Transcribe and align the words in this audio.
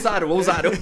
ousaram, 0.00 0.28
ousaram. 0.30 0.70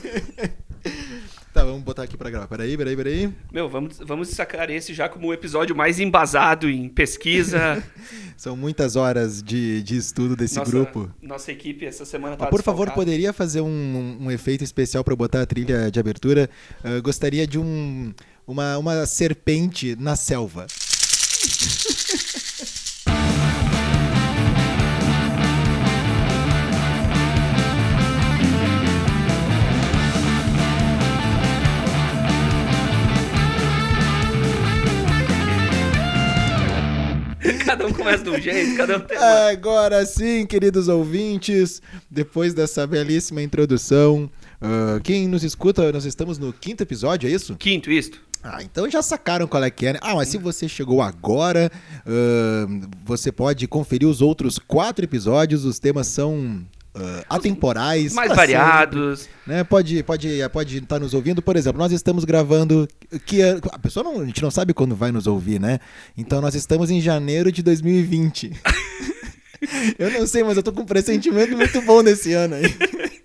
Tá, 1.53 1.65
vamos 1.65 1.83
botar 1.83 2.05
aqui 2.05 2.17
pra 2.17 2.31
gravar. 2.31 2.47
Peraí, 2.47 2.77
peraí, 2.77 2.95
peraí. 2.95 3.35
Meu, 3.53 3.69
vamos, 3.69 3.99
vamos 3.99 4.29
sacar 4.29 4.71
esse 4.71 4.95
já 4.95 5.09
como 5.09 5.27
o 5.27 5.33
episódio 5.33 5.75
mais 5.75 5.99
embasado 5.99 6.71
em 6.71 6.89
pesquisa. 6.89 7.83
São 8.37 8.57
muitas 8.57 8.95
horas 8.95 9.43
de, 9.43 9.83
de 9.83 9.97
estudo 9.97 10.37
desse 10.37 10.57
nossa, 10.57 10.71
grupo. 10.71 11.11
Nossa 11.21 11.51
equipe 11.51 11.85
essa 11.85 12.05
semana 12.05 12.37
tá 12.37 12.45
Mas, 12.45 12.51
por 12.51 12.63
favor, 12.63 12.89
poderia 12.93 13.33
fazer 13.33 13.61
um, 13.61 14.19
um- 14.21 14.31
efeito 14.31 14.63
especial 14.63 15.03
pra 15.03 15.17
botar 15.17 15.41
a 15.43 15.47
trilha 15.47 15.91
de 15.91 15.99
abertura? 15.99 16.49
Eu 16.85 17.03
gostaria 17.03 17.45
de 17.45 17.59
um, 17.59 18.15
uma, 18.47 18.79
uma 18.79 19.05
serpente 19.07 19.97
na 19.99 20.15
selva. 20.15 20.67
Cada 37.69 37.87
um 37.87 37.93
começa 37.93 38.25
de 38.25 38.31
um 38.31 38.41
jeito, 38.41 38.79
cada 38.79 38.97
um 38.97 39.01
tem 39.01 39.19
uma... 39.19 39.51
Agora 39.51 40.07
sim, 40.07 40.47
queridos 40.47 40.89
ouvintes, 40.89 41.83
depois 42.11 42.55
dessa 42.55 42.87
belíssima 42.87 43.43
introdução, 43.43 44.31
ah, 44.59 44.99
quem 45.05 45.29
nos 45.29 45.45
escuta, 45.45 45.93
nós 45.93 46.07
estamos 46.07 46.39
no 46.39 46.51
quinto 46.51 46.83
episódio, 46.83 47.29
é 47.29 47.31
isso? 47.31 47.57
Quinto, 47.57 47.93
isto. 47.93 48.23
Ah, 48.43 48.63
então 48.63 48.89
já 48.89 49.03
sacaram 49.03 49.47
qual 49.47 49.63
é 49.63 49.69
que 49.71 49.85
é, 49.85 49.93
né? 49.93 49.99
Ah, 50.01 50.15
mas 50.15 50.29
se 50.29 50.39
você 50.39 50.67
chegou 50.67 51.03
agora, 51.03 51.71
ahn, 52.07 52.89
você 53.05 53.31
pode 53.31 53.69
conferir 53.69 54.09
os 54.09 54.23
outros 54.23 54.59
quatro 54.59 55.05
episódios, 55.05 55.67
os 55.67 55.79
temas 55.79 56.07
são 56.07 56.65
ah, 57.01 57.37
atemporais. 57.37 58.15
Mais 58.15 58.29
pra 58.29 58.37
variados. 58.37 59.21
sempre, 59.21 59.35
né? 59.47 59.65
Pode 59.65 60.03
pode 60.03 60.29
pode 60.53 60.79
estar 60.79 60.99
nos 60.99 61.15
ouvindo, 61.15 61.41
por 61.41 61.57
exemplo, 61.57 61.79
nós 61.79 61.93
estamos 61.93 62.25
gravando 62.25 62.89
que 63.25 63.43
a 63.43 63.79
pessoa 63.79 64.05
não, 64.05 64.21
a 64.21 64.25
gente 64.25 64.43
não 64.43 64.51
sabe 64.51 64.75
quando 64.75 64.95
vai 64.95 65.13
nos 65.13 65.27
ouvir, 65.27 65.61
né? 65.61 65.79
Então 66.17 66.41
nós 66.41 66.55
estamos 66.55 66.91
em 66.91 67.01
janeiro 67.01 67.51
de 67.51 67.63
2020. 67.63 68.53
eu 69.99 70.11
não 70.11 70.27
sei, 70.27 70.43
mas 70.43 70.57
eu 70.57 70.63
tô 70.63 70.73
com 70.73 70.83
um 70.83 70.87
pressentimento 70.87 71.57
muito 71.57 71.81
bom 71.83 72.03
nesse 72.03 72.33
ano 72.33 72.55
aí. 72.55 72.65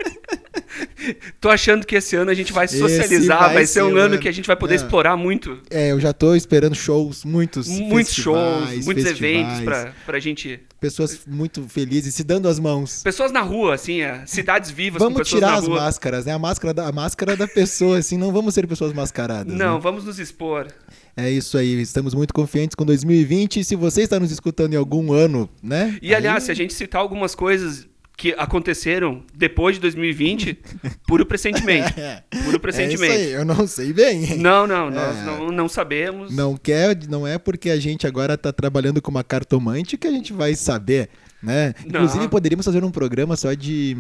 Tô 1.40 1.50
achando 1.50 1.86
que 1.86 1.96
esse 1.96 2.16
ano 2.16 2.32
a 2.32 2.34
gente 2.34 2.52
vai 2.54 2.68
socializar, 2.68 3.40
vai 3.40 3.54
vai, 3.56 3.66
ser 3.66 3.74
ser 3.74 3.84
um 3.84 3.90
ano 3.90 4.00
ano. 4.00 4.20
que 4.20 4.28
a 4.28 4.32
gente 4.32 4.46
vai 4.48 4.56
poder 4.56 4.76
Não. 4.78 4.84
explorar 4.84 5.18
muito. 5.18 5.60
É, 5.70 5.92
eu 5.92 6.00
já 6.00 6.14
tô 6.14 6.36
esperando 6.36 6.76
shows, 6.76 7.24
muitos 7.26 7.68
Muitos 7.68 8.14
shows, 8.14 8.86
muitos 8.86 9.04
festivais, 9.04 9.14
eventos 9.14 9.62
pra, 9.62 9.94
pra 10.06 10.20
gente. 10.20 10.60
pessoas 10.80 11.22
muito 11.28 11.64
felizes 11.70 12.14
se 12.16 12.24
dando 12.24 12.48
as 12.48 12.60
mãos. 12.60 13.02
Pessoas 13.04 13.32
na 13.32 13.42
rua, 13.42 13.76
assim, 13.76 14.02
é, 14.02 14.24
cidades 14.26 14.72
vivas 14.72 15.02
Vamos 15.02 15.28
tirar 15.28 15.56
as 15.56 15.68
máscaras, 15.68 16.26
né? 16.26 16.34
A 16.34 16.40
máscara 16.40 16.74
da, 16.74 16.88
a 16.88 16.92
máscara 16.92 17.36
da 17.36 17.48
pessoa, 17.48 17.98
assim, 17.98 18.18
não 18.18 18.32
vamos 18.32 18.54
ser 18.54 18.68
pessoas 18.68 18.94
mascaradas. 18.94 19.54
Não, 19.54 19.76
né? 19.76 19.80
vamos 19.82 20.06
nos 20.06 20.20
expor. 20.20 20.68
É 21.16 21.30
isso 21.30 21.58
aí, 21.58 21.80
estamos 21.80 22.14
muito 22.16 22.34
confiantes 22.34 22.74
com 22.76 22.84
2020. 22.86 23.60
E 23.60 23.64
se 23.64 23.76
você 23.76 24.02
está 24.02 24.20
nos 24.20 24.32
escutando 24.32 24.74
em 24.74 24.78
algum 24.78 25.14
ano, 25.14 25.48
né? 25.62 25.98
E 26.02 26.14
aliás, 26.14 26.44
aí- 26.44 26.46
se 26.48 26.52
a 26.52 26.56
gente 26.56 26.74
citar 26.74 27.02
algumas 27.02 27.36
coisas 27.36 27.88
que 28.24 28.34
aconteceram 28.38 29.22
depois 29.36 29.76
de 29.76 29.82
2020, 29.82 30.58
puro 31.06 31.26
pressentimento. 31.26 32.00
É, 32.00 32.24
Puro 32.46 32.56
é 32.56 32.60
pressentimento. 32.60 33.14
isso 33.14 33.22
aí, 33.22 33.32
eu 33.34 33.44
não 33.44 33.68
sei 33.68 33.92
bem. 33.92 34.38
Não, 34.38 34.66
não, 34.66 34.90
nós 34.90 35.18
É. 35.18 35.24
não, 35.26 35.52
não 35.52 35.68
sabemos. 35.68 36.34
Não 36.34 36.56
quer, 36.56 36.98
não 37.10 37.28
é 37.28 37.38
porque 37.38 37.70
a 37.70 37.78
gente 37.78 38.08
agora 38.08 38.38
tá 38.38 38.54
trabalhando 38.54 39.02
com 39.02 39.12
uma 39.12 39.26
cartomante 39.26 39.98
que 39.98 40.08
a 40.08 40.12
gente 40.12 40.32
vai 40.32 40.56
saber, 40.56 41.10
né? 41.44 41.74
Inclusive 41.86 42.28
poderíamos 42.30 42.66
fazer 42.66 42.84
um 42.84 42.90
programa 42.92 43.36
só 43.36 43.54
de 43.54 43.96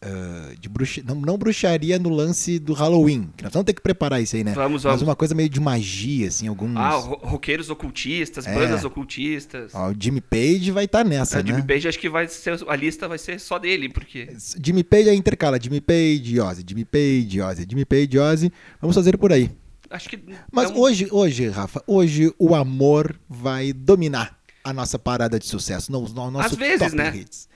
ah, 0.00 0.52
de 0.58 0.68
bruxa, 0.68 1.02
não, 1.06 1.16
não 1.16 1.36
bruxaria 1.36 1.98
no 1.98 2.08
lance 2.08 2.58
do 2.58 2.72
Halloween, 2.72 3.28
que 3.36 3.44
nós 3.44 3.52
vamos 3.52 3.66
ter 3.66 3.72
que 3.74 3.82
preparar 3.82 4.22
isso 4.22 4.36
aí, 4.36 4.44
né? 4.44 4.52
Vamos, 4.54 4.84
Mas 4.84 4.92
vamos. 4.92 5.02
uma 5.02 5.16
coisa 5.16 5.34
meio 5.34 5.48
de 5.48 5.60
magia, 5.60 6.28
assim, 6.28 6.46
alguns. 6.48 6.76
Ah, 6.76 6.90
ro- 6.90 7.18
roqueiros 7.22 7.68
ocultistas, 7.70 8.46
É. 8.46 8.54
bandas 8.54 8.84
ocultistas. 8.84 9.72
Ó, 9.74 9.90
o 9.90 9.94
Jimmy 9.98 10.20
Page 10.20 10.70
vai 10.70 10.84
estar 10.84 11.04
nessa, 11.04 11.38
a 11.38 11.42
né? 11.42 11.48
Jimmy 11.50 11.62
Page 11.66 11.88
acho 11.88 11.98
que 11.98 12.08
vai 12.08 12.28
ser 12.28 12.58
a 12.68 12.76
lista 12.76 13.08
vai 13.08 13.18
ser 13.18 13.38
só 13.40 13.58
dele, 13.58 13.88
porque 13.88 14.28
Jimmy 14.62 14.84
Page 14.84 15.08
aí 15.08 15.16
intercala, 15.16 15.58
Jimmy 15.60 15.80
Page, 15.80 16.40
Ozzy, 16.40 16.64
Jimmy 16.66 16.84
Page, 16.84 17.40
Ozzy, 17.40 17.66
Jimmy 17.68 17.84
Page, 17.84 18.18
Ozzy. 18.18 18.52
Vamos 18.80 18.94
fazer 18.94 19.16
por 19.18 19.32
aí. 19.32 19.50
acho 19.90 20.08
que 20.08 20.18
Mas 20.52 20.70
é 20.70 20.74
um- 20.74 20.78
hoje, 20.78 21.08
hoje, 21.10 21.48
Rafa, 21.48 21.82
hoje 21.86 22.32
o 22.38 22.54
amor 22.54 23.14
vai 23.28 23.72
dominar 23.72 24.36
a 24.64 24.72
nossa 24.72 24.98
parada 24.98 25.38
de 25.38 25.46
sucesso, 25.46 25.92
no, 25.92 26.00
no 26.08 26.30
nosso 26.30 26.46
Às 26.48 26.54
vezes, 26.56 26.78
top 26.80 26.96
né? 26.96 27.14
hits. 27.14 27.48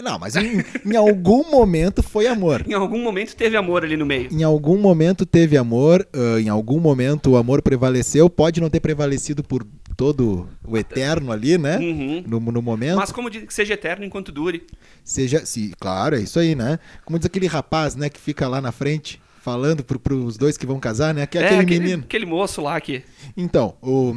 Não, 0.00 0.18
mas 0.20 0.36
em, 0.36 0.62
em 0.86 0.96
algum 0.96 1.50
momento 1.50 2.02
foi 2.02 2.26
amor. 2.28 2.64
em 2.68 2.74
algum 2.74 3.02
momento 3.02 3.34
teve 3.34 3.56
amor 3.56 3.82
ali 3.84 3.96
no 3.96 4.06
meio. 4.06 4.28
Em 4.32 4.44
algum 4.44 4.78
momento 4.78 5.26
teve 5.26 5.56
amor, 5.56 6.06
ah, 6.12 6.40
em 6.40 6.48
algum 6.48 6.78
momento 6.78 7.32
o 7.32 7.36
amor 7.36 7.60
prevaleceu, 7.60 8.30
pode 8.30 8.60
não 8.60 8.70
ter 8.70 8.78
prevalecido 8.80 9.42
por 9.42 9.66
todo 9.96 10.48
o 10.64 10.78
eterno 10.78 11.32
ali, 11.32 11.58
né? 11.58 11.76
Uhum. 11.78 12.24
No, 12.26 12.38
no 12.40 12.62
momento. 12.62 12.96
Mas 12.96 13.10
como 13.10 13.28
diz 13.28 13.42
que 13.44 13.52
seja 13.52 13.74
eterno 13.74 14.04
enquanto 14.04 14.30
dure. 14.30 14.64
Seja, 15.04 15.44
se, 15.44 15.74
claro, 15.80 16.16
é 16.16 16.20
isso 16.20 16.38
aí, 16.38 16.54
né? 16.54 16.78
Como 17.04 17.18
diz 17.18 17.26
aquele 17.26 17.46
rapaz, 17.46 17.96
né, 17.96 18.08
que 18.08 18.20
fica 18.20 18.46
lá 18.48 18.60
na 18.60 18.70
frente 18.72 19.20
falando 19.42 19.82
pro, 19.82 19.98
pros 19.98 20.36
dois 20.36 20.56
que 20.56 20.66
vão 20.66 20.78
casar, 20.78 21.12
né? 21.12 21.20
É 21.20 21.22
É, 21.22 21.24
aquele, 21.24 21.46
aquele, 21.60 21.80
menino. 21.80 22.02
aquele 22.04 22.26
moço 22.26 22.62
lá 22.62 22.80
que 22.80 23.02
Então, 23.36 23.74
o, 23.82 24.14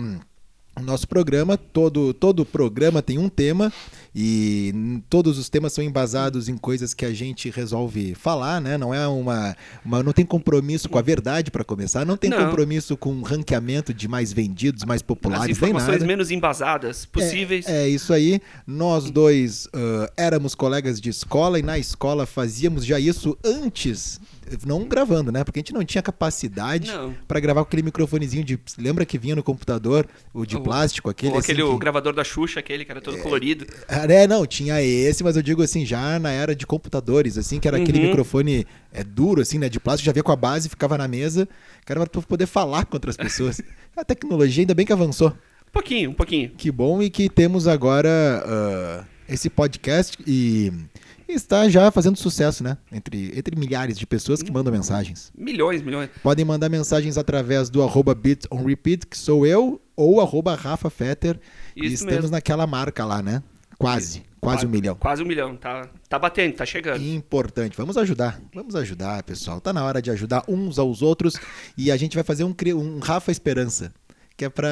o 0.76 0.82
nosso 0.82 1.08
programa, 1.08 1.58
todo 1.58 2.14
todo 2.14 2.46
programa 2.46 3.02
tem 3.02 3.18
um 3.18 3.30
tema 3.30 3.72
e 4.16 5.02
todos 5.10 5.38
os 5.38 5.50
temas 5.50 5.74
são 5.74 5.84
embasados 5.84 6.48
em 6.48 6.58
coisas 6.58 6.94
que 6.94 7.06
a 7.06 7.14
gente 7.14 7.50
resolve 7.50 8.14
falar, 8.16 8.62
né? 8.62 8.78
Não 8.78 8.94
é 8.94 9.08
uma, 9.08 9.56
uma 9.84 10.04
não 10.04 10.12
tem 10.12 10.26
compromisso 10.26 10.88
com 10.90 10.98
a 10.98 11.02
verdade 11.02 11.50
para 11.50 11.64
começar, 11.64 12.06
não 12.06 12.18
tem 12.18 12.30
Não. 12.30 12.46
compromisso 12.46 12.96
com 12.96 13.22
ranqueamento 13.22 13.94
de 13.94 14.08
mais 14.08 14.32
vendidos, 14.32 14.84
mais 14.84 15.00
as 15.00 15.02
populares, 15.02 15.46
nem 15.46 15.52
informações 15.70 15.94
nada. 16.00 16.06
menos 16.06 16.32
embasadas 16.32 17.06
possíveis. 17.06 17.68
É, 17.68 17.84
é 17.84 17.90
isso 17.90 18.14
aí. 18.14 18.42
Nós 18.66 19.10
dois 19.10 19.68
ah, 19.74 20.12
éramos 20.16 20.54
colegas 20.56 21.00
de 21.00 21.10
escola 21.10 21.60
e 21.60 21.64
na 21.64 21.78
escola 21.78 22.26
fazíamos 22.26 22.86
já 22.86 23.00
isso 23.00 23.38
antes, 23.44 24.20
não 24.66 24.86
gravando, 24.86 25.32
né? 25.32 25.44
Porque 25.44 25.60
a 25.60 25.62
gente 25.62 25.74
não 25.74 25.84
tinha 25.84 26.02
capacidade 26.02 26.92
para 27.28 27.40
gravar 27.40 27.62
com 27.64 27.68
aquele 27.68 27.84
microfonezinho 27.84 28.44
de. 28.44 28.60
Lembra 28.78 29.06
que 29.06 29.18
vinha 29.18 29.36
no 29.36 29.44
computador, 29.44 30.08
o 30.34 30.46
de 30.46 30.58
O- 30.58 30.62
plástico, 30.62 31.10
aquele. 31.10 31.32
Ou 31.34 31.40
aquele 31.40 31.62
assim, 31.62 31.70
o 31.72 31.74
que- 31.74 31.80
gravador 31.80 32.14
da 32.14 32.24
Xuxa, 32.24 32.60
aquele 32.60 32.86
que 32.86 32.92
era 32.92 33.02
todo 33.02 33.18
colorido. 33.20 33.66
É, 33.88 34.28
não, 34.28 34.46
tinha 34.46 34.82
esse, 34.82 35.24
mas 35.24 35.36
eu 35.36 35.42
digo 35.42 35.62
assim, 35.62 35.86
já 35.86 36.18
na 36.20 36.32
era 36.32 36.56
de 36.56 36.66
computadores, 36.68 37.38
assim, 37.38 37.60
que 37.60 37.68
era 37.68 37.78
aquele 37.78 38.00
Uhum. 38.00 38.06
microfone 38.08 38.66
é, 38.92 39.04
duro, 39.04 39.42
assim, 39.42 39.58
né? 39.58 39.70
De 39.70 39.80
plástico, 39.80 40.06
já 40.06 40.12
vinha 40.12 40.24
com 40.24 40.32
a 40.32 40.36
base, 40.36 40.70
ficava 40.70 40.98
na 40.98 41.08
mesa, 41.08 41.48
que 41.86 41.92
era 41.92 42.06
pra 42.06 42.22
poder 42.22 42.46
falar 42.46 42.86
com 42.86 42.96
outras 42.96 43.18
pessoas. 43.18 43.62
a 43.96 44.04
tecnologia 44.04 44.62
ainda 44.64 44.74
bem 44.74 44.86
que 44.86 44.94
avançou. 44.94 45.30
Um 45.30 45.72
pouquinho, 45.74 46.10
um 46.12 46.14
pouquinho. 46.14 46.52
Que 46.56 46.70
bom 46.72 47.02
e 47.02 47.10
que 47.10 47.28
temos 47.30 47.68
agora 47.68 48.10
ah, 48.46 49.04
esse 49.28 49.50
podcast 49.50 50.18
e 50.28 50.72
está 51.34 51.68
já 51.70 51.90
fazendo 51.92 52.18
sucesso, 52.18 52.64
né? 52.64 52.78
Entre, 52.92 53.38
entre 53.38 53.56
milhares 53.56 53.98
de 53.98 54.06
pessoas 54.06 54.42
que 54.42 54.52
mandam 54.52 54.72
mensagens. 54.72 55.32
Milhões, 55.38 55.82
milhões. 55.82 56.10
Podem 56.22 56.46
mandar 56.46 56.70
mensagens 56.70 57.18
através 57.18 57.70
do 57.70 57.84
arroba 57.84 58.16
que 58.16 59.18
sou 59.18 59.46
eu, 59.46 59.82
ou 59.96 60.22
arroba 60.22 60.56
Rafa 60.56 60.90
Fetter. 60.90 61.40
e 61.76 61.86
Isso 61.86 61.96
estamos 61.96 62.16
mesmo. 62.16 62.32
naquela 62.32 62.66
marca 62.66 63.06
lá, 63.06 63.22
né? 63.22 63.44
Quase, 63.78 64.24
quase 64.40 64.66
um 64.66 64.70
milhão. 64.70 64.96
Quase 64.96 65.24
um 65.24 65.26
milhão. 65.26 65.56
Tá, 65.56 65.90
tá 66.08 66.18
batendo, 66.18 66.56
tá 66.56 66.66
chegando. 66.66 67.04
Importante. 67.04 67.76
Vamos 67.76 67.98
ajudar. 67.98 68.40
Vamos 68.54 68.76
ajudar, 68.76 69.24
pessoal. 69.24 69.60
Tá 69.60 69.74
na 69.74 69.84
hora 69.84 70.02
de 70.02 70.10
ajudar 70.12 70.44
uns 70.48 70.80
aos 70.80 71.02
outros. 71.02 71.36
E 71.78 71.92
a 71.92 71.98
gente 71.98 72.16
vai 72.16 72.24
fazer 72.24 72.44
um, 72.44 72.56
um 72.76 73.00
Rafa 73.00 73.32
Esperança. 73.32 73.94
Que 74.38 74.46
é 74.46 74.50
pra 74.50 74.70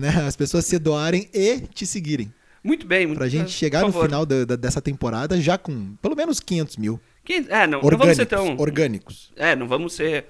né, 0.00 0.08
as 0.26 0.34
pessoas 0.34 0.64
se 0.64 0.78
doarem 0.78 1.28
e 1.32 1.60
te 1.60 1.86
seguirem. 1.86 2.32
Muito 2.64 2.86
bem, 2.86 3.06
muito 3.06 3.18
Pra 3.18 3.28
gente 3.28 3.50
chegar 3.50 3.82
no 3.82 3.92
final 3.92 4.24
da- 4.24 4.44
da- 4.44 4.56
dessa 4.56 4.80
temporada 4.80 5.40
já 5.40 5.58
com 5.58 5.94
pelo 6.00 6.14
menos 6.14 6.38
500 6.40 6.76
mil. 6.76 7.00
Que- 7.24 7.44
É, 7.48 7.66
não, 7.66 7.80
não 7.80 7.98
vamos 7.98 8.16
ser 8.16 8.26
tão. 8.26 8.56
Orgânicos. 8.56 9.32
É, 9.36 9.56
não 9.56 9.66
vamos 9.66 9.94
ser. 9.94 10.26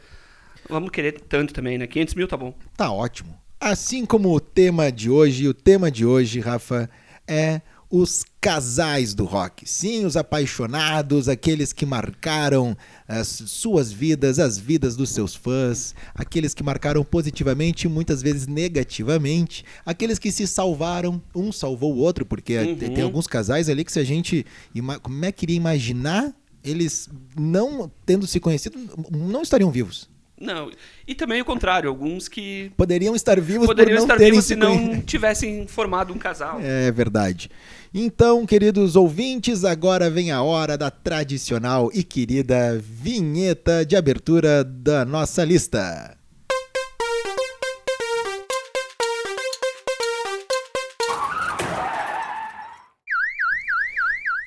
Não 0.69 0.75
vamos 0.77 0.91
querer 0.91 1.13
tanto 1.29 1.53
também, 1.53 1.77
né? 1.77 1.87
500 1.87 2.15
mil 2.15 2.27
tá 2.29 2.37
bom. 2.37 2.55
Tá 2.77 2.91
ótimo. 2.91 3.37
Assim 3.61 4.05
como 4.07 4.35
o 4.35 4.41
tema 4.41 4.91
de 4.91 5.11
hoje, 5.11 5.47
o 5.49 5.55
tema 5.55 5.91
de 5.91 6.05
hoje, 6.07 6.41
Rafa, 6.41 6.89
é 7.27 7.61
os 7.95 8.25
casais 8.41 9.13
do 9.13 9.27
rock. 9.27 9.69
Sim, 9.69 10.07
os 10.07 10.17
apaixonados, 10.17 11.29
aqueles 11.29 11.75
que 11.75 11.85
marcaram 11.85 12.75
as 13.07 13.27
suas 13.29 13.93
vidas, 13.93 14.39
as 14.39 14.57
vidas 14.57 14.97
dos 14.97 15.11
seus 15.11 15.35
fãs, 15.35 15.95
aqueles 16.15 16.55
que 16.55 16.63
marcaram 16.63 17.05
positivamente 17.05 17.87
e 17.87 17.91
muitas 17.91 18.23
vezes 18.23 18.47
negativamente, 18.47 19.63
aqueles 19.85 20.19
que 20.19 20.33
se 20.33 20.47
salvaram, 20.47 21.21
um 21.35 21.53
salvou 21.53 21.95
o 21.95 21.99
outro, 21.99 22.25
porque 22.25 22.57
Uhum. 22.57 22.77
tem 22.77 23.03
alguns 23.03 23.27
casais 23.27 23.69
ali 23.69 23.85
que 23.85 23.93
se 23.93 24.01
a 24.01 24.05
gente, 24.05 24.47
como 25.03 25.25
é 25.27 25.31
que 25.31 25.45
iria 25.45 25.57
imaginar, 25.57 26.35
eles 26.65 27.11
não 27.39 27.91
tendo 28.07 28.27
se 28.27 28.41
conhecido, 28.41 28.79
não 29.11 29.43
estariam 29.43 29.71
vivos. 29.71 30.09
Não. 30.43 30.73
E 31.07 31.15
também 31.15 31.41
o 31.41 31.45
contrário, 31.45 31.89
alguns 31.89 32.29
que 32.29 32.73
Poderiam 32.77 33.15
estar 33.15 33.41
vivos 33.41 33.65
poderiam 33.65 34.03
estar 34.03 34.19
vivos 34.19 34.45
se 34.45 34.57
não 34.57 35.01
tivessem 35.01 35.69
formado 35.69 36.13
um 36.13 36.19
casal. 36.19 36.59
É 36.61 36.91
verdade. 36.91 37.49
Então, 37.95 38.45
queridos 38.45 38.97
ouvintes, 38.97 39.65
agora 39.65 40.11
vem 40.11 40.33
a 40.33 40.43
hora 40.43 40.77
da 40.77 40.91
tradicional 40.91 41.91
e 41.95 42.03
querida 42.03 42.77
vinheta 42.83 43.87
de 43.87 43.95
abertura 43.95 44.65
da 44.65 45.05
nossa 45.05 45.45
lista. 45.45 46.17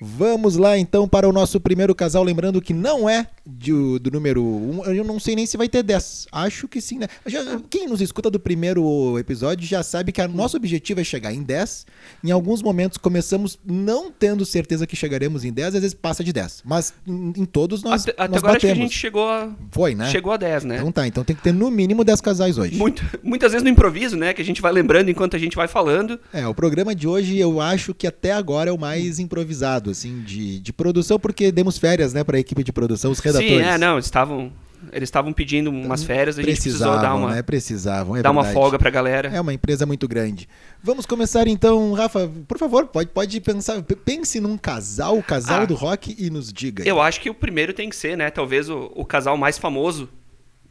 Vamos 0.01 0.57
lá 0.57 0.77
então 0.77 1.07
para 1.07 1.27
o 1.27 1.31
nosso 1.31 1.59
primeiro 1.59 1.95
casal, 1.95 2.23
lembrando 2.23 2.61
que 2.61 2.73
não 2.73 3.09
é 3.09 3.27
de- 3.45 3.99
do 3.99 4.09
número 4.11 4.43
1, 4.43 4.85
eu 4.85 5.03
não 5.03 5.19
sei 5.19 5.35
nem 5.35 5.45
se 5.45 5.55
vai 5.57 5.67
ter 5.69 5.83
10. 5.83 6.27
Acho 6.31 6.67
que 6.67 6.81
sim, 6.81 6.97
né? 6.97 7.07
Já- 7.25 7.59
quem 7.69 7.87
nos 7.87 8.01
escuta 8.01 8.29
do 8.29 8.39
primeiro 8.39 9.17
episódio 9.19 9.67
já 9.67 9.83
sabe 9.83 10.11
que 10.11 10.21
o 10.21 10.27
nosso 10.27 10.57
objetivo 10.57 10.99
é 11.01 11.03
chegar 11.03 11.33
em 11.33 11.43
10. 11.43 11.85
Em 12.23 12.31
alguns 12.31 12.61
momentos 12.61 12.97
começamos 12.97 13.59
não 13.65 14.11
tendo 14.11 14.45
certeza 14.45 14.87
que 14.87 14.95
chegaremos 14.95 15.43
em 15.45 15.51
10, 15.53 15.75
às 15.75 15.81
vezes 15.81 15.93
passa 15.93 16.23
de 16.23 16.33
10. 16.33 16.61
Mas 16.65 16.93
em, 17.07 17.33
em 17.37 17.45
todos 17.45 17.83
nós, 17.83 18.03
até 18.03 18.11
até 18.17 18.27
nós 18.31 18.37
agora 18.39 18.53
acho 18.53 18.59
que 18.61 18.65
a 18.67 18.69
batemos. 18.69 18.91
gente 18.91 18.99
chegou 18.99 19.27
a, 19.29 19.51
Foi, 19.71 19.93
né? 19.95 20.09
chegou 20.09 20.31
a 20.31 20.37
10, 20.37 20.63
né? 20.63 20.77
Então 20.77 20.91
tá, 20.91 21.07
então 21.07 21.23
tem 21.23 21.35
que 21.35 21.41
ter 21.43 21.53
no 21.53 21.69
mínimo 21.69 22.03
10 22.03 22.21
casais 22.21 22.57
hoje. 22.57 22.75
Muito- 22.75 23.03
muitas 23.23 23.51
vezes 23.51 23.63
no 23.63 23.69
improviso, 23.69 24.15
né? 24.17 24.33
Que 24.33 24.41
a 24.41 24.45
gente 24.45 24.61
vai 24.61 24.71
lembrando 24.71 25.09
enquanto 25.09 25.35
a 25.35 25.39
gente 25.39 25.55
vai 25.55 25.67
falando. 25.67 26.19
É, 26.33 26.47
o 26.47 26.53
programa 26.53 26.95
de 26.95 27.07
hoje 27.07 27.37
eu 27.37 27.61
acho 27.61 27.93
que 27.93 28.07
até 28.07 28.31
agora 28.31 28.69
é 28.69 28.73
o 28.73 28.77
mais 28.79 29.19
improvisado, 29.19 29.91
assim, 29.91 30.21
de, 30.21 30.59
de 30.59 30.73
produção, 30.73 31.19
porque 31.19 31.51
demos 31.51 31.77
férias, 31.77 32.13
né, 32.13 32.23
pra 32.23 32.39
equipe 32.39 32.63
de 32.63 32.71
produção, 32.71 33.11
os 33.11 33.19
Sim, 33.39 33.59
é, 33.61 33.77
não, 33.77 33.93
eles 33.95 34.05
estavam 34.05 34.51
eles 34.91 35.07
estavam 35.07 35.33
pedindo 35.33 35.71
umas 35.71 36.03
férias, 36.03 36.37
a 36.37 36.43
gente 36.43 36.51
precisou 36.51 36.99
dar 36.99 37.15
uma 37.15 37.33
né? 37.33 37.41
Precisavam, 37.41 38.15
é 38.17 38.21
dar 38.21 38.29
uma 38.29 38.43
folga 38.43 38.77
pra 38.77 38.91
galera. 38.91 39.29
É 39.29 39.41
uma 39.41 39.51
empresa 39.51 39.83
muito 39.83 40.07
grande. 40.07 40.47
Vamos 40.83 41.07
começar 41.07 41.47
então, 41.47 41.93
Rafa, 41.93 42.29
por 42.47 42.59
favor, 42.59 42.85
pode, 42.85 43.09
pode 43.09 43.41
pensar, 43.41 43.81
pense 43.81 44.39
num 44.39 44.57
casal, 44.59 45.17
o 45.17 45.23
casal 45.23 45.61
Ah. 45.61 45.65
do 45.65 45.73
rock 45.73 46.15
e 46.19 46.29
nos 46.29 46.53
diga. 46.53 46.83
Eu 46.87 47.01
acho 47.01 47.19
que 47.19 47.29
o 47.31 47.33
primeiro 47.33 47.73
tem 47.73 47.89
que 47.89 47.95
ser, 47.95 48.15
né? 48.15 48.29
Talvez 48.29 48.69
o, 48.69 48.91
o 48.95 49.03
casal 49.03 49.35
mais 49.35 49.57
famoso 49.57 50.07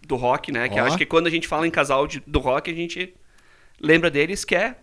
do 0.06 0.14
rock, 0.14 0.52
né? 0.52 0.68
Que 0.68 0.78
eu 0.78 0.84
acho 0.84 0.96
que 0.96 1.06
quando 1.06 1.26
a 1.26 1.30
gente 1.30 1.48
fala 1.48 1.66
em 1.66 1.70
casal 1.70 2.06
de- 2.06 2.22
do 2.24 2.38
rock, 2.38 2.70
a 2.70 2.74
gente 2.74 3.12
lembra 3.80 4.10
deles 4.12 4.44
que 4.44 4.54
é 4.54 4.76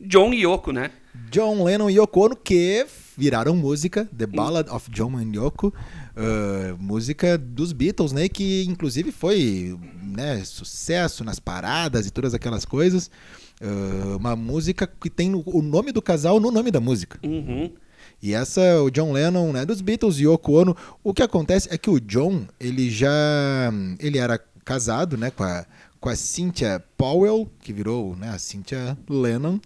John 0.00 0.32
e 0.32 0.44
Yoko, 0.44 0.70
né? 0.70 0.92
John 1.32 1.64
Lennon 1.64 1.90
e 1.90 1.94
Yoko 1.98 2.26
Ono, 2.26 2.36
que 2.36 2.86
viraram 3.16 3.56
música, 3.56 4.08
The 4.16 4.26
Ballad 4.26 4.70
of 4.70 4.88
John 4.92 5.16
and 5.16 5.32
Yoko, 5.34 5.74
uh, 6.18 6.76
música 6.78 7.38
dos 7.38 7.72
Beatles, 7.72 8.12
né? 8.12 8.28
Que 8.28 8.64
inclusive 8.64 9.12
foi 9.12 9.78
né, 10.02 10.42
sucesso 10.44 11.22
nas 11.24 11.38
paradas 11.38 12.06
e 12.06 12.10
todas 12.10 12.34
aquelas 12.34 12.64
coisas. 12.64 13.10
Uh, 13.60 14.16
uma 14.16 14.36
música 14.36 14.86
que 14.86 15.10
tem 15.10 15.34
o- 15.34 15.62
nome 15.62 15.90
do 15.92 16.00
casal 16.02 16.38
no 16.38 16.50
nome 16.50 16.70
da 16.70 16.80
música. 16.80 17.18
Uhum. 17.24 17.70
E 18.22 18.32
essa, 18.34 18.82
o 18.82 18.90
John 18.90 19.12
Lennon, 19.12 19.52
né, 19.52 19.64
dos 19.64 19.80
Beatles 19.80 20.18
e 20.18 20.24
Yoko 20.24 20.52
Ono, 20.52 20.76
o 21.04 21.14
que 21.14 21.22
acontece 21.22 21.68
é 21.70 21.78
que 21.78 21.88
o 21.90 22.00
John, 22.00 22.46
ele 22.58 22.90
já, 22.90 23.72
ele 24.00 24.18
era 24.18 24.40
casado, 24.64 25.16
né, 25.16 25.30
com 25.30 25.44
a, 25.44 25.64
com 26.00 26.08
a 26.08 26.16
Cynthia 26.16 26.82
Powell, 26.96 27.48
que 27.60 27.72
virou, 27.72 28.16
né, 28.16 28.30
a 28.30 28.38
Cynthia 28.38 28.98
Lennon, 29.08 29.58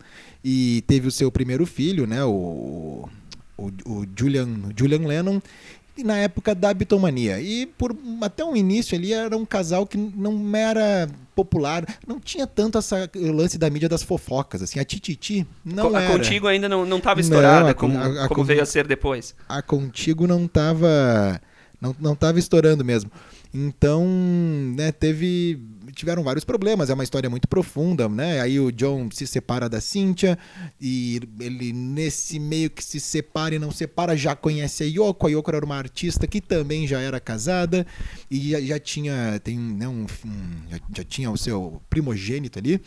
e 0.45 0.83
teve 0.87 1.09
o 1.09 1.11
seu 1.11 1.31
primeiro 1.33 1.65
filho, 1.65 2.07
né, 2.07 2.23
o, 2.25 3.09
o, 3.57 3.67
o 3.87 4.07
Julian, 4.17 4.49
Julian 4.77 5.07
Lennon, 5.07 5.41
na 5.99 6.17
época 6.19 6.55
da 6.55 6.73
Beatlemania. 6.73 7.41
E 7.41 7.67
por 7.67 7.95
até 8.23 8.45
o 8.45 8.57
início 8.57 8.97
ali 8.97 9.13
era 9.13 9.37
um 9.37 9.45
casal 9.45 9.87
que 9.87 9.97
não 9.99 10.57
era 10.57 11.09
popular, 11.35 11.85
não 12.07 12.21
tinha 12.21 12.47
tanto 12.47 12.79
essa 12.79 13.11
lance 13.15 13.57
da 13.59 13.69
mídia 13.71 13.89
das 13.89 14.03
fofocas, 14.03 14.63
assim, 14.63 14.79
a 14.79 14.85
Tititi 14.85 15.47
não 15.65 15.95
a 15.97 16.01
era. 16.03 16.13
Contigo 16.13 16.47
ainda 16.47 16.69
não, 16.69 16.85
não 16.87 17.01
tava 17.01 17.17
Não, 17.17 17.23
estourada 17.23 17.71
a 17.71 17.75
como, 17.75 17.99
a- 17.99 18.25
a 18.25 18.29
como 18.29 18.45
veio 18.45 18.63
a 18.63 18.67
ser 18.67 18.87
depois. 18.87 19.35
a 19.49 19.61
Contigo 19.63 20.27
não 20.27 20.47
tava 20.47 21.41
não, 21.81 21.97
não 21.99 22.15
tava 22.15 22.39
estourando 22.39 22.85
mesmo. 22.85 23.11
Então, 23.55 24.07
né, 24.77 24.91
teve 24.93 25.61
tiveram 25.95 26.23
vários 26.23 26.43
problemas, 26.43 26.89
é 26.89 26.95
uma 26.95 27.05
história 27.05 27.29
muito 27.29 27.47
profunda, 27.47 28.09
né? 28.09 28.41
Aí 28.41 28.59
o 28.59 28.73
John 28.73 29.11
se 29.13 29.27
separa 29.27 29.69
da 29.69 29.79
Cynthia 29.79 30.39
e 30.81 31.21
ele 31.39 31.71
nesse 31.71 32.39
meio 32.39 32.71
que 32.71 32.83
se 32.83 32.99
separa 32.99 33.55
e 33.55 33.59
não 33.59 33.71
separa 33.71 34.17
já 34.17 34.35
conhece 34.35 34.85
a 34.85 34.87
Yoko, 34.87 35.27
a 35.27 35.31
Yoko 35.31 35.51
era 35.55 35.65
uma 35.67 35.77
artista 35.77 36.27
que 36.27 36.41
também 36.41 36.87
já 36.87 36.99
era 36.99 37.21
casada 37.21 37.87
e 38.31 38.51
já, 38.53 38.61
já 38.63 38.79
tinha 38.79 39.39
tem 39.45 39.59
né, 39.59 39.87
um, 39.87 40.07
um- 40.25 40.71
já, 40.71 40.81
já 40.97 41.05
tinha 41.05 41.31
o 41.31 41.37
seu 41.37 41.83
primogênito 41.91 42.59
ali. 42.59 42.81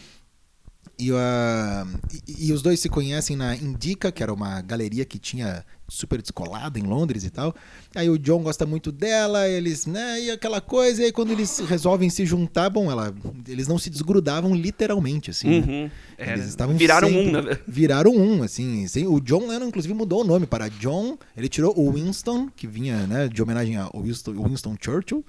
E, 0.98 1.12
ah, 1.12 1.86
e- 2.28 2.48
e 2.48 2.54
os 2.54 2.62
dois 2.62 2.80
se 2.80 2.88
conhecem 2.88 3.36
na 3.36 3.54
Indica, 3.56 4.12
que 4.12 4.24
era 4.24 4.34
uma 4.34 4.62
galeria 4.62 5.04
que 5.04 5.20
tinha 5.20 5.66
super 5.90 6.22
descolada 6.22 6.80
em 6.80 6.84
Londres 6.84 7.24
e 7.26 7.30
tal. 7.30 7.54
Aí 7.94 8.10
o 8.10 8.18
John 8.18 8.42
gosta 8.42 8.66
muito 8.66 8.92
dela, 8.92 9.48
eles, 9.48 9.86
né, 9.86 10.22
e 10.22 10.32
aquela 10.32 10.60
coisa, 10.62 11.02
e 11.02 11.06
aí 11.06 11.12
quando 11.12 11.32
eles 11.32 11.60
resolvem 11.60 12.10
se 12.10 12.26
juntar, 12.26 12.70
bom, 12.70 12.90
ela, 12.90 13.14
eles 13.48 13.68
não 13.68 13.78
se 13.78 13.90
desgrudavam 13.90 14.56
literalmente, 14.56 15.30
assim. 15.30 15.60
né? 15.62 15.66
Uhum. 15.68 15.92
É, 16.18 16.34
Eles 16.34 16.46
estavam 16.48 16.76
viraram 16.78 17.10
sempre- 17.10 17.28
um, 17.30 17.32
verdade. 17.34 17.60
Viraram 17.68 18.12
um, 18.16 18.42
assim. 18.42 18.88
sem- 18.88 19.06
O 19.06 19.20
John 19.20 19.48
Lennon, 19.48 19.68
inclusive, 19.68 19.94
mudou 19.94 20.22
o 20.22 20.24
nome 20.24 20.48
para 20.48 20.70
John. 20.70 21.18
Ele 21.36 21.50
tirou 21.50 21.78
o 21.78 21.92
Winston, 21.92 22.50
que 22.56 22.66
vinha, 22.68 23.06
né, 23.06 23.28
de 23.28 23.44
homenagem 23.44 23.76
ao 23.76 23.92
Winston, 24.02 24.32
Winston 24.44 24.76
Churchill, 24.82 25.24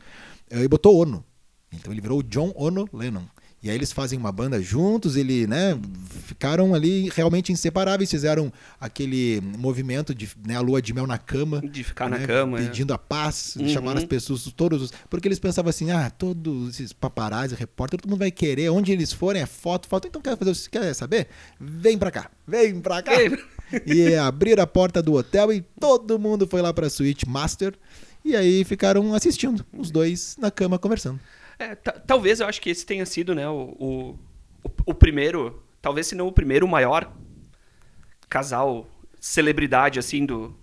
eh, 0.48 0.62
e 0.62 0.68
botou 0.68 0.96
Ono. 0.96 1.24
Então 1.72 1.92
ele 1.92 2.00
virou 2.00 2.20
o 2.20 2.22
John 2.22 2.52
Ono 2.56 2.88
Lennon. 2.92 3.24
E 3.66 3.70
aí 3.70 3.76
eles 3.76 3.92
fazem 3.92 4.18
uma 4.18 4.30
banda 4.30 4.60
juntos, 4.62 5.16
ele, 5.16 5.46
né, 5.46 5.78
ficaram 6.26 6.74
ali 6.74 7.10
realmente 7.14 7.52
inseparáveis, 7.52 8.10
fizeram 8.10 8.52
aquele 8.80 9.40
movimento 9.58 10.14
de 10.14 10.28
né, 10.46 10.56
a 10.56 10.60
lua 10.60 10.80
de 10.80 10.92
mel 10.94 11.06
na 11.06 11.18
cama, 11.18 11.60
De 11.60 11.82
ficar 11.82 12.08
na 12.08 12.18
né, 12.18 12.26
cama. 12.26 12.58
é. 12.60 12.62
pedindo 12.66 12.92
a 12.94 12.98
paz, 12.98 13.56
Uhum. 13.56 13.68
chamaram 13.68 13.98
as 13.98 14.04
pessoas, 14.04 14.42
todos 14.56 14.82
os. 14.82 14.92
Porque 15.10 15.26
eles 15.28 15.38
pensavam 15.38 15.70
assim: 15.70 15.90
ah, 15.90 16.10
todos 16.10 16.74
esses 16.74 16.92
paparazzi, 16.92 17.54
repórter, 17.54 18.00
todo 18.00 18.08
mundo 18.10 18.20
vai 18.20 18.30
querer, 18.30 18.68
onde 18.70 18.92
eles 18.92 19.12
forem 19.12 19.42
é 19.42 19.46
foto, 19.46 19.88
foto. 19.88 20.06
Então 20.08 20.22
quer 20.22 20.36
fazer 20.36 20.50
o- 20.50 20.70
quer 20.70 20.94
saber? 20.94 21.28
Vem 21.60 21.98
pra 21.98 22.10
cá, 22.10 22.30
vem 22.46 22.80
pra 22.80 23.02
cá. 23.02 23.12
Ei, 23.20 23.30
E 23.84 24.14
abriram 24.14 24.62
a 24.62 24.66
porta 24.66 25.02
do 25.02 25.14
hotel 25.14 25.52
e 25.52 25.60
todo 25.80 26.18
mundo 26.20 26.46
foi 26.46 26.62
lá 26.62 26.72
pra 26.72 26.88
suíte 26.88 27.28
master. 27.28 27.74
E 28.24 28.34
aí 28.36 28.64
ficaram 28.64 29.12
assistindo, 29.14 29.64
os 29.76 29.90
dois 29.90 30.36
na 30.38 30.50
cama 30.52 30.78
conversando. 30.78 31.18
É, 31.58 31.74
ta- 31.74 31.92
talvez 31.92 32.40
eu 32.40 32.46
acho 32.46 32.60
que 32.60 32.70
esse 32.70 32.84
tenha 32.84 33.04
sido, 33.06 33.34
né, 33.34 33.48
o, 33.48 33.74
o, 33.78 34.18
o- 34.86 34.94
primeiro, 34.94 35.62
talvez 35.80 36.06
se 36.06 36.14
não 36.14 36.26
o 36.28 36.32
primeiro, 36.32 36.66
o 36.66 36.68
maior 36.68 37.12
casal 38.28 38.86
celebridade, 39.20 39.98
assim, 39.98 40.24
do, 40.26 40.54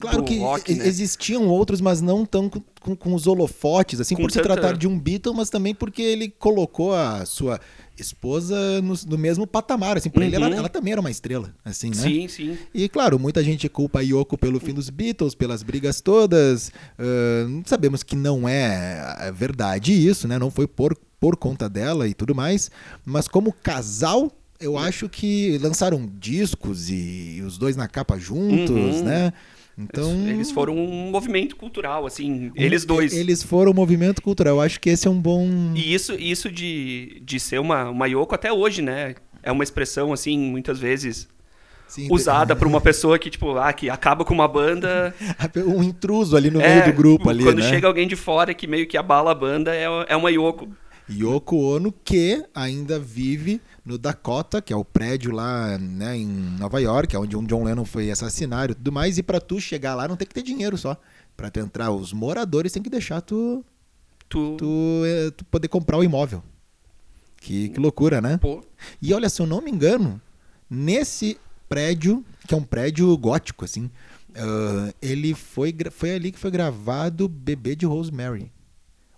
Claro 0.00 0.18
do 0.18 0.24
que 0.24 0.38
rock, 0.38 0.74
né? 0.74 0.86
existiam 0.86 1.46
outros, 1.48 1.80
mas 1.80 2.00
não 2.00 2.24
tão 2.24 2.48
com, 2.48 2.96
com- 2.96 3.14
os 3.14 3.26
holofotes, 3.26 4.00
assim, 4.00 4.14
Com 4.14 4.22
por 4.22 4.30
se 4.30 4.40
tanta- 4.40 4.54
tratar 4.54 4.76
de 4.76 4.88
um 4.88 4.98
Beatle, 4.98 5.34
mas 5.34 5.50
também 5.50 5.74
porque 5.74 6.02
ele 6.02 6.28
colocou 6.30 6.94
a 6.94 7.24
sua 7.26 7.60
esposa 7.98 8.80
no, 8.82 8.94
no 9.06 9.18
mesmo 9.18 9.46
patamar, 9.46 9.96
assim, 9.96 10.10
pra 10.10 10.24
ele 10.24 10.36
ela, 10.36 10.48
Uhum. 10.48 10.54
ela 10.54 10.68
também 10.68 10.92
era 10.92 11.00
uma 11.00 11.10
estrela, 11.10 11.54
assim, 11.64 11.88
né? 11.90 11.94
Sim, 11.96 12.28
sim. 12.28 12.58
E 12.74 12.88
claro, 12.88 13.18
muita 13.18 13.42
gente 13.42 13.68
culpa 13.68 14.00
a 14.00 14.02
Yoko 14.02 14.36
pelo 14.38 14.60
fim 14.60 14.74
dos 14.74 14.90
Beatles, 14.90 15.34
pelas 15.34 15.62
brigas 15.62 16.00
todas. 16.00 16.70
ahn, 16.98 17.62
sabemos 17.66 18.02
que 18.02 18.14
não 18.16 18.48
é 18.48 19.16
é 19.20 19.32
verdade 19.32 19.92
isso, 19.92 20.26
né? 20.28 20.38
Não 20.38 20.50
foi 20.50 20.66
por, 20.66 20.96
por 21.18 21.36
conta 21.36 21.68
dela 21.68 22.06
e 22.08 22.14
tudo 22.14 22.34
mais. 22.34 22.70
Mas 23.04 23.26
como 23.28 23.52
casal, 23.52 24.30
eu 24.60 24.76
acho 24.78 25.08
que 25.08 25.58
lançaram 25.58 26.06
discos 26.18 26.88
e, 26.90 27.42
os 27.46 27.58
dois 27.58 27.76
na 27.76 27.88
capa 27.88 28.18
juntos, 28.18 28.96
Uhum. 28.96 29.04
né? 29.04 29.32
Então. 29.78 30.26
Eles 30.26 30.50
foram 30.50 30.74
um 30.74 31.10
movimento 31.10 31.54
cultural, 31.54 32.06
assim, 32.06 32.50
eles 32.54 32.84
dois. 32.84 33.12
Eles 33.12 33.42
foram 33.42 33.72
um 33.72 33.74
movimento 33.74 34.22
cultural. 34.22 34.56
Eu 34.56 34.60
acho 34.62 34.80
que 34.80 34.88
esse 34.88 35.06
é 35.06 35.10
um 35.10 35.20
bom. 35.20 35.72
E 35.74 35.92
isso, 35.92 36.14
isso 36.14 36.50
de, 36.50 37.20
de 37.22 37.38
ser 37.38 37.60
uma, 37.60 37.90
uma 37.90 38.06
Yoko 38.06 38.34
até 38.34 38.50
hoje, 38.50 38.80
né? 38.80 39.14
É 39.42 39.52
uma 39.52 39.62
expressão, 39.62 40.12
assim, 40.12 40.38
muitas 40.38 40.78
vezes 40.78 41.28
sim, 41.86 42.08
usada 42.10 42.56
por 42.56 42.66
uma 42.66 42.80
pessoa 42.82 43.18
que, 43.18 43.28
tipo, 43.28 43.58
ah, 43.58 43.72
que 43.72 43.90
acaba 43.90 44.24
com 44.24 44.32
uma 44.32 44.48
banda. 44.48 45.14
Um 45.66 45.82
intruso 45.82 46.36
ali 46.36 46.50
no 46.50 46.60
é, 46.60 46.80
meio 46.80 46.92
do 46.92 46.96
grupo 46.96 47.28
ali, 47.28 47.44
Quando 47.44 47.60
né? 47.60 47.68
chega 47.68 47.86
alguém 47.86 48.08
de 48.08 48.16
fora 48.16 48.54
que 48.54 48.66
meio 48.66 48.86
que 48.86 48.96
abala 48.96 49.30
a 49.32 49.34
banda, 49.34 49.74
é, 49.74 49.84
é 50.08 50.16
uma 50.16 50.30
Yoko. 50.30 50.68
Yoko 51.08 51.56
Ono, 51.56 51.92
que 51.92 52.44
ainda 52.54 52.98
vive 52.98 53.60
no 53.84 53.96
Dakota, 53.96 54.60
que 54.60 54.72
é 54.72 54.76
o 54.76 54.84
prédio 54.84 55.30
lá 55.32 55.78
né, 55.78 56.16
em 56.16 56.26
Nova 56.26 56.80
York, 56.80 57.14
é 57.14 57.18
onde 57.18 57.36
um 57.36 57.44
John 57.44 57.62
Lennon 57.64 57.84
foi 57.84 58.10
assassinado 58.10 58.72
e 58.72 58.74
tudo 58.74 58.90
mais. 58.90 59.16
E 59.18 59.22
pra 59.22 59.40
tu 59.40 59.60
chegar 59.60 59.94
lá 59.94 60.08
não 60.08 60.16
tem 60.16 60.26
que 60.26 60.34
ter 60.34 60.42
dinheiro 60.42 60.76
só. 60.76 60.96
Pra 61.36 61.50
tu 61.50 61.60
entrar, 61.60 61.90
os 61.90 62.12
moradores 62.12 62.72
têm 62.72 62.82
que 62.82 62.90
deixar 62.90 63.20
tu, 63.20 63.64
Tu, 64.28 64.56
tu, 64.56 65.02
eh, 65.04 65.30
tu 65.30 65.44
poder 65.44 65.68
comprar 65.68 65.98
o 65.98 66.04
imóvel. 66.04 66.42
Que, 67.40 67.68
que 67.68 67.78
loucura, 67.78 68.20
né? 68.20 68.38
pô, 68.38 68.64
E 69.00 69.14
olha, 69.14 69.28
se 69.28 69.40
eu 69.40 69.46
não 69.46 69.60
me 69.62 69.70
engano, 69.70 70.20
nesse 70.68 71.38
prédio, 71.68 72.24
que 72.46 72.54
é 72.54 72.56
um 72.56 72.62
prédio 72.62 73.16
gótico, 73.16 73.64
assim, 73.64 73.90
ah, 74.34 74.92
ele 75.00 75.34
foi, 75.34 75.74
foi 75.90 76.14
ali 76.14 76.32
que 76.32 76.38
foi 76.38 76.50
gravado 76.50 77.28
Bebê 77.28 77.76
de 77.76 77.86
Rosemary. 77.86 78.50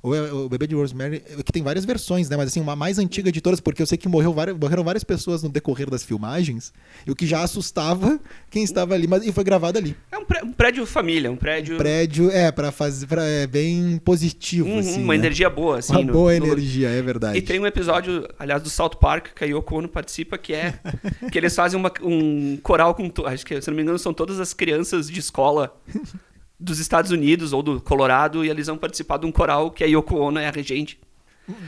Ou 0.02 0.14
é 0.14 0.33
o 0.33 0.49
Bebê 0.49 0.67
de 0.67 0.75
Rosemary, 0.76 1.21
que 1.45 1.50
tem 1.52 1.62
várias 1.62 1.85
versões, 1.85 2.28
né? 2.28 2.37
Mas 2.37 2.49
assim, 2.49 2.61
uma 2.61 2.76
mais 2.76 2.99
antiga 2.99 3.33
de 3.33 3.40
todas, 3.40 3.59
porque 3.59 3.83
eu 3.83 3.87
sei 3.87 3.99
que 3.99 4.09
morreu 4.09 4.33
várias, 4.33 4.57
morreram 4.57 4.85
várias 4.85 5.02
pessoas 5.02 5.43
no 5.43 5.49
decorrer 5.49 5.90
das 5.90 6.05
filmagens, 6.05 6.73
e 7.05 7.11
o 7.11 7.17
que 7.17 7.26
já 7.26 7.43
assustava 7.43 8.21
quem 8.49 8.62
estava 8.62 8.95
ali, 8.95 9.07
mas 9.09 9.26
e 9.26 9.33
foi 9.33 9.43
gravado 9.43 9.76
ali. 9.76 9.97
É 10.12 10.17
um, 10.19 10.25
pré- 10.25 10.43
um 10.45 10.52
prédio 10.52 10.87
família, 10.87 11.31
um 11.33 11.37
prédio. 11.37 11.76
Prédio, 11.76 12.31
é, 12.31 12.52
pra 12.52 12.71
fazer. 12.71 13.07
Pra, 13.07 13.25
é 13.25 13.47
bem 13.47 13.99
positivo, 14.05 14.69
Uhum, 14.69 14.78
assim. 14.78 15.02
uma 15.02 15.14
né? 15.14 15.19
energia 15.19 15.50
boa, 15.50 15.78
assim. 15.78 15.93
Uma 15.93 16.02
no- 16.05 16.12
boa 16.12 16.38
no- 16.38 16.47
energia, 16.47 16.88
é 16.90 17.02
verdade. 17.02 17.38
E 17.38 17.43
tem 17.43 17.59
um 17.59 17.67
episódio, 17.67 18.28
aliás, 18.38 18.62
do 18.62 18.71
South 18.71 18.90
Park, 19.00 19.28
que 19.35 19.43
a 19.45 19.47
Yoko 19.49 19.78
Ono 19.78 19.88
participa, 19.88 20.38
que 20.38 20.52
é 20.55 20.75
que 21.33 21.37
eles 21.37 21.55
fazem 21.57 21.78
uma- 21.78 21.93
um 22.02 22.57
coral 22.62 22.95
com, 22.95 23.11
acho 23.26 23.45
que, 23.45 23.61
se 23.61 23.69
não 23.69 23.76
me 23.76 23.83
engano, 23.83 23.99
são 23.99 24.14
todas 24.14 24.38
as 24.38 24.55
crianças 24.55 25.11
de 25.11 25.19
escola 25.19 25.76
dos 26.59 26.79
Estados 26.79 27.11
Unidos 27.11 27.53
ou 27.53 27.62
do 27.62 27.81
Colorado, 27.81 28.45
e 28.45 28.50
eles 28.50 28.67
vão 28.67 28.77
participar 28.77 29.19
de 29.19 29.27
um 29.27 29.33
coral 29.33 29.71
que 29.71 29.85
a 29.85 29.87
Yoko 29.87 30.17
Ono 30.17 30.38
é 30.38 30.49
a 30.49 30.50
regente. 30.50 30.99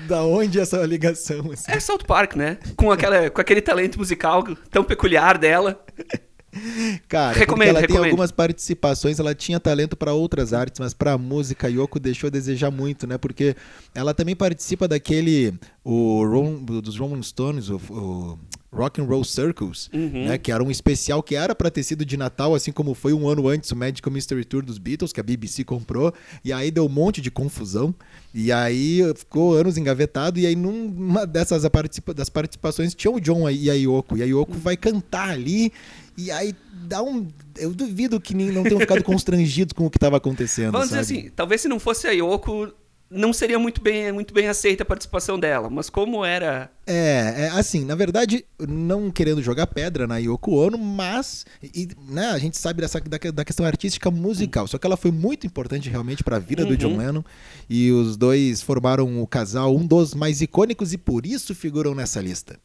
Da 0.07 0.23
onde 0.25 0.61
essa 0.61 0.85
ligação? 0.85 1.51
Assim? 1.53 1.71
É 1.73 1.81
South 1.81 2.05
Park, 2.07 2.35
né? 2.37 2.59
Com, 2.77 2.91
aquela, 2.91 3.31
com 3.31 3.41
aquele 3.41 3.63
talento 3.63 3.99
musical 3.99 4.45
tão 4.71 4.85
peculiar 4.85 5.39
dela. 5.39 5.83
Cara, 7.09 7.39
Recomendo, 7.39 7.69
ela 7.69 7.79
tem 7.79 7.87
recomendo. 7.89 8.11
algumas 8.11 8.33
participações, 8.33 9.21
ela 9.21 9.35
tinha 9.37 9.61
talento 9.61 9.97
para 9.97 10.13
outras 10.13 10.53
artes, 10.53 10.81
mas 10.81 10.93
para 10.93 11.17
música 11.17 11.69
Yoko 11.71 12.01
deixou 12.01 12.27
a 12.27 12.31
desejar 12.31 12.73
muito, 12.73 13.07
né? 13.07 13.17
Porque 13.17 13.55
ela 13.95 14.13
também 14.13 14.35
participa 14.35 14.89
daquele 14.89 15.55
o 15.85 16.25
Ron- 16.27 16.57
dos 16.83 16.99
Rolling 16.99 17.23
Stones, 17.23 17.69
o, 17.69 17.77
o 17.89 18.39
Rock 18.73 19.01
and 19.01 19.05
Roll 19.05 19.25
Circles, 19.25 19.91
Uhum. 19.93 20.27
né? 20.27 20.39
Que 20.39 20.53
era 20.53 20.63
um 20.63 20.71
especial 20.71 21.23
que 21.23 21.35
era 21.35 21.55
para 21.55 21.71
ter 21.71 21.83
sido 21.83 22.05
de 22.05 22.17
Natal, 22.17 22.55
assim 22.55 22.71
como 22.71 22.95
foi 22.95 23.13
um 23.13 23.29
ano 23.29 23.49
antes 23.49 23.71
o 23.73 23.77
Magical 23.77 24.13
Mystery 24.13 24.45
Tour 24.45 24.65
dos 24.65 24.79
Beatles, 24.79 25.13
que 25.13 25.19
a 25.21 25.23
BBC 25.23 25.65
comprou, 25.65 26.15
e 26.45 26.53
aí 26.53 26.71
deu 26.71 26.87
um 26.87 26.89
monte 26.89 27.21
de 27.21 27.31
confusão, 27.31 27.93
e 28.33 28.53
aí 28.53 29.01
ficou 29.17 29.55
anos 29.57 29.77
engavetado, 29.77 30.39
e 30.39 30.47
aí 30.47 30.55
numa 30.55 31.27
dessas 31.27 31.69
participa- 31.69 32.15
das 32.15 32.29
participações 32.29 32.95
tinha 32.95 33.11
o 33.11 33.21
John 33.21 33.51
e 33.51 33.69
a 33.69 33.75
Yoko, 33.75 34.17
e 34.17 34.23
a 34.23 34.27
Yoko 34.27 34.53
vai 34.55 34.77
cantar 34.77 35.31
ali, 35.31 35.73
e 36.17 36.31
aí 36.31 36.55
dá 36.87 37.03
um. 37.03 37.27
Eu 37.57 37.73
duvido 37.73 38.21
que 38.21 38.35
nem, 38.35 38.53
não 38.53 38.63
tenham 38.63 38.79
ficado 38.81 39.03
constrangidos 39.05 39.73
com 39.73 39.87
o 39.87 39.91
que 39.91 39.97
estava 39.97 40.17
acontecendo. 40.19 40.73
Vamos 40.73 40.91
sabe? 40.91 41.01
dizer 41.03 41.19
assim, 41.21 41.31
talvez 41.35 41.61
se 41.61 41.69
não 41.69 41.81
fosse 41.81 42.07
a 42.07 42.11
Yoko, 42.13 42.73
não 43.11 43.33
seria 43.33 43.59
muito 43.59 43.81
bem, 43.81 44.13
muito 44.13 44.33
bem 44.33 44.47
aceita 44.47 44.85
a 44.85 44.87
participação 44.87 45.39
dela. 45.39 45.69
Mas 45.69 45.91
como 45.91 46.25
era 46.25 46.71
É, 46.87 47.35
é, 47.37 47.49
assim, 47.51 47.85
na 47.85 47.95
verdade, 47.95 48.45
não 48.59 49.11
querendo 49.11 49.43
jogar 49.43 49.67
pedra 49.67 50.07
na 50.07 50.19
Yoko 50.19 50.55
Ono, 50.55 50.79
mas 50.79 51.45
e, 51.63 51.89
né, 52.09 52.29
a 52.29 52.39
gente 52.39 52.57
sabe 52.57 52.81
dessa, 52.81 53.01
da, 53.01 53.19
da 53.33 53.45
questão 53.45 53.67
artística 53.67 54.11
musical. 54.11 54.69
Só 54.69 54.79
que 54.79 54.87
ela 54.87 54.97
foi 54.97 55.11
muito 55.11 55.47
importante 55.47 55.91
realmente 55.91 56.23
para 56.23 56.37
a 56.37 56.41
vida 56.41 56.65
do 56.65 56.71
Uhum. 56.71 56.77
John 56.77 56.97
Lennon. 56.97 57.25
E 57.69 57.91
os 57.91 58.17
dois 58.17 58.63
formaram 58.63 59.21
o 59.21 59.27
casal, 59.27 59.75
um 59.75 59.85
dos 59.85 60.15
mais 60.15 60.41
icônicos, 60.41 60.93
e 60.93 60.99
por 60.99 61.27
isso 61.27 61.55
figuram 61.55 61.95
nessa 61.95 62.21
lista. 62.21 62.59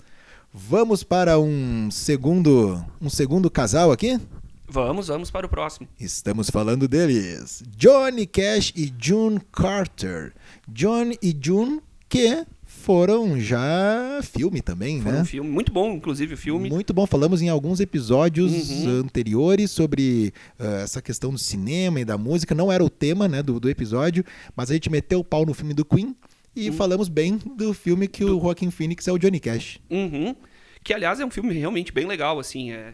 Vamos 0.53 1.03
para 1.03 1.37
um 1.39 1.89
segundo, 1.91 2.83
um 3.01 3.09
segundo 3.09 3.49
casal 3.49 3.91
aqui? 3.91 4.19
Vamos, 4.67 5.07
vamos 5.07 5.29
para 5.31 5.45
o 5.45 5.49
próximo. 5.49 5.87
Estamos 5.99 6.49
falando 6.49 6.87
deles. 6.87 7.63
Johnny 7.77 8.25
Cash 8.25 8.73
e 8.75 8.91
June 8.99 9.39
Carter. 9.51 10.33
John 10.67 11.11
e 11.21 11.37
June 11.39 11.79
que 12.09 12.45
foram 12.63 13.39
já 13.39 14.19
filme 14.23 14.61
também, 14.61 15.01
Foi 15.01 15.11
né? 15.11 15.21
um 15.21 15.25
filme 15.25 15.49
muito 15.49 15.71
bom, 15.71 15.93
inclusive 15.93 16.33
o 16.33 16.37
filme. 16.37 16.69
Muito 16.69 16.93
bom. 16.93 17.05
Falamos 17.07 17.41
em 17.41 17.49
alguns 17.49 17.79
episódios 17.79 18.69
Uhum. 18.69 18.99
anteriores 19.01 19.71
sobre 19.71 20.33
ah, 20.59 20.81
essa 20.83 21.01
questão 21.01 21.31
do 21.31 21.37
cinema 21.37 21.99
e 21.99 22.05
da 22.05 22.17
música. 22.17 22.53
Não 22.53 22.71
era 22.71 22.83
o 22.83 22.89
tema 22.89 23.27
né, 23.27 23.41
do, 23.41 23.59
do 23.59 23.69
episódio, 23.69 24.23
mas 24.55 24.69
a 24.69 24.73
gente 24.73 24.89
meteu 24.89 25.19
o 25.19 25.23
pau 25.23 25.45
no 25.45 25.53
filme 25.53 25.73
do 25.73 25.85
Queen 25.85 26.15
e 26.55 26.71
falamos 26.71 27.07
bem 27.09 27.37
do 27.55 27.73
filme 27.73 28.07
que 28.07 28.23
o 28.23 28.39
Joaquin 28.39 28.71
Phoenix 28.71 29.07
é 29.07 29.11
o 29.11 29.17
Johnny 29.17 29.39
Cash. 29.39 29.79
Uhum. 29.89 30.35
Que 30.83 30.93
aliás 30.93 31.19
é 31.19 31.25
um 31.25 31.31
filme 31.31 31.53
realmente 31.53 31.91
bem 31.91 32.05
legal, 32.05 32.39
assim, 32.39 32.71
é 32.71 32.93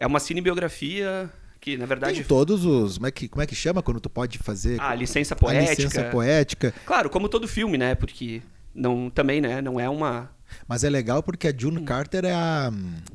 é 0.00 0.06
uma 0.06 0.18
cinebiografia 0.18 1.30
que 1.60 1.76
na 1.76 1.84
verdade 1.86 2.14
Tem 2.16 2.24
todos 2.24 2.64
os. 2.64 2.96
Como 2.96 3.06
é, 3.06 3.10
que, 3.10 3.28
como 3.28 3.42
é 3.42 3.46
que 3.46 3.54
chama 3.54 3.82
quando 3.82 4.00
tu 4.00 4.08
pode 4.10 4.38
fazer 4.38 4.80
a 4.80 4.94
licença 4.94 5.34
a 5.34 5.36
poética. 5.36 5.74
licença 5.82 6.04
poética? 6.04 6.74
Claro, 6.86 7.10
como 7.10 7.28
todo 7.28 7.46
filme, 7.46 7.76
né? 7.76 7.94
Porque 7.94 8.40
não 8.74 9.10
também, 9.10 9.40
né, 9.40 9.60
não 9.60 9.78
é 9.78 9.88
uma 9.88 10.30
Mas 10.66 10.82
é 10.84 10.90
legal 10.90 11.22
porque 11.22 11.46
a 11.46 11.50
Hum. 11.50 11.54
June 11.58 11.84
Carter 11.84 12.24
é 12.24 12.32
a. 12.32 12.72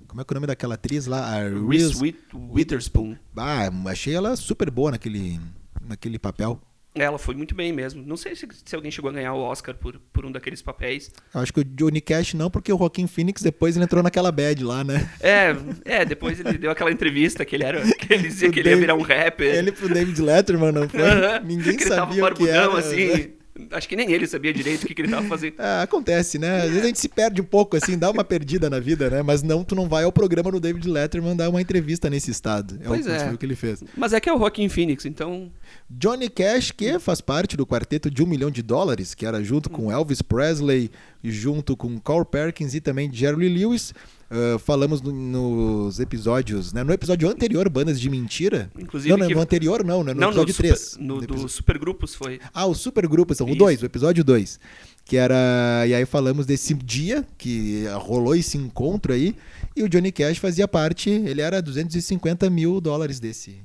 Como 0.07 0.21
é 0.21 0.23
que 0.23 0.31
é 0.31 0.33
o 0.33 0.35
nome 0.35 0.47
daquela 0.47 0.75
atriz 0.75 1.07
lá? 1.07 1.25
A 1.25 1.39
Reese 1.43 1.65
Reese. 1.67 2.01
With- 2.01 2.15
Witherspoon. 2.33 3.15
Ah, 3.35 3.69
achei 3.87 4.13
ela 4.13 4.35
super 4.35 4.69
boa 4.69 4.91
naquele, 4.91 5.39
naquele 5.81 6.19
papel. 6.19 6.61
Ela 6.95 7.17
foi 7.17 7.35
muito 7.35 7.53
bem 7.53 7.73
mesmo. 7.73 8.01
Não 8.05 8.15
sei 8.15 8.35
se, 8.35 8.47
se 8.63 8.73
alguém 8.75 8.89
chegou 8.89 9.09
a 9.09 9.13
ganhar 9.13 9.33
o 9.33 9.39
Oscar 9.41 9.75
por, 9.75 9.99
por 10.13 10.25
um 10.25 10.31
daqueles 10.31 10.61
papéis. 10.61 11.11
Acho 11.33 11.51
que 11.53 11.59
o 11.59 11.63
Johnny 11.63 11.99
Cash 11.99 12.33
não, 12.33 12.49
porque 12.49 12.71
o 12.71 12.77
Joaquin 12.77 13.05
Phoenix 13.05 13.41
depois 13.41 13.75
ele 13.75 13.83
entrou 13.83 14.01
naquela 14.01 14.31
bad 14.31 14.63
lá, 14.63 14.83
né? 14.83 15.09
É, 15.19 15.53
é, 15.83 16.05
depois 16.05 16.39
ele 16.39 16.57
deu 16.57 16.71
aquela 16.71 16.91
entrevista 16.91 17.43
que 17.43 17.55
ele 17.55 17.63
era, 17.65 17.81
que 17.81 18.13
ele 18.13 18.23
dizia 18.29 18.49
que 18.51 18.59
ele 18.61 18.69
ia 18.69 18.75
David- 18.75 18.81
virar 18.81 18.95
um 18.95 19.01
rapper. 19.01 19.53
Ele 19.55 19.71
pro 19.73 19.89
David 19.93 20.21
Letterman, 20.21 20.71
não 20.71 20.87
foi? 20.87 21.01
Ninguém 21.43 21.75
que 21.75 21.83
ele 21.83 21.89
tava 21.89 22.07
sabia 22.13 22.25
o 22.25 22.33
que 22.33 22.47
era. 22.49 22.77
assim. 22.77 23.33
Acho 23.71 23.87
que 23.87 23.95
nem 23.95 24.11
ele 24.11 24.27
sabia 24.27 24.53
direito 24.53 24.83
o 24.83 24.87
que, 24.87 24.93
que 24.93 25.01
ele 25.01 25.09
tava 25.09 25.25
fazendo. 25.27 25.55
Ah, 25.59 25.81
acontece, 25.83 26.37
né? 26.37 26.63
Às 26.63 26.69
vezes 26.69 26.83
a 26.83 26.87
gente 26.87 26.99
se 26.99 27.07
perde 27.07 27.41
um 27.41 27.45
pouco, 27.45 27.77
assim, 27.77 27.97
dá 27.97 28.11
uma 28.11 28.23
perdida 28.23 28.69
na 28.69 28.81
vida, 28.81 29.09
né? 29.09 29.21
Mas 29.21 29.41
não, 29.41 29.63
tu 29.63 29.75
não 29.75 29.87
vai 29.87 30.03
ao 30.03 30.11
programa 30.11 30.51
do 30.51 30.59
David 30.59 30.85
Letterman 30.89 31.37
dar 31.37 31.49
uma 31.49 31.61
entrevista 31.61 32.09
nesse 32.09 32.31
estado. 32.31 32.77
É 32.81 32.87
Pois 32.87 33.05
o, 33.05 33.11
é. 33.11 33.37
que 33.37 33.45
ele 33.45 33.55
fez. 33.55 33.81
Mas 33.95 34.11
é 34.11 34.19
que 34.19 34.27
é 34.27 34.33
o 34.33 34.37
Joaquin 34.37 34.67
Phoenix, 34.67 35.05
então. 35.05 35.49
Johnny 35.89 36.29
Cash, 36.29 36.71
que 36.71 36.99
faz 36.99 37.21
parte 37.21 37.55
do 37.55 37.65
quarteto 37.65 38.11
de 38.11 38.21
um 38.21 38.27
milhão 38.27 38.51
de 38.51 38.61
dólares, 38.61 39.13
que 39.13 39.25
era 39.25 39.41
junto 39.41 39.69
com 39.69 39.89
Elvis 39.89 40.21
Presley, 40.21 40.91
junto 41.23 41.77
com 41.77 41.97
Carl 41.99 42.25
Perkins 42.25 42.73
e 42.73 42.81
também 42.81 43.11
Jerry 43.11 43.47
Lewis. 43.47 43.93
Ah, 44.35 44.59
falamos 44.59 45.01
no- 45.01 45.11
nos 45.13 45.99
episódios, 45.99 46.73
né? 46.73 46.83
No 46.83 46.91
episódio 46.91 47.29
anterior, 47.29 47.69
Bandas 47.69 47.99
de 47.99 48.09
Mentira. 48.09 48.69
Inclusive 48.77 49.09
não, 49.11 49.17
não, 49.17 49.27
que- 49.27 49.33
no 49.35 49.39
anterior 49.41 49.83
não, 49.83 50.03
né? 50.03 50.13
No 50.13 50.19
não, 50.19 50.27
no, 50.27 50.33
episódio 50.33 50.53
super, 50.53 50.67
3. 50.73 50.97
no, 50.99 51.15
No 51.21 51.27
do 51.27 51.47
Supergrupos 51.49 52.13
foi. 52.15 52.39
Ah, 52.53 52.65
o 52.65 52.73
supergrupo, 52.75 53.33
são 53.33 53.47
o 53.47 53.49
Isso. 53.51 53.57
2, 53.59 53.81
o 53.83 53.85
episódio 53.85 54.23
2. 54.23 54.59
Que 55.05 55.17
era. 55.17 55.85
E 55.87 55.93
aí 55.93 56.05
falamos 56.05 56.45
desse 56.45 56.73
dia 56.73 57.25
que 57.37 57.85
rolou 57.99 58.35
esse 58.35 58.57
encontro 58.57 59.13
aí. 59.13 59.35
E 59.75 59.83
o 59.83 59.89
Johnny 59.89 60.11
Cash 60.11 60.37
fazia 60.39 60.67
parte, 60.67 61.09
ele 61.09 61.41
era 61.41 61.61
250 61.61 62.49
mil 62.49 62.81
dólares 62.81 63.19
desse. 63.19 63.57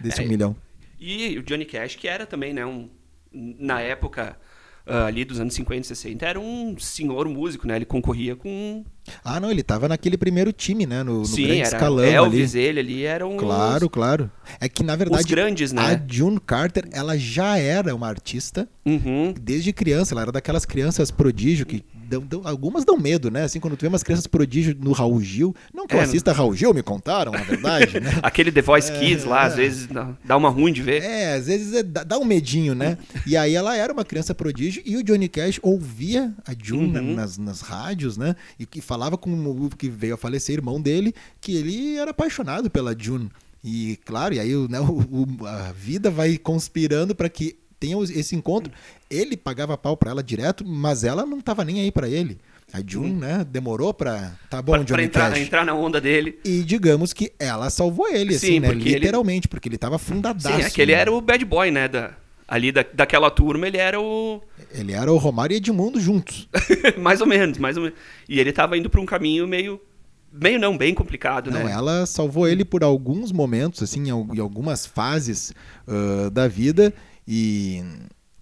Desse 0.00 0.20
É, 0.22 0.24
um 0.24 0.28
milhão. 0.28 0.56
E 1.00 1.36
o 1.38 1.42
Johnny 1.42 1.64
Cash, 1.64 1.96
que 1.96 2.06
era 2.06 2.24
também, 2.26 2.52
né, 2.54 2.64
um, 2.64 2.88
na 3.32 3.80
época 3.80 4.36
ah, 4.86 5.06
ali 5.06 5.24
dos 5.24 5.40
anos 5.40 5.54
50 5.54 5.80
e 5.80 5.84
60, 5.84 6.26
era 6.26 6.38
um 6.40 6.76
senhor 6.78 7.28
músico, 7.28 7.66
né? 7.66 7.76
Ele 7.76 7.84
concorria 7.84 8.36
com. 8.36 8.84
Ah, 9.24 9.40
não, 9.40 9.50
ele 9.50 9.62
tava 9.62 9.88
naquele 9.88 10.16
primeiro 10.16 10.52
time, 10.52 10.86
né? 10.86 11.02
No, 11.02 11.20
no 11.20 11.26
Sim, 11.26 11.44
grande 11.44 11.60
era 11.60 11.68
escalão 11.76 12.04
Elvis, 12.04 12.54
ali. 12.54 12.64
ele 12.64 12.80
ali 12.80 13.02
eram 13.04 13.36
Claro, 13.36 13.88
claro. 13.90 14.30
É 14.60 14.68
que, 14.68 14.82
na 14.82 14.94
verdade, 14.96 15.22
os 15.24 15.30
grandes, 15.30 15.72
né? 15.72 15.82
a 15.82 16.00
June 16.12 16.38
Carter, 16.40 16.84
ela 16.92 17.16
já 17.18 17.58
era 17.58 17.94
uma 17.94 18.08
artista 18.08 18.68
Uhum. 18.84 19.34
desde 19.40 19.72
criança. 19.72 20.14
Ela 20.14 20.22
era 20.22 20.32
daquelas 20.32 20.64
crianças 20.64 21.10
prodígio 21.10 21.64
que 21.66 21.84
dão- 22.08 22.20
dão- 22.22 22.42
algumas 22.44 22.84
dão 22.84 22.98
medo, 22.98 23.30
né? 23.30 23.44
Assim, 23.44 23.58
quando 23.60 23.76
tu 23.76 23.82
vê 23.82 23.88
umas 23.88 24.02
crianças 24.02 24.26
prodígio 24.26 24.76
no 24.78 24.92
Raul 24.92 25.20
Gil. 25.20 25.54
Não 25.72 25.86
que 25.86 25.94
eu 25.94 26.00
É, 26.00 26.02
assista 26.04 26.32
Raul 26.32 26.54
Gil, 26.54 26.74
me 26.74 26.82
contaram, 26.82 27.32
na 27.32 27.42
verdade, 27.42 27.98
né? 28.00 28.10
Aquele 28.22 28.52
The 28.52 28.60
Voice 28.62 28.92
Kids 28.92 29.24
lá, 29.24 29.42
às 29.42 29.54
vezes 29.56 29.88
dá, 30.24 30.36
uma 30.36 30.48
ruim 30.50 30.72
de 30.72 30.82
ver. 30.82 31.02
É, 31.02 31.34
às 31.34 31.46
vezes 31.46 31.72
é- 31.74 31.82
dá, 31.82 32.18
um 32.18 32.24
medinho, 32.24 32.74
né? 32.74 32.98
E 33.26 33.36
aí 33.36 33.54
ela 33.54 33.76
era 33.76 33.92
uma 33.92 34.04
criança 34.04 34.34
prodígio 34.34 34.82
e 34.84 34.96
o 34.96 35.02
Johnny 35.02 35.28
Cash 35.28 35.58
ouvia 35.62 36.32
a 36.46 36.52
June 36.60 36.98
Uhum. 36.98 37.14
nas, 37.14 37.38
nas 37.38 37.60
rádios, 37.60 38.16
né? 38.18 38.34
E 38.58 38.66
que 38.66 38.80
falava 38.92 39.16
com 39.16 39.30
o 39.32 39.70
que 39.70 39.88
veio 39.88 40.12
a 40.14 40.18
falecer, 40.18 40.56
irmão 40.56 40.78
dele, 40.78 41.14
que 41.40 41.56
ele 41.56 41.96
era 41.96 42.10
apaixonado 42.10 42.68
pela 42.68 42.94
June. 42.98 43.30
E 43.64 43.98
claro, 44.04 44.34
e 44.34 44.40
aí 44.40 44.54
né, 44.68 44.80
o- 44.80 45.46
a 45.46 45.72
vida 45.72 46.10
vai 46.10 46.36
conspirando 46.36 47.14
para 47.14 47.30
que 47.30 47.56
tenha 47.80 47.96
esse 48.02 48.36
encontro. 48.36 48.70
Ele 49.08 49.34
pagava 49.34 49.78
pau 49.78 49.96
pra 49.96 50.10
ela 50.10 50.22
direto, 50.22 50.62
mas 50.66 51.04
ela 51.04 51.24
não 51.24 51.40
tava 51.40 51.64
nem 51.64 51.80
aí 51.80 51.90
pra 51.90 52.06
ele. 52.06 52.38
A 52.70 52.80
June, 52.86 53.12
né, 53.14 53.46
demorou 53.50 53.94
pra. 53.94 54.32
Tá 54.50 54.60
bom, 54.60 54.72
Pra, 54.72 54.80
pra 54.80 54.84
Johnny 54.94 55.04
entrar, 55.04 55.30
Cash. 55.30 55.40
entrar 55.40 55.64
na 55.64 55.74
onda 55.74 55.98
dele. 56.00 56.38
E 56.44 56.62
digamos 56.62 57.12
que 57.14 57.32
ela 57.38 57.70
salvou 57.70 58.08
ele, 58.08 58.34
assim, 58.34 58.46
Sim, 58.46 58.60
né? 58.60 58.68
porque 58.72 58.88
ele- 58.90 58.98
Literalmente, 58.98 59.48
porque 59.48 59.68
ele 59.70 59.78
tava 59.78 59.98
fundadaço. 59.98 60.56
Sim, 60.56 60.62
aquele 60.64 60.92
né? 60.94 61.00
era 61.00 61.12
o 61.12 61.20
bad 61.20 61.42
boy, 61.46 61.70
né? 61.70 61.88
Da, 61.88 62.10
ali 62.46 62.70
da, 62.72 62.84
daquela 62.94 63.30
turma, 63.30 63.66
ele 63.66 63.78
era 63.78 64.00
o. 64.00 64.40
Ele 64.72 64.92
era 64.92 65.12
o 65.12 65.16
Romário 65.16 65.54
e 65.54 65.56
Edmundo 65.58 66.00
juntos. 66.00 66.48
mais 67.00 67.20
ou 67.20 67.26
menos, 67.26 67.58
mais 67.58 67.76
ou 67.76 67.84
menos. 67.84 67.98
E 68.28 68.38
ele 68.40 68.52
tava 68.52 68.76
indo 68.76 68.90
pra 68.90 69.00
um 69.00 69.06
caminho 69.06 69.46
meio. 69.46 69.80
Meio 70.34 70.58
não, 70.58 70.78
bem 70.78 70.94
complicado, 70.94 71.50
Não, 71.50 71.62
né? 71.64 71.70
ela 71.72 72.06
salvou 72.06 72.48
ele 72.48 72.64
por 72.64 72.82
alguns 72.82 73.30
momentos, 73.30 73.82
assim, 73.82 74.08
em 74.08 74.10
al- 74.10 74.26
em 74.34 74.38
algumas 74.40 74.86
fases 74.86 75.52
ah, 75.86 76.30
da 76.30 76.48
vida 76.48 76.90
e, 77.28 77.84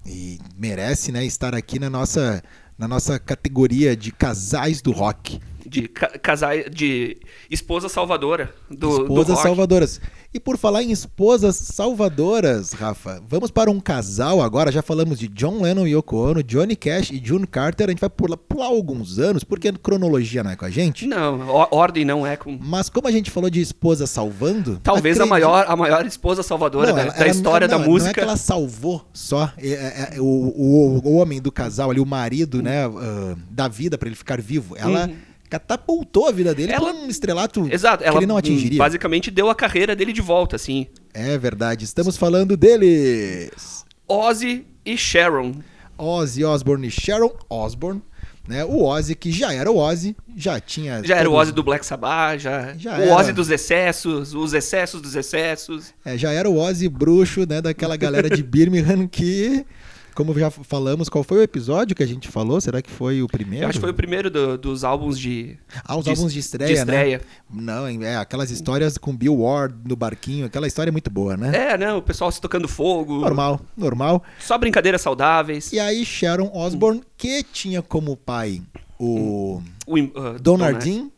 e 0.06 0.38
merece, 0.56 1.10
né, 1.10 1.24
estar 1.24 1.52
aqui 1.52 1.80
na 1.80 1.90
nossa, 1.90 2.44
na 2.78 2.86
nossa 2.86 3.18
categoria 3.18 3.96
de 3.96 4.12
casais 4.12 4.80
do 4.80 4.92
rock. 4.92 5.40
De 5.70 5.86
ca 5.88 6.08
casais, 6.18 6.66
de 6.70 7.16
esposa 7.48 7.88
salvadora 7.88 8.52
do, 8.68 8.76
do 8.76 9.02
Esposas 9.04 9.34
rock. 9.36 9.42
salvadoras. 9.42 10.00
E 10.34 10.38
por 10.40 10.56
falar 10.56 10.82
em 10.82 10.90
esposas 10.92 11.56
salvadoras, 11.56 12.72
Rafa, 12.72 13.20
vamos 13.28 13.50
para 13.50 13.70
um 13.70 13.80
casal 13.80 14.40
agora. 14.40 14.70
Já 14.72 14.80
falamos 14.82 15.18
de 15.18 15.28
John 15.28 15.60
Lennon 15.60 15.86
e 15.86 15.94
Yoko 15.94 16.16
Ono, 16.16 16.42
Johnny 16.42 16.76
Cash 16.76 17.10
e 17.10 17.20
June 17.24 17.46
Carter. 17.46 17.86
A 17.88 17.90
gente 17.90 18.00
vai 18.00 18.10
pular, 18.10 18.36
pular 18.36 18.66
alguns 18.66 19.18
anos, 19.18 19.42
porque 19.44 19.72
cronologia 19.72 20.42
não 20.44 20.50
é 20.50 20.56
com 20.56 20.64
a 20.64 20.70
gente. 20.70 21.06
Não, 21.06 21.48
ordem 21.70 22.04
não 22.04 22.26
é 22.26 22.36
com. 22.36 22.56
Mas 22.60 22.88
como 22.88 23.08
a 23.08 23.10
gente 23.12 23.30
falou 23.30 23.50
de 23.50 23.60
esposa 23.60 24.06
salvando. 24.06 24.80
Talvez 24.82 25.18
a 25.20 25.26
maior, 25.26 25.64
a 25.68 25.76
maior 25.76 26.06
esposa 26.06 26.42
salvadora 26.42 26.88
Não, 26.88 26.94
da, 26.96 27.02
ela- 27.02 27.12
da 27.12 27.18
ela- 27.18 27.28
história 27.28 27.68
não, 27.68 27.72
da 27.72 27.78
Não 27.78 27.84
é 27.84 27.88
música. 27.88 28.14
que 28.14 28.20
ela 28.20 28.36
salvou 28.36 29.04
só 29.12 29.50
é, 29.58 29.68
é, 29.68 30.08
é, 30.16 30.20
o, 30.20 30.24
o, 30.24 31.00
o 31.08 31.16
homem 31.16 31.40
do 31.40 31.50
casal 31.52 31.90
ali, 31.90 32.00
o 32.00 32.06
marido, 32.06 32.62
né, 32.62 32.84
ah, 32.86 33.36
da 33.50 33.66
vida 33.68 33.98
pra 33.98 34.08
ele 34.08 34.16
ficar 34.16 34.40
vivo. 34.40 34.76
Ela 34.76 35.06
Uhum. 35.06 35.16
Catapultou 35.50 36.28
a 36.28 36.32
vida 36.32 36.54
dele 36.54 36.72
Ela- 36.72 36.92
pra 36.94 37.02
um 37.02 37.08
estrelato 37.08 37.68
Exato, 37.70 38.02
que 38.04 38.08
ela 38.08 38.18
ele 38.18 38.26
não 38.26 38.36
atingiria. 38.36 38.78
basicamente 38.78 39.30
deu 39.30 39.50
a 39.50 39.54
carreira 39.54 39.94
dele 39.96 40.12
de 40.12 40.20
volta, 40.22 40.54
assim. 40.56 40.86
É 41.12 41.36
verdade. 41.36 41.84
Estamos 41.84 42.16
falando 42.16 42.56
deles. 42.56 43.84
Ozzy 44.08 44.64
e 44.86 44.96
Sharon. 44.96 45.54
Ozzy 45.98 46.44
Osbourne 46.44 46.86
e 46.86 46.90
Sharon 46.90 47.30
Osbourne. 47.48 48.00
Né? 48.48 48.64
O 48.64 48.82
Ozzy, 48.84 49.14
que 49.14 49.30
já 49.30 49.52
era 49.52 49.70
o 49.70 49.76
Ozzy, 49.76 50.16
já 50.36 50.58
tinha. 50.58 51.02
Já 51.04 51.16
era 51.16 51.30
o 51.30 51.34
Ozzy 51.34 51.52
do 51.52 51.62
Black 51.62 51.84
Sabbath, 51.86 52.40
já, 52.40 52.74
Já 52.76 52.98
o 52.98 53.02
era. 53.02 53.14
Ozzy 53.14 53.32
dos 53.32 53.48
excessos, 53.50 54.34
os 54.34 54.54
excessos 54.54 55.00
dos 55.00 55.14
excessos. 55.14 55.92
É, 56.04 56.16
já 56.18 56.32
era 56.32 56.48
o 56.50 56.56
Ozzy 56.58 56.88
bruxo, 56.88 57.46
né? 57.48 57.60
Daquela 57.60 57.96
galera 57.96 58.28
de 58.30 58.42
Birmingham 58.42 59.06
que. 59.06 59.64
Como 60.14 60.38
já 60.38 60.50
falamos, 60.50 61.08
qual 61.08 61.22
foi 61.24 61.38
o 61.38 61.42
episódio 61.42 61.94
que 61.96 62.02
a 62.02 62.06
gente 62.06 62.28
falou? 62.28 62.60
Será 62.60 62.82
que 62.82 62.90
foi 62.90 63.22
o 63.22 63.26
primeiro? 63.28 63.64
Eu 63.64 63.68
acho 63.68 63.78
que 63.78 63.82
foi 63.82 63.90
o 63.90 63.94
primeiro 63.94 64.30
do- 64.30 64.58
dos 64.58 64.84
álbuns 64.84 65.18
de. 65.18 65.56
Ah, 65.84 65.96
os 65.96 66.04
de- 66.04 66.10
álbuns 66.10 66.32
de 66.32 66.38
estreia, 66.38 66.72
de 66.74 66.78
estreia. 66.80 67.18
né? 67.50 67.62
Não, 67.62 67.86
é 68.04 68.16
aquelas 68.16 68.50
histórias 68.50 68.98
com 68.98 69.16
Bill 69.16 69.36
Ward 69.40 69.74
no 69.88 69.96
barquinho, 69.96 70.46
aquela 70.46 70.66
história 70.66 70.90
é 70.90 70.92
muito 70.92 71.10
boa, 71.10 71.36
né? 71.36 71.72
É, 71.72 71.78
né? 71.78 71.92
O 71.92 72.02
pessoal 72.02 72.30
se 72.30 72.40
tocando 72.40 72.68
fogo. 72.68 73.20
Normal, 73.20 73.60
normal. 73.76 74.22
Só 74.38 74.56
brincadeiras 74.58 75.00
saudáveis. 75.00 75.72
E 75.72 75.78
aí 75.80 76.04
Sharon 76.04 76.50
Osbourne, 76.54 77.02
que 77.16 77.42
tinha 77.42 77.80
como 77.82 78.16
pai 78.16 78.60
o 78.98 79.62
O, 79.86 79.96
im- 79.98 80.12
uh, 80.14 80.38
Donardin, 80.40 81.10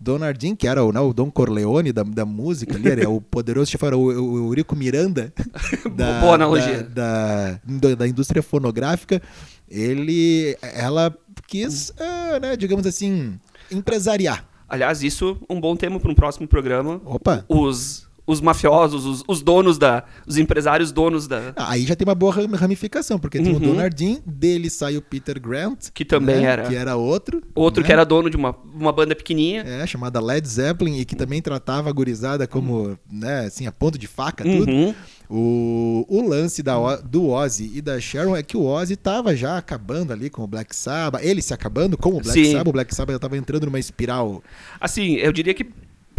Donardin, 0.00 0.56
que 0.56 0.66
era 0.66 0.82
o, 0.82 0.90
né, 0.90 1.00
o 1.00 1.12
Don 1.12 1.30
Corleone 1.30 1.92
da, 1.92 2.02
da 2.02 2.24
música 2.24 2.74
ali, 2.74 2.88
era 2.88 3.10
o 3.10 3.20
poderoso 3.20 3.70
chefe, 3.70 3.84
era 3.84 3.96
o, 3.96 4.04
o 4.04 4.48
Eurico 4.48 4.74
Miranda 4.74 5.32
da, 5.94 6.20
Boa 6.20 6.34
analogia. 6.34 6.82
Da, 6.82 7.60
da, 7.64 7.94
da 7.94 8.08
indústria 8.08 8.42
fonográfica. 8.42 9.20
Ele, 9.68 10.56
ela 10.62 11.14
quis, 11.46 11.92
ah, 12.00 12.40
né, 12.40 12.56
digamos 12.56 12.86
assim, 12.86 13.38
empresariar. 13.70 14.48
Aliás, 14.68 15.02
isso 15.02 15.36
um 15.48 15.60
bom 15.60 15.76
tema 15.76 16.00
para 16.00 16.10
um 16.10 16.14
próximo 16.14 16.48
programa. 16.48 17.00
Opa! 17.04 17.44
Os, 17.48 18.08
os 18.30 18.40
mafiosos, 18.40 19.04
os, 19.04 19.24
os 19.26 19.42
donos 19.42 19.78
da. 19.78 20.04
Os 20.26 20.36
empresários 20.38 20.92
donos 20.92 21.26
da. 21.26 21.52
Aí 21.56 21.84
já 21.84 21.94
tem 21.96 22.06
uma 22.06 22.14
boa 22.14 22.32
ram- 22.32 22.46
ramificação, 22.54 23.18
porque 23.18 23.38
tem 23.38 23.52
o 23.52 23.54
Uhum. 23.56 23.60
Donardin, 23.60 24.22
dele 24.26 24.70
sai 24.70 24.96
o 24.96 25.02
Peter 25.02 25.40
Grant, 25.40 25.88
Que 25.92 26.04
também 26.04 26.36
né, 26.36 26.44
era- 26.44 26.68
que 26.68 26.74
era 26.74 26.96
outro. 26.96 27.42
Outro 27.54 27.82
né? 27.82 27.86
que 27.86 27.92
era 27.92 28.04
dono 28.04 28.30
de 28.30 28.36
uma, 28.36 28.56
uma 28.74 28.92
banda 28.92 29.14
pequenininha. 29.14 29.62
É, 29.62 29.86
chamada 29.86 30.20
Led 30.20 30.46
Zeppelin, 30.48 30.98
e 30.98 31.04
que 31.04 31.16
também 31.16 31.40
tratava 31.42 31.88
a 31.88 31.92
gurizada 31.92 32.46
como, 32.46 32.98
né, 33.10 33.46
assim, 33.46 33.66
a 33.66 33.72
ponto 33.72 33.98
de 33.98 34.06
faca, 34.06 34.44
tudo. 34.44 34.70
Uhum. 34.70 34.94
O, 35.32 36.04
o 36.08 36.28
lance 36.28 36.60
da, 36.62 36.96
do 36.96 37.28
Ozzy 37.28 37.70
e 37.74 37.80
da 37.80 38.00
Sharon 38.00 38.34
é 38.34 38.42
que 38.42 38.56
o 38.56 38.64
Ozzy 38.64 38.96
tava 38.96 39.36
já 39.36 39.56
acabando 39.56 40.12
ali 40.12 40.28
com 40.28 40.42
o 40.42 40.46
Black 40.46 40.74
Sabbath, 40.74 41.22
ele 41.24 41.40
se 41.40 41.54
acabando 41.54 41.96
com 41.96 42.08
o 42.10 42.20
Black 42.20 42.30
Sim. 42.32 42.50
Sabbath, 42.52 42.68
o 42.68 42.72
Black 42.72 42.94
Sabbath 42.94 43.12
já 43.14 43.18
tava 43.20 43.36
entrando 43.36 43.64
numa 43.66 43.78
espiral. 43.78 44.42
Assim, 44.80 45.14
eu 45.14 45.32
diria 45.32 45.54
que 45.54 45.66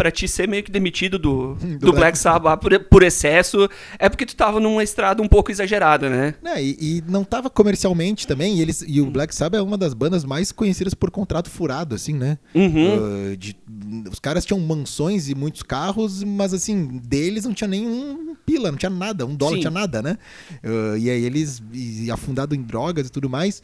pra 0.01 0.09
ti 0.09 0.27
ser 0.27 0.47
meio 0.47 0.63
que 0.63 0.71
demitido 0.71 1.19
do, 1.19 1.53
do, 1.61 1.67
Do 1.77 1.79
Black, 1.79 1.97
Black 1.97 2.17
Sabbath 2.17 2.59
por, 2.59 2.79
por 2.85 3.03
excesso, 3.03 3.69
é 3.99 4.09
porque 4.09 4.25
tu 4.25 4.35
tava 4.35 4.59
numa 4.59 4.83
estrada 4.83 5.21
um 5.21 5.27
pouco 5.27 5.51
exagerada, 5.51 6.09
né? 6.09 6.33
Né, 6.41 6.63
e, 6.63 6.77
e 6.79 7.03
não 7.07 7.23
tava 7.23 7.51
comercialmente 7.51 8.25
também, 8.25 8.57
e, 8.57 8.61
eles, 8.61 8.83
e 8.87 8.99
o 8.99 9.11
Black 9.11 9.33
Sabbath 9.35 9.59
é 9.59 9.61
uma 9.61 9.77
das 9.77 9.93
bandas 9.93 10.25
mais 10.25 10.51
conhecidas 10.51 10.95
por 10.95 11.11
contrato 11.11 11.51
furado, 11.51 11.93
assim, 11.93 12.15
né? 12.15 12.39
Uhum. 12.55 13.31
Uh, 13.33 13.37
de- 13.37 13.55
os 14.11 14.17
caras 14.19 14.43
tinham 14.43 14.59
mansões 14.59 15.29
e 15.29 15.35
muitos 15.35 15.61
carros, 15.61 16.23
mas 16.23 16.51
assim, 16.51 16.99
deles 17.03 17.45
não 17.45 17.53
tinha 17.53 17.67
nenhum 17.67 18.35
pila, 18.43 18.71
não 18.71 18.77
tinha 18.79 18.89
nada, 18.89 19.23
um 19.23 19.35
dólar, 19.35 19.51
Sim. 19.51 19.55
não 19.57 19.71
tinha 19.71 19.81
nada, 19.81 20.01
né? 20.01 20.17
Uh, 20.63 20.97
e 20.97 21.09
aí 21.11 21.23
eles, 21.23 21.61
e 21.71 22.09
afundado 22.09 22.55
em 22.55 22.61
drogas 22.63 23.07
e 23.07 23.11
tudo 23.11 23.29
mais. 23.29 23.61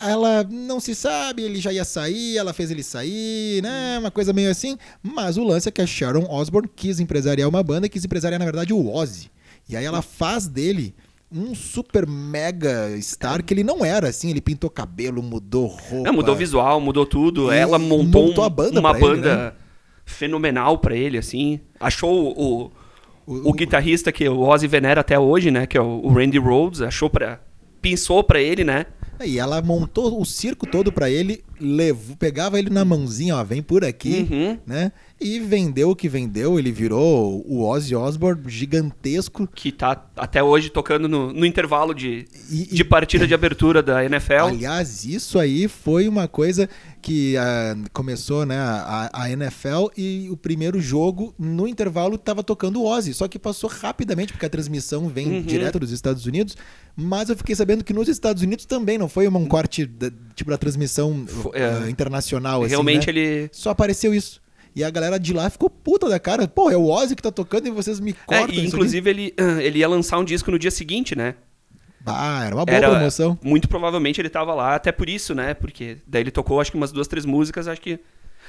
Ela 0.00 0.44
não 0.50 0.80
se 0.80 0.94
sabe, 0.94 1.42
ele 1.42 1.60
já 1.60 1.72
ia 1.72 1.84
sair, 1.84 2.36
ela 2.38 2.52
fez 2.52 2.70
ele 2.70 2.82
sair, 2.82 3.62
né? 3.62 3.98
Uma 3.98 4.10
coisa 4.10 4.32
meio 4.32 4.50
assim. 4.50 4.76
Mas 5.02 5.36
o 5.36 5.44
lance 5.44 5.68
é 5.68 5.72
que 5.72 5.82
a 5.82 5.86
Sharon 5.86 6.26
Osbourne 6.30 6.70
quis 6.74 7.00
empresariar 7.00 7.48
uma 7.48 7.62
banda, 7.62 7.88
quis 7.88 8.04
empresariar, 8.04 8.38
na 8.38 8.44
verdade, 8.46 8.72
o 8.72 8.92
Ozzy. 8.92 9.30
E 9.68 9.76
aí 9.76 9.84
ela 9.84 10.00
faz 10.02 10.48
dele 10.48 10.94
um 11.30 11.54
super 11.54 12.06
mega 12.08 12.90
star 13.00 13.44
que 13.44 13.54
ele 13.54 13.62
não 13.62 13.84
era, 13.84 14.08
assim. 14.08 14.30
Ele 14.30 14.40
pintou 14.40 14.68
cabelo, 14.70 15.22
mudou 15.22 15.66
roupa. 15.66 16.08
É, 16.08 16.10
mudou 16.12 16.34
visual, 16.34 16.80
mudou 16.80 17.04
tudo. 17.06 17.52
E 17.52 17.56
Ela 17.56 17.78
montou, 17.78 18.26
montou 18.28 18.42
a 18.44 18.48
banda 18.48 18.80
uma 18.80 18.90
pra 18.94 18.98
ele, 19.00 19.08
banda 19.16 19.36
né? 19.36 19.52
fenomenal 20.04 20.78
pra 20.78 20.96
ele, 20.96 21.18
assim. 21.18 21.60
Achou 21.78 22.34
o, 22.36 22.72
o, 23.26 23.50
O- 23.50 23.52
guitarrista 23.52 24.10
que 24.10 24.28
o 24.28 24.40
Ozzy 24.40 24.66
venera 24.66 25.02
até 25.02 25.18
hoje, 25.18 25.50
né? 25.50 25.66
Que 25.66 25.78
é 25.78 25.80
o, 25.80 26.08
Randy 26.08 26.38
Rhodes. 26.38 26.80
Achou 26.80 27.08
pra... 27.08 27.38
Pensou 27.80 28.24
pra 28.24 28.40
ele, 28.40 28.64
né? 28.64 28.86
E 29.26 29.38
ela 29.38 29.60
montou 29.60 30.20
o 30.20 30.24
circo 30.24 30.66
todo 30.66 30.92
pra 30.92 31.10
ele, 31.10 31.44
levou, 31.60 32.16
pegava 32.16 32.58
ele 32.58 32.70
na 32.70 32.84
mãozinha, 32.84 33.36
ó, 33.36 33.44
vem 33.44 33.62
por 33.62 33.84
aqui, 33.84 34.26
Uhum. 34.30 34.58
né? 34.66 34.92
E 35.20 35.38
vendeu 35.38 35.90
o 35.90 35.96
que 35.96 36.08
vendeu, 36.08 36.58
ele 36.58 36.72
virou 36.72 37.44
o 37.46 37.62
Ozzy 37.62 37.94
Osbourne 37.94 38.42
gigantesco. 38.46 39.46
Que 39.54 39.70
tá 39.70 40.02
até 40.16 40.42
hoje 40.42 40.70
tocando 40.70 41.08
no, 41.08 41.30
no 41.32 41.44
intervalo 41.44 41.94
de, 41.94 42.26
E- 42.50 42.68
e- 42.70 42.74
de 42.74 42.84
partida 42.84 43.26
de 43.26 43.34
abertura 43.34 43.82
da 43.82 44.02
NFL. 44.04 44.46
Aliás, 44.48 45.04
isso 45.04 45.38
aí 45.38 45.68
foi 45.68 46.08
uma 46.08 46.26
coisa 46.26 46.68
que 47.02 47.36
ah, 47.36 47.76
começou, 47.92 48.44
né, 48.46 48.56
a, 48.58 49.10
a 49.12 49.30
NFL 49.30 49.88
e 49.96 50.28
o 50.30 50.36
primeiro 50.36 50.80
jogo, 50.80 51.34
no 51.38 51.66
intervalo, 51.68 52.16
tava 52.18 52.42
tocando 52.42 52.80
o 52.80 52.86
Ozzy, 52.86 53.12
só 53.14 53.28
que 53.28 53.38
passou 53.38 53.68
rapidamente, 53.70 54.32
porque 54.32 54.46
a 54.46 54.50
transmissão 54.50 55.08
vem 55.08 55.28
Uhum. 55.30 55.42
direto 55.42 55.78
dos 55.78 55.90
Estados 55.92 56.24
Unidos, 56.26 56.56
mas 56.96 57.28
eu 57.30 57.36
fiquei 57.36 57.54
sabendo 57.54 57.84
que 57.84 57.92
nos 57.92 58.08
Estados 58.08 58.42
Unidos 58.42 58.64
também 58.64 58.96
não 58.98 59.08
foi 59.08 59.28
um 59.28 59.46
corte 59.46 59.84
da, 59.86 60.10
tipo 60.34 60.50
da 60.50 60.58
transmissão 60.58 61.24
é. 61.54 61.88
internacional, 61.90 62.62
assim, 62.62 62.70
Realmente 62.70 63.12
né? 63.12 63.18
ele... 63.18 63.48
Só 63.52 63.70
apareceu 63.70 64.14
isso. 64.14 64.40
E 64.74 64.84
a 64.84 64.90
galera 64.90 65.18
de 65.18 65.32
lá 65.32 65.50
ficou 65.50 65.68
puta 65.68 66.08
da 66.08 66.18
cara. 66.20 66.46
Pô, 66.46 66.70
é 66.70 66.76
o 66.76 66.86
Ozzy 66.86 67.16
que 67.16 67.22
tá 67.22 67.32
tocando 67.32 67.66
e 67.66 67.70
vocês 67.70 67.98
me 67.98 68.12
É, 68.12 68.14
cortam 68.24 68.48
e 68.48 68.52
isso 68.52 68.58
aqui. 68.60 68.66
inclusive 68.68 69.10
ele, 69.10 69.34
ah, 69.36 69.60
ele 69.62 69.80
ia 69.80 69.88
lançar 69.88 70.18
um 70.18 70.24
disco 70.24 70.50
no 70.50 70.58
dia 70.58 70.70
seguinte, 70.70 71.16
né? 71.16 71.34
Ah, 72.06 72.44
era 72.46 72.54
uma 72.54 72.64
boa 72.64 72.76
Era, 72.76 72.88
promoção. 72.90 73.38
Muito 73.42 73.68
provavelmente 73.68 74.20
ele 74.20 74.30
tava 74.30 74.54
lá, 74.54 74.74
até 74.74 74.90
por 74.90 75.08
isso, 75.08 75.34
né? 75.34 75.52
Porque 75.54 75.98
daí 76.06 76.22
ele 76.22 76.30
tocou 76.30 76.60
acho 76.60 76.70
que 76.70 76.76
umas 76.76 76.92
duas, 76.92 77.06
três 77.08 77.26
músicas, 77.26 77.68
acho 77.68 77.80
que. 77.80 77.98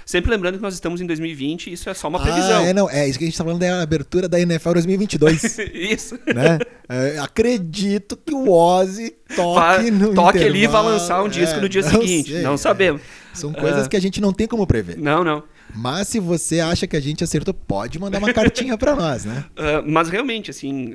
Sempre 0.06 0.32
lembrando 0.32 0.56
que 0.58 0.62
nós 0.62 0.74
estamos 0.74 1.00
em 1.02 1.06
2020, 1.06 1.72
isso 1.72 1.90
é 1.90 1.94
só 1.94 2.08
uma 2.08 2.20
previsão. 2.20 2.64
Ah, 2.64 2.68
é, 2.68 2.74
não, 2.74 2.90
é 2.90 3.08
isso 3.08 3.18
que 3.18 3.26
a 3.26 3.28
gente 3.28 3.38
tá 3.38 3.44
falando 3.44 3.60
da 3.60 3.82
abertura 3.82 4.28
da 4.28 4.40
NFL 4.40 4.74
2022. 4.74 5.58
isso. 5.74 6.16
né? 6.34 6.60
É, 6.90 7.18
acredito 7.20 8.18
que 8.18 8.34
o 8.34 8.50
Ozzy 8.52 9.16
Vá- 9.30 9.36
toque 9.78 9.92
no 9.92 10.14
toque 10.14 10.38
ali 10.40 10.48
e 10.48 10.52
vai 10.52 10.60
intervalo. 10.82 10.90
lançar 10.90 11.24
um 11.24 11.30
disco 11.30 11.58
É, 11.58 11.62
no 11.62 11.70
dia 11.70 11.82
não 11.82 11.90
seguinte. 11.90 12.32
sei, 12.32 12.42
não 12.42 12.54
é. 12.56 12.58
sabemos. 12.58 13.02
São 13.34 13.54
coisas 13.54 13.86
Ah. 13.86 13.90
que 13.90 13.96
a 13.96 14.02
gente 14.02 14.20
não 14.20 14.34
tem 14.34 14.48
como 14.48 14.68
prever. 14.68 14.98
Não, 14.98 15.24
não. 15.24 15.44
Mas 15.74 16.10
se 16.10 16.20
você 16.20 16.60
acha 16.60 16.86
que 16.86 16.98
a 16.98 17.00
gente 17.00 17.24
acertou, 17.24 17.54
pode 17.54 17.98
mandar 17.98 18.18
uma 18.18 18.34
cartinha 18.34 18.78
pra 18.78 18.96
nós, 18.96 19.24
né? 19.24 19.46
Ah, 19.56 19.82
mas 19.86 20.10
realmente, 20.10 20.52
assim. 20.52 20.94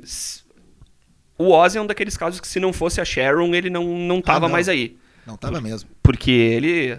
O 1.39 1.51
Ozzy 1.51 1.77
é 1.77 1.81
um 1.81 1.85
daqueles 1.87 2.17
casos 2.17 2.39
que 2.39 2.47
se 2.47 2.59
não 2.59 2.73
fosse 2.73 2.99
a 2.99 3.05
Sharon, 3.05 3.53
ele 3.53 3.69
não, 3.69 3.83
não 3.85 4.21
tava 4.21 4.47
não. 4.47 4.49
mais 4.49 4.67
aí. 4.67 4.97
Não 5.25 5.37
tava 5.37 5.61
mesmo. 5.61 5.89
Porque 6.01 6.31
ele 6.31 6.97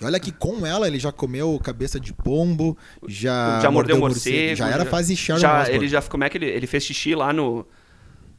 E 0.00 0.04
olha 0.04 0.18
que 0.18 0.32
com 0.32 0.66
ela 0.66 0.86
ele 0.86 0.98
já 0.98 1.12
comeu 1.12 1.58
cabeça 1.62 1.98
de 2.00 2.12
pombo, 2.12 2.76
já, 3.08 3.60
já 3.60 3.70
mordeu 3.70 3.98
morcego. 3.98 4.56
já 4.56 4.68
era 4.68 4.84
fase 4.84 5.16
Sharon 5.16 5.40
já. 5.40 5.70
Ele 5.70 5.88
já, 5.88 6.02
como 6.02 6.24
é 6.24 6.28
que 6.28 6.38
ele, 6.38 6.46
ele 6.46 6.66
fez 6.66 6.84
xixi 6.84 7.14
lá 7.14 7.32
no 7.32 7.66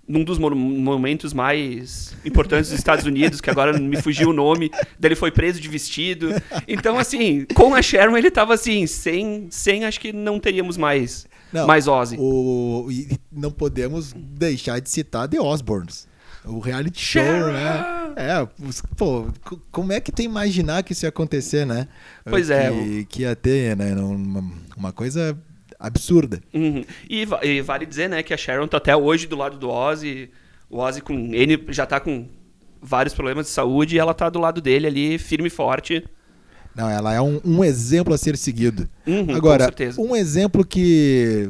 num 0.10 0.24
dos 0.24 0.38
mo- 0.40 0.56
momentos 0.56 1.34
mais 1.34 2.16
importantes 2.24 2.70
dos 2.70 2.80
Estados 2.80 3.04
Unidos, 3.06 3.42
que 3.42 3.50
agora 3.50 3.78
me 3.78 4.02
fugiu 4.02 4.30
o 4.30 4.34
nome, 4.34 4.70
daí 4.98 5.10
ele 5.10 5.16
foi 5.18 5.32
preso 5.32 5.60
de 5.60 5.68
vestido. 5.68 6.30
Então, 6.66 6.98
assim, 6.98 7.46
com 7.54 7.76
a 7.76 7.82
Sharon 7.82 8.16
ele 8.16 8.32
tava 8.32 8.54
assim, 8.54 8.88
sem, 8.88 9.48
sem 9.52 9.84
acho 9.84 10.00
que 10.00 10.14
não 10.14 10.40
teríamos 10.40 10.78
mais, 10.78 11.28
Não, 11.52 11.68
mais 11.68 11.90
Ozzy. 11.90 12.16
O, 12.18 12.88
e 12.90 13.20
não 13.30 13.52
podemos 13.52 14.14
deixar 14.16 14.80
de 14.80 14.90
citar 14.90 15.28
The 15.28 15.42
Osbournes. 15.42 16.08
O 16.48 16.60
reality 16.60 17.00
show, 17.02 17.24
né? 17.24 18.14
É, 18.16 18.48
pô, 18.96 19.28
co- 19.44 19.60
como 19.72 19.92
é 19.92 20.00
que 20.00 20.12
tu 20.12 20.22
imaginar 20.22 20.82
que 20.84 20.94
isso 20.94 21.06
ia 21.06 21.10
acontecer, 21.10 21.66
né? 21.66 21.88
Pois 22.26 22.48
que, 22.48 22.54
é, 22.54 23.04
Que 23.10 23.22
ia 23.24 23.36
ter, 23.36 23.76
né? 23.78 23.94
Uma, 23.96 24.44
uma 24.76 24.92
coisa 24.92 25.38
absurda. 25.80 26.42
Uhum. 26.54 26.84
E, 27.10 27.28
e 27.44 27.62
vale 27.62 27.86
dizer, 27.86 28.10
né, 28.10 28.24
que 28.24 28.34
a 28.34 28.38
Sharon 28.38 28.68
tá 28.68 28.78
até 28.78 28.96
hoje 28.96 29.28
do 29.28 29.36
lado 29.36 29.58
do 29.58 29.70
Ozzy. 29.70 30.30
O 30.70 30.80
Ozzy 30.80 31.02
com 31.02 31.14
ele 31.34 31.64
já 31.70 31.86
tá 31.86 32.00
com 32.00 32.28
vários 32.82 33.14
problemas 33.14 33.46
de 33.46 33.52
saúde 33.52 33.96
e 33.96 34.00
ela 34.00 34.14
tá 34.14 34.30
do 34.30 34.40
lado 34.40 34.62
dele 34.62 34.88
ali, 34.88 35.18
firme 35.20 35.48
e 35.48 35.52
forte. 35.52 36.04
Não, 36.76 36.90
ela 36.90 37.14
é 37.14 37.22
um, 37.22 37.40
um 37.44 37.64
exemplo 37.64 38.14
a 38.14 38.18
ser 38.18 38.38
seguido. 38.38 38.88
Uhum, 39.06 39.36
Agora, 39.36 39.66
com 39.66 39.70
certeza. 39.78 40.02
um 40.02 40.16
exemplo 40.16 40.64
que. 40.66 41.50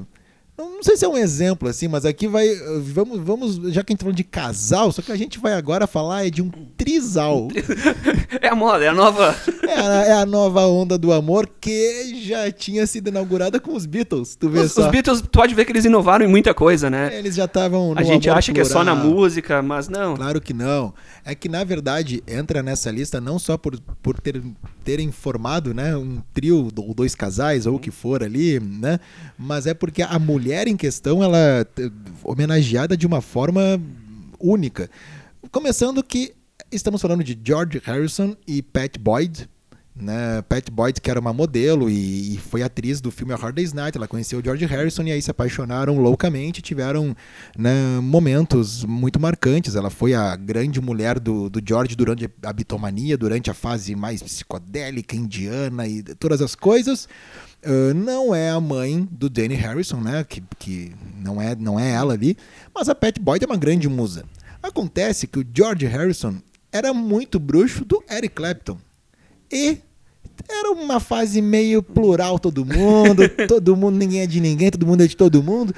Não 0.77 0.83
sei 0.83 0.95
se 0.95 1.03
é 1.03 1.07
um 1.07 1.17
exemplo, 1.17 1.67
assim, 1.67 1.87
mas 1.87 2.05
aqui 2.05 2.27
vai. 2.27 2.47
Vamos, 2.83 3.19
vamos. 3.19 3.55
Já 3.73 3.83
que 3.83 3.91
a 3.91 3.93
gente 3.93 3.97
tá 3.99 4.03
falando 4.03 4.15
de 4.15 4.23
casal, 4.23 4.91
só 4.91 5.01
que 5.01 5.11
a 5.11 5.15
gente 5.15 5.39
vai 5.39 5.53
agora 5.53 5.87
falar 5.87 6.27
é 6.27 6.29
de 6.29 6.41
um 6.41 6.51
trisal. 6.77 7.47
É 8.41 8.49
a 8.49 8.55
moda, 8.55 8.83
é 8.83 8.89
a 8.89 8.93
nova. 8.93 9.35
É 9.67 9.73
a, 9.73 10.05
é 10.05 10.11
a 10.13 10.25
nova 10.25 10.65
onda 10.67 10.97
do 10.97 11.11
amor 11.11 11.49
que 11.59 12.21
já 12.23 12.51
tinha 12.51 12.85
sido 12.85 13.07
inaugurada 13.07 13.59
com 13.59 13.73
os 13.73 13.85
Beatles. 13.85 14.35
Tu 14.35 14.49
vê 14.49 14.59
Os, 14.59 14.73
só. 14.73 14.81
os 14.81 14.87
Beatles, 14.87 15.21
tu 15.21 15.29
pode 15.29 15.55
ver 15.55 15.65
que 15.65 15.71
eles 15.71 15.85
inovaram 15.85 16.25
em 16.25 16.27
muita 16.27 16.53
coisa, 16.53 16.89
né? 16.89 17.17
Eles 17.17 17.35
já 17.35 17.45
estavam 17.45 17.93
a 17.95 18.03
gente 18.03 18.29
acha 18.29 18.53
que 18.53 18.59
é 18.59 18.65
só 18.65 18.83
na 18.83 18.93
música, 18.93 19.61
mas 19.61 19.87
não. 19.89 20.15
Claro 20.15 20.39
que 20.39 20.53
não. 20.53 20.93
É 21.25 21.33
que, 21.33 21.49
na 21.49 21.63
verdade, 21.63 22.23
entra 22.27 22.61
nessa 22.61 22.91
lista 22.91 23.19
não 23.19 23.39
só 23.39 23.57
por, 23.57 23.79
por 24.01 24.19
ter, 24.19 24.41
terem 24.83 25.11
formado 25.11 25.73
né, 25.73 25.95
um 25.95 26.21
trio 26.33 26.69
ou 26.75 26.93
dois 26.93 27.15
casais, 27.15 27.65
ou 27.65 27.75
o 27.75 27.79
que 27.79 27.91
for 27.91 28.23
ali, 28.23 28.59
né? 28.59 28.99
Mas 29.37 29.67
é 29.67 29.73
porque 29.73 30.01
a 30.01 30.19
mulher 30.19 30.66
em 30.69 30.77
questão, 30.77 31.23
ela 31.23 31.37
é 31.37 31.65
homenageada 32.23 32.97
de 32.97 33.07
uma 33.07 33.21
forma 33.21 33.81
única. 34.39 34.89
Começando 35.51 36.03
que 36.03 36.33
estamos 36.71 37.01
falando 37.01 37.23
de 37.23 37.39
George 37.43 37.81
Harrison 37.83 38.35
e 38.47 38.61
Pat 38.61 38.97
Boyd. 38.99 39.49
Né? 39.99 40.43
Pat 40.43 40.69
Boyd, 40.69 41.01
que 41.01 41.09
era 41.09 41.19
uma 41.19 41.33
modelo 41.33 41.89
e, 41.89 42.35
e 42.35 42.37
foi 42.37 42.61
atriz 42.61 43.01
do 43.01 43.09
filme 43.09 43.33
A 43.33 43.35
Hard 43.35 43.55
Day's 43.55 43.73
Night, 43.73 43.97
ela 43.97 44.07
conheceu 44.07 44.37
o 44.37 44.43
George 44.43 44.63
Harrison 44.65 45.01
e 45.03 45.11
aí 45.11 45.19
se 45.19 45.31
apaixonaram 45.31 45.97
loucamente, 45.97 46.61
tiveram 46.61 47.15
né, 47.57 47.99
momentos 47.99 48.83
muito 48.83 49.19
marcantes. 49.19 49.75
Ela 49.75 49.89
foi 49.89 50.13
a 50.13 50.35
grande 50.35 50.79
mulher 50.79 51.19
do, 51.19 51.49
do 51.49 51.59
George 51.65 51.95
durante 51.95 52.29
a 52.43 52.53
bitomania, 52.53 53.17
durante 53.17 53.49
a 53.49 53.55
fase 53.55 53.95
mais 53.95 54.21
psicodélica, 54.21 55.15
indiana 55.15 55.87
e 55.87 56.03
todas 56.03 56.43
as 56.43 56.53
coisas. 56.53 57.07
Uh, 57.65 57.93
não 57.93 58.33
é 58.33 58.49
a 58.49 58.59
mãe 58.59 59.07
do 59.11 59.29
Danny 59.29 59.55
Harrison, 59.55 59.99
né? 59.99 60.23
Que, 60.23 60.43
que 60.59 60.91
não, 61.17 61.41
é, 61.41 61.55
não 61.55 61.79
é 61.79 61.91
ela 61.91 62.13
ali, 62.13 62.37
mas 62.73 62.87
a 62.87 62.95
Pat 62.95 63.17
Boyd 63.19 63.43
é 63.43 63.47
uma 63.47 63.57
grande 63.57 63.89
musa. 63.89 64.23
Acontece 64.61 65.27
que 65.27 65.39
o 65.39 65.45
George 65.53 65.85
Harrison 65.85 66.35
era 66.71 66.93
muito 66.93 67.39
bruxo 67.39 67.83
do 67.83 68.03
Eric 68.09 68.35
Clapton. 68.35 68.77
E 69.51 69.79
era 70.47 70.71
uma 70.71 70.99
fase 70.99 71.41
meio 71.41 71.81
plural 71.81 72.39
todo 72.39 72.65
mundo, 72.65 73.27
todo 73.47 73.75
mundo, 73.75 73.97
ninguém 73.97 74.21
é 74.21 74.27
de 74.27 74.39
ninguém, 74.39 74.69
todo 74.69 74.85
mundo 74.85 75.03
é 75.03 75.07
de 75.07 75.15
todo 75.15 75.43
mundo. 75.43 75.73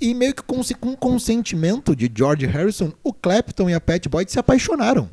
E 0.00 0.14
meio 0.14 0.34
que 0.34 0.42
com, 0.42 0.60
com 0.80 0.96
consentimento 0.96 1.94
de 1.94 2.10
George 2.14 2.46
Harrison, 2.46 2.92
o 3.02 3.12
Clapton 3.12 3.70
e 3.70 3.74
a 3.74 3.80
Pat 3.80 4.06
Boyd 4.08 4.30
se 4.30 4.38
apaixonaram. 4.38 5.08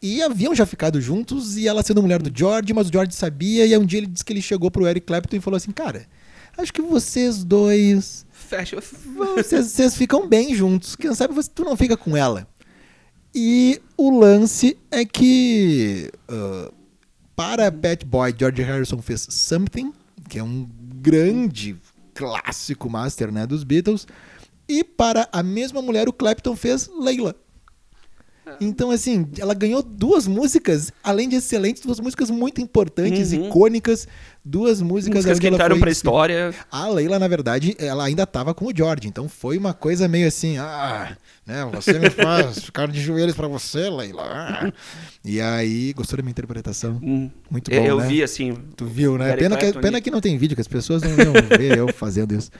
E 0.00 0.22
haviam 0.22 0.54
já 0.54 0.64
ficado 0.64 1.00
juntos, 1.00 1.56
e 1.56 1.66
ela 1.66 1.82
sendo 1.82 2.00
mulher 2.00 2.22
do 2.22 2.36
George, 2.36 2.72
mas 2.72 2.88
o 2.88 2.92
George 2.92 3.14
sabia, 3.14 3.66
e 3.66 3.74
aí 3.74 3.78
um 3.78 3.84
dia 3.84 3.98
ele 3.98 4.06
disse 4.06 4.24
que 4.24 4.32
ele 4.32 4.42
chegou 4.42 4.70
pro 4.70 4.86
Eric 4.86 5.06
Clapton 5.06 5.36
e 5.36 5.40
falou 5.40 5.56
assim, 5.56 5.72
cara, 5.72 6.06
acho 6.56 6.72
que 6.72 6.80
vocês 6.80 7.42
dois, 7.42 8.24
Fecha. 8.30 8.80
vocês, 9.36 9.66
vocês 9.66 9.96
ficam 9.96 10.28
bem 10.28 10.54
juntos, 10.54 10.94
quem 10.94 11.12
sabe 11.14 11.34
você, 11.34 11.50
tu 11.52 11.64
não 11.64 11.76
fica 11.76 11.96
com 11.96 12.16
ela. 12.16 12.46
E 13.34 13.80
o 13.96 14.18
lance 14.18 14.78
é 14.90 15.04
que 15.04 16.10
uh, 16.30 16.72
para 17.34 17.70
Pat 17.70 18.04
Boyd, 18.04 18.38
George 18.38 18.62
Harrison 18.62 19.02
fez 19.02 19.26
Something, 19.30 19.92
que 20.28 20.38
é 20.38 20.42
um 20.42 20.68
grande 21.00 21.76
clássico 22.14 22.88
master 22.88 23.32
né, 23.32 23.46
dos 23.46 23.64
Beatles, 23.64 24.06
e 24.68 24.84
para 24.84 25.28
a 25.32 25.42
mesma 25.42 25.80
mulher 25.80 26.08
o 26.08 26.12
Clapton 26.12 26.54
fez 26.54 26.88
Leila. 26.98 27.34
Então, 28.60 28.90
assim, 28.90 29.26
ela 29.38 29.54
ganhou 29.54 29.82
duas 29.82 30.26
músicas, 30.26 30.92
além 31.02 31.28
de 31.28 31.36
excelentes, 31.36 31.82
duas 31.82 32.00
músicas 32.00 32.30
muito 32.30 32.60
importantes, 32.60 33.32
Uhum. 33.32 33.46
icônicas, 33.48 34.06
duas 34.44 34.80
músicas, 34.80 35.16
Músicas 35.24 35.38
que 35.38 35.48
entraram 35.48 35.76
foi 35.76 35.80
pra 35.80 35.90
história. 35.90 36.54
a 36.70 36.88
Leila, 36.88 37.18
na 37.18 37.28
verdade, 37.28 37.76
ela 37.78 38.04
ainda 38.04 38.22
estava 38.24 38.54
com 38.54 38.66
o 38.66 38.72
George, 38.74 39.06
então 39.08 39.28
foi 39.28 39.58
uma 39.58 39.74
coisa 39.74 40.08
meio 40.08 40.26
assim, 40.26 40.56
ah, 40.58 41.16
né, 41.46 41.64
você 41.72 41.98
me 41.98 42.08
faz 42.10 42.58
ficar 42.64 42.88
de 42.88 43.00
joelhos 43.00 43.34
pra 43.36 43.46
você, 43.48 43.88
Leila. 43.90 44.22
ah. 44.24 44.72
E 45.24 45.40
aí, 45.40 45.92
gostou 45.92 46.16
da 46.16 46.22
minha 46.22 46.30
interpretação? 46.30 46.98
Hum. 47.02 47.30
Muito 47.50 47.70
Eu- 47.70 47.80
bom, 47.82 47.86
eu 47.88 47.96
né? 47.98 48.06
vi 48.06 48.22
assim. 48.22 48.54
Tu 48.76 48.86
viu, 48.86 49.18
né? 49.18 49.36
Pena 49.36 49.56
que, 49.56 49.62
Clapton 49.64 49.80
pena 49.80 50.00
que 50.00 50.10
não 50.10 50.20
tem 50.20 50.36
vídeo, 50.38 50.54
que 50.54 50.60
as 50.60 50.68
pessoas 50.68 51.02
não 51.02 51.10
iam 51.10 51.32
ver 51.58 51.76
eu 51.78 51.92
fazendo 51.92 52.34
isso. 52.34 52.50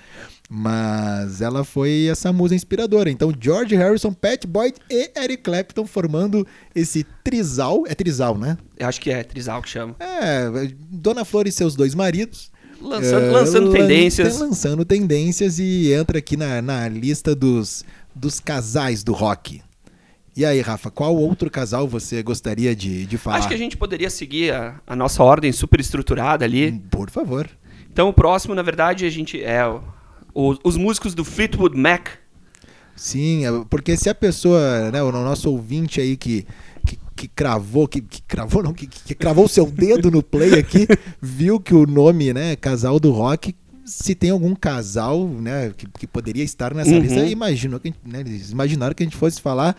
Mas 0.48 1.42
ela 1.42 1.62
foi 1.62 2.06
essa 2.10 2.32
musa 2.32 2.54
inspiradora. 2.54 3.10
Então, 3.10 3.32
George 3.38 3.76
Harrison, 3.76 4.12
Pat 4.14 4.46
Boyd 4.46 4.76
e 4.90 5.10
Eric 5.14 5.42
Clapton 5.42 5.86
formando 5.86 6.46
esse 6.74 7.04
trisal. 7.22 7.84
É 7.86 7.94
trisal, 7.94 8.38
né? 8.38 8.56
Eu 8.78 8.88
acho 8.88 8.98
que 9.00 9.10
é 9.10 9.22
Trisal 9.22 9.60
que 9.60 9.68
chama. 9.68 9.94
É, 10.00 10.48
Dona 10.90 11.24
Flor 11.24 11.46
e 11.46 11.52
seus 11.52 11.74
dois 11.76 11.94
maridos. 11.94 12.50
Lançando, 12.80 13.26
É, 13.26 13.30
lançando 13.30 13.66
lan- 13.70 13.76
tendências. 13.78 14.38
Lançando 14.38 14.84
tendências 14.84 15.58
e 15.58 15.92
entra 15.92 16.18
aqui 16.18 16.36
na, 16.36 16.62
na 16.62 16.88
lista 16.88 17.34
dos, 17.34 17.84
dos 18.14 18.40
casais 18.40 19.02
do 19.04 19.12
rock. 19.12 19.60
E 20.34 20.44
aí, 20.46 20.60
Rafa, 20.60 20.90
qual 20.90 21.14
outro 21.16 21.50
casal 21.50 21.86
você 21.86 22.22
gostaria 22.22 22.74
de, 22.74 23.04
de 23.04 23.18
falar? 23.18 23.38
Acho 23.38 23.48
que 23.48 23.54
a 23.54 23.58
gente 23.58 23.76
poderia 23.76 24.08
seguir 24.08 24.54
a, 24.54 24.80
a 24.86 24.94
nossa 24.96 25.22
ordem 25.22 25.50
super 25.52 25.78
estruturada 25.80 26.44
ali. 26.44 26.80
Por 26.90 27.10
favor. 27.10 27.50
Então 27.92 28.08
o 28.08 28.12
próximo, 28.12 28.54
na 28.54 28.62
verdade, 28.62 29.04
a 29.04 29.10
gente 29.10 29.42
é 29.42 29.60
o- 30.38 30.52
o- 30.52 30.58
os 30.64 30.76
músicos 30.76 31.14
do 31.14 31.24
Fleetwood 31.24 31.76
Mac. 31.76 32.08
Sim, 32.96 33.44
é, 33.46 33.50
porque 33.70 33.96
se 33.96 34.08
a 34.08 34.14
pessoa, 34.14 34.90
né, 34.90 35.02
o 35.02 35.12
nosso 35.12 35.50
ouvinte 35.50 36.00
aí 36.00 36.16
que, 36.16 36.46
que, 37.14 37.26
cravou, 37.28 37.86
que, 37.88 38.00
que 38.00 38.22
cravou 38.22 38.62
não, 38.62 38.72
que, 38.72 38.86
que 38.86 39.14
cravou 39.14 39.44
o 39.44 39.48
seu 39.48 39.66
dedo 39.66 40.10
no 40.10 40.22
play 40.22 40.54
aqui, 40.58 40.86
viu 41.20 41.58
que 41.60 41.74
o 41.74 41.86
nome, 41.86 42.32
né, 42.32 42.54
Casal 42.56 42.98
do 43.00 43.10
Rock, 43.10 43.54
se 43.84 44.14
tem 44.14 44.30
algum 44.30 44.54
casal, 44.54 45.26
né, 45.28 45.72
que, 45.76 45.86
que 45.98 46.06
poderia 46.06 46.44
estar 46.44 46.74
nessa 46.74 46.90
Uhum. 46.90 47.00
lista, 47.00 47.24
imagino 47.26 47.78
que, 47.80 47.94
né, 48.04 48.20
eles 48.20 48.50
imaginaram 48.50 48.94
que 48.94 49.02
a 49.02 49.06
gente 49.06 49.16
fosse 49.16 49.40
falar 49.40 49.76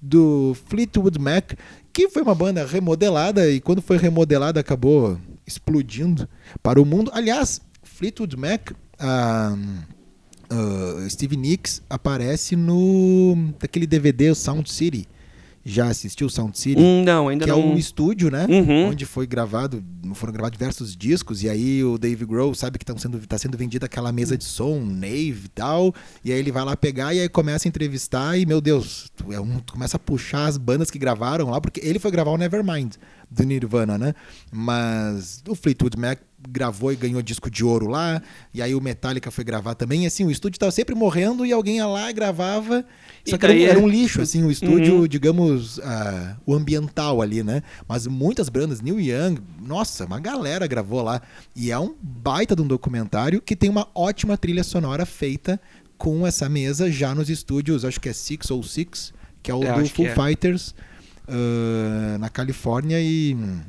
do 0.00 0.56
Fleetwood 0.66 1.18
Mac, 1.18 1.52
que 1.92 2.08
foi 2.08 2.22
uma 2.22 2.34
banda 2.34 2.64
remodelada 2.64 3.48
e 3.50 3.60
quando 3.60 3.82
foi 3.82 3.96
remodelada 3.98 4.58
acabou 4.60 5.18
explodindo 5.46 6.28
para 6.62 6.80
o 6.80 6.86
mundo. 6.86 7.10
Aliás, 7.14 7.60
Fleetwood 7.82 8.36
Mac, 8.36 8.70
ah, 8.98 9.56
ah, 10.50 11.08
Steve 11.08 11.36
Nicks 11.36 11.82
aparece 11.88 12.56
no 12.56 13.52
daquele 13.58 13.86
DVD 13.86 14.30
o 14.30 14.34
Sound 14.34 14.70
City. 14.70 15.06
Já 15.62 15.88
assistiu 15.88 16.28
Sound 16.30 16.58
City? 16.58 16.80
Hum, 16.80 17.04
não, 17.04 17.28
ainda 17.28 17.44
que 17.44 17.50
é 17.50 17.54
não. 17.54 17.72
um 17.72 17.76
estúdio, 17.76 18.30
né? 18.30 18.46
Uhum. 18.48 18.88
Onde 18.88 19.04
foi 19.04 19.26
gravado, 19.26 19.84
foram 20.14 20.32
gravados 20.32 20.58
diversos 20.58 20.96
discos, 20.96 21.42
e 21.42 21.50
aí 21.50 21.84
o 21.84 21.98
Dave 21.98 22.24
Grohl 22.24 22.54
sabe 22.54 22.78
que 22.78 22.84
tá 22.84 22.96
sendo, 22.96 23.18
tá 23.26 23.36
sendo 23.36 23.58
vendida 23.58 23.84
aquela 23.84 24.10
mesa 24.10 24.38
de 24.38 24.44
som, 24.44 24.80
Nave 24.80 25.42
e 25.44 25.48
tal, 25.54 25.94
e 26.24 26.32
aí 26.32 26.38
ele 26.38 26.50
vai 26.50 26.64
lá 26.64 26.74
pegar 26.74 27.12
e 27.12 27.20
aí 27.20 27.28
começa 27.28 27.68
a 27.68 27.70
entrevistar, 27.70 28.38
e 28.38 28.46
meu 28.46 28.58
Deus, 28.58 29.10
tu, 29.14 29.30
é 29.34 29.38
um, 29.38 29.60
tu 29.60 29.74
começa 29.74 29.98
a 29.98 30.00
puxar 30.00 30.46
as 30.46 30.56
bandas 30.56 30.90
que 30.90 30.98
gravaram 30.98 31.50
lá, 31.50 31.60
porque 31.60 31.80
ele 31.84 31.98
foi 31.98 32.10
gravar 32.10 32.30
o 32.30 32.38
Nevermind 32.38 32.94
do 33.30 33.44
Nirvana, 33.44 33.98
né? 33.98 34.14
Mas 34.50 35.42
o 35.46 35.54
Fleetwood 35.54 35.98
Mac 35.98 36.20
gravou 36.48 36.92
e 36.92 36.96
ganhou 36.96 37.20
disco 37.22 37.50
de 37.50 37.64
ouro 37.64 37.86
lá, 37.86 38.22
e 38.54 38.62
aí 38.62 38.74
o 38.74 38.80
Metallica 38.80 39.30
foi 39.30 39.44
gravar 39.44 39.74
também, 39.74 40.04
e 40.04 40.06
assim, 40.06 40.24
o 40.24 40.30
estúdio 40.30 40.58
tava 40.58 40.72
sempre 40.72 40.94
morrendo 40.94 41.44
e 41.44 41.52
alguém 41.52 41.76
ia 41.76 41.86
lá 41.86 42.10
e 42.10 42.12
gravava, 42.12 42.84
só 43.26 43.36
que 43.36 43.44
era 43.46 43.54
um, 43.54 43.58
era 43.66 43.78
um 43.78 43.88
lixo, 43.88 44.22
assim, 44.22 44.42
o 44.42 44.50
estúdio, 44.50 45.00
Uhum. 45.00 45.06
digamos, 45.06 45.78
ah, 45.80 46.36
o 46.46 46.54
ambiental 46.54 47.20
ali, 47.20 47.42
né? 47.42 47.62
Mas 47.86 48.06
muitas 48.06 48.48
bandas, 48.48 48.80
Neil 48.80 48.98
Young, 48.98 49.38
nossa, 49.60 50.06
uma 50.06 50.18
galera 50.18 50.66
gravou 50.66 51.02
lá. 51.02 51.20
E 51.54 51.70
é 51.70 51.78
um 51.78 51.94
baita 52.00 52.56
de 52.56 52.62
um 52.62 52.66
documentário 52.66 53.40
que 53.42 53.54
tem 53.54 53.68
uma 53.68 53.86
ótima 53.94 54.36
trilha 54.38 54.64
sonora 54.64 55.04
feita 55.04 55.60
com 55.98 56.26
essa 56.26 56.48
mesa 56.48 56.90
já 56.90 57.14
nos 57.14 57.28
estúdios, 57.28 57.84
acho 57.84 58.00
que 58.00 58.08
é 58.08 58.12
Six 58.14 58.50
ou 58.50 58.62
Six, 58.62 59.12
que 59.42 59.50
é 59.50 59.54
o 59.54 59.62
É, 59.62 59.74
do 59.74 59.86
Foo 59.90 60.06
é. 60.06 60.14
Fighters, 60.14 60.74
ah, 61.28 62.16
na 62.18 62.28
Califórnia 62.30 62.98
e. 63.00 63.34
hum, 63.38 63.60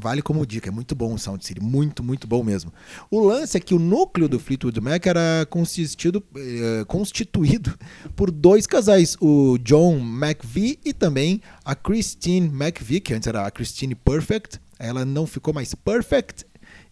Vale 0.00 0.22
como 0.22 0.44
dica, 0.46 0.68
é 0.68 0.72
muito 0.72 0.94
bom 0.94 1.14
o 1.14 1.18
Sound 1.18 1.44
City, 1.44 1.60
muito, 1.60 2.02
muito 2.02 2.26
bom 2.26 2.42
mesmo. 2.42 2.72
O 3.10 3.20
lance 3.20 3.56
é 3.56 3.60
que 3.60 3.74
o 3.74 3.78
núcleo 3.78 4.28
do 4.28 4.38
Fleetwood 4.38 4.80
Mac 4.80 5.06
era 5.06 5.46
consistido, 5.50 6.22
eh, 6.36 6.84
constituído 6.86 7.76
por 8.16 8.30
dois 8.30 8.66
casais, 8.66 9.16
o 9.20 9.58
John 9.58 9.98
McVie 9.98 10.78
e 10.84 10.92
também 10.92 11.40
a 11.64 11.74
Christine 11.74 12.48
McVie, 12.48 13.00
que 13.00 13.14
antes 13.14 13.26
era 13.26 13.46
a 13.46 13.50
Christine 13.50 13.94
Perfect, 13.94 14.60
ela 14.78 15.04
não 15.04 15.26
ficou 15.26 15.52
mais 15.54 15.74
Perfect 15.74 16.44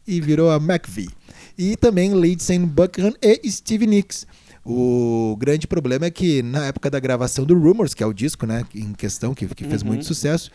e 0.07 0.21
virou 0.21 0.51
a 0.51 0.57
McVie. 0.57 1.11
E 1.59 1.77
também 1.77 2.13
Lindsey 2.19 2.59
Buckingham 2.59 3.13
e 3.23 3.51
Steve 3.51 3.87
Nicks. 3.87 4.27
O 4.65 5.37
grande 5.39 5.67
problema 5.67 6.05
é 6.07 6.11
que 6.11 6.43
na 6.43 6.67
época 6.67 6.91
da 6.91 7.01
gravação 7.01 7.45
do 7.47 7.59
Rumors, 7.59 7.95
que 7.95 8.03
é 8.03 8.07
o 8.07 8.13
disco 8.13 8.47
né, 8.47 8.63
em 8.75 8.93
questão, 8.93 9.35
que, 9.35 9.47
que 9.49 9.65
fez 9.65 9.81
Uhum. 9.83 9.89
muito 9.89 10.05
sucesso, 10.05 10.51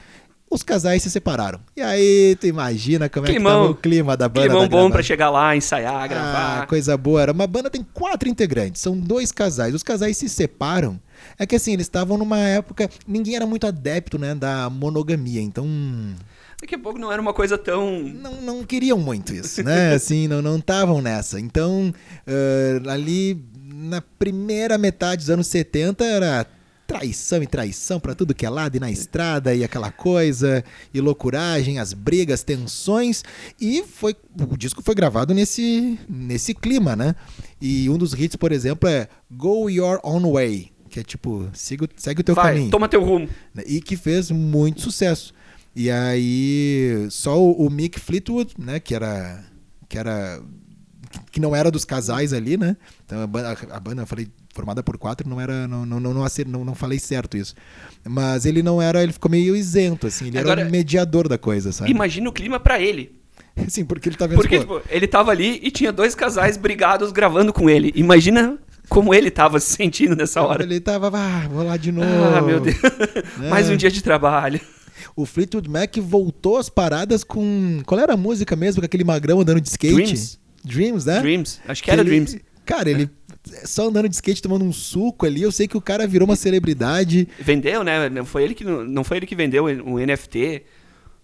os 0.49 0.63
casais 0.63 1.01
se 1.03 1.09
separaram. 1.09 1.59
E 1.75 1.81
aí, 1.81 2.35
tu 2.39 2.47
imagina 2.47 3.09
como 3.09 3.25
é 3.25 3.29
que 3.29 3.35
Climão. 3.35 3.61
tava 3.61 3.71
o 3.71 3.75
clima 3.75 4.15
da 4.15 4.29
banda. 4.29 4.47
Climão 4.47 4.67
bom 4.67 4.89
pra 4.91 5.03
chegar 5.03 5.29
lá, 5.29 5.55
ensaiar, 5.55 6.07
gravar. 6.07 6.61
Ah, 6.61 6.67
coisa 6.67 6.95
boa. 6.95 7.21
Era 7.21 7.31
uma 7.31 7.47
banda 7.47 7.69
tem 7.69 7.85
quatro 7.93 8.29
integrantes, 8.29 8.81
são 8.81 8.97
dois 8.97 9.31
casais. 9.31 9.73
Os 9.73 9.83
casais 9.83 10.17
se 10.17 10.29
separam. 10.29 10.99
É 11.37 11.45
que 11.45 11.55
assim, 11.55 11.73
eles 11.73 11.85
estavam 11.85 12.17
numa 12.17 12.39
época, 12.39 12.89
ninguém 13.07 13.35
era 13.35 13.45
muito 13.45 13.65
adepto, 13.65 14.19
né, 14.19 14.35
da 14.35 14.69
monogamia. 14.69 15.41
Então, 15.41 15.65
Daqui 16.61 16.75
a 16.75 16.79
pouco 16.79 16.97
não 16.97 17.11
era 17.11 17.21
uma 17.21 17.33
coisa 17.33 17.57
tão. 17.57 17.99
Não, 18.01 18.41
não 18.41 18.63
queriam 18.63 18.97
muito 18.97 19.33
isso, 19.33 19.61
né? 19.63 19.93
Assim, 19.95 20.27
não 20.27 20.41
não 20.41 20.57
estavam 20.57 21.01
nessa. 21.01 21.39
Então, 21.39 21.93
uh, 22.25 22.89
ali 22.89 23.43
na 23.73 24.01
primeira 24.01 24.77
metade 24.77 25.17
dos 25.17 25.29
anos 25.29 25.47
70 25.47 26.03
era 26.05 26.45
traição 26.87 27.41
e 27.41 27.47
traição 27.47 27.99
para 27.99 28.15
tudo 28.15 28.33
que 28.33 28.45
é 28.45 28.49
lado 28.49 28.75
e 28.75 28.79
na 28.79 28.91
estrada 28.91 29.53
e 29.53 29.63
aquela 29.63 29.91
coisa 29.91 30.63
e 30.93 31.01
loucuragem, 31.01 31.79
as 31.79 31.93
brigas, 31.93 32.43
tensões 32.43 33.23
e 33.59 33.83
foi 33.83 34.15
o 34.39 34.57
disco 34.57 34.81
foi 34.83 34.95
gravado 34.95 35.33
nesse 35.33 35.99
nesse 36.07 36.53
clima, 36.53 36.95
né? 36.95 37.15
E 37.61 37.89
um 37.89 37.97
dos 37.97 38.13
hits, 38.13 38.35
por 38.35 38.51
exemplo, 38.51 38.87
é 38.87 39.07
Go 39.31 39.69
Your 39.69 39.99
Own 40.03 40.31
Way, 40.31 40.71
que 40.89 40.99
é 40.99 41.03
tipo, 41.03 41.49
siga, 41.53 41.87
segue 41.95 42.21
o 42.21 42.23
teu 42.23 42.35
Vai, 42.35 42.53
caminho. 42.53 42.71
toma 42.71 42.87
teu 42.87 43.03
rumo. 43.03 43.27
E 43.65 43.81
que 43.81 43.97
fez 43.97 44.29
muito 44.31 44.81
sucesso. 44.81 45.33
E 45.75 45.91
aí, 45.91 47.07
só 47.09 47.37
o, 47.37 47.65
o 47.65 47.69
Mick 47.69 47.99
Fleetwood, 47.99 48.53
né, 48.57 48.79
que 48.79 48.95
era 48.95 49.43
que 49.89 49.97
era 49.97 50.41
que 51.31 51.39
não 51.39 51.55
era 51.55 51.71
dos 51.71 51.85
casais 51.85 52.33
ali, 52.33 52.57
né? 52.57 52.77
Então 53.05 53.21
a 53.21 53.27
banda, 53.27 53.57
a 53.71 53.79
banda 53.79 54.01
eu 54.01 54.07
falei 54.07 54.27
formada 54.53 54.81
por 54.81 54.97
quatro, 54.97 55.29
não 55.29 55.39
era 55.39 55.67
não 55.67 55.85
não, 55.85 55.99
não, 55.99 56.13
não, 56.13 56.25
não, 56.47 56.65
não 56.65 56.75
falei 56.75 56.97
certo 56.97 57.37
isso. 57.37 57.53
Mas 58.03 58.45
ele 58.45 58.63
não 58.63 58.81
era, 58.81 59.03
ele 59.03 59.13
ficou 59.13 59.29
meio 59.29 59.55
isento 59.55 60.07
assim, 60.07 60.27
ele 60.27 60.37
era 60.37 60.51
Agora- 60.53 60.67
o 60.67 60.71
mediador 60.71 61.27
da 61.27 61.37
coisa, 61.37 61.71
sabe? 61.71 61.91
Imagina 61.91 62.29
o 62.29 62.33
clima 62.33 62.59
pra 62.59 62.79
ele. 62.81 63.19
Sim, 63.69 63.85
porque 63.85 64.09
ele 64.09 64.15
tá 64.17 64.25
vendo 64.27 64.37
Porque, 64.37 64.59
tipo, 64.59 64.81
ele 64.89 65.07
tava 65.07 65.31
ali 65.31 65.59
e 65.63 65.69
tinha 65.71 65.91
dois 65.91 66.15
casais 66.15 66.57
brigados 66.57 67.11
gravando 67.11 67.53
com 67.53 67.69
ele. 67.69 67.91
Imagina 67.95 68.57
como 68.89 69.13
ele 69.13 69.29
tava 69.31 69.59
se 69.59 69.75
sentindo 69.75 70.15
nessa 70.15 70.41
hora. 70.41 70.63
ele 70.63 70.79
tava, 70.79 71.09
ah, 71.13 71.47
vou 71.47 71.63
lá 71.63 71.77
de 71.77 71.91
novo. 71.91 72.07
Ah, 72.35 72.41
meu 72.41 72.59
Deus. 72.59 72.75
Mais 73.49 73.69
um 73.69 73.75
dia 73.75 73.89
de 73.91 74.01
trabalho. 74.01 74.59
O 75.15 75.25
Fleetwood 75.25 75.69
Mac 75.69 75.95
voltou 75.99 76.57
às 76.57 76.69
paradas 76.69 77.23
com 77.23 77.81
qual 77.85 77.99
era 77.99 78.13
a 78.13 78.17
música 78.17 78.55
mesmo, 78.55 78.81
com 78.81 78.85
aquele 78.85 79.03
magrão 79.03 79.39
andando 79.39 79.61
de 79.61 79.69
skate? 79.69 79.93
Dreams. 79.95 80.39
Dreams, 80.63 81.05
né? 81.05 81.19
Dreams. 81.21 81.61
Acho 81.67 81.83
que 81.83 81.91
era 81.91 82.01
ele- 82.01 82.09
Dreams. 82.09 82.41
Cara, 82.65 82.89
ele 82.89 83.09
só 83.63 83.87
andando 83.87 84.09
de 84.09 84.15
skate 84.15 84.41
tomando 84.41 84.65
um 84.65 84.73
suco 84.73 85.25
ali, 85.25 85.41
eu 85.41 85.51
sei 85.51 85.67
que 85.67 85.77
o 85.77 85.81
cara 85.81 86.07
virou 86.07 86.27
uma 86.27 86.35
celebridade. 86.35 87.27
Vendeu, 87.39 87.83
né? 87.83 88.09
Não 88.09 88.25
foi 88.25 88.43
ele 88.43 88.53
que, 88.55 88.63
não 88.63 89.03
foi 89.03 89.17
ele 89.17 89.25
que 89.27 89.35
vendeu 89.35 89.65
um 89.65 89.99
NFT 89.99 90.63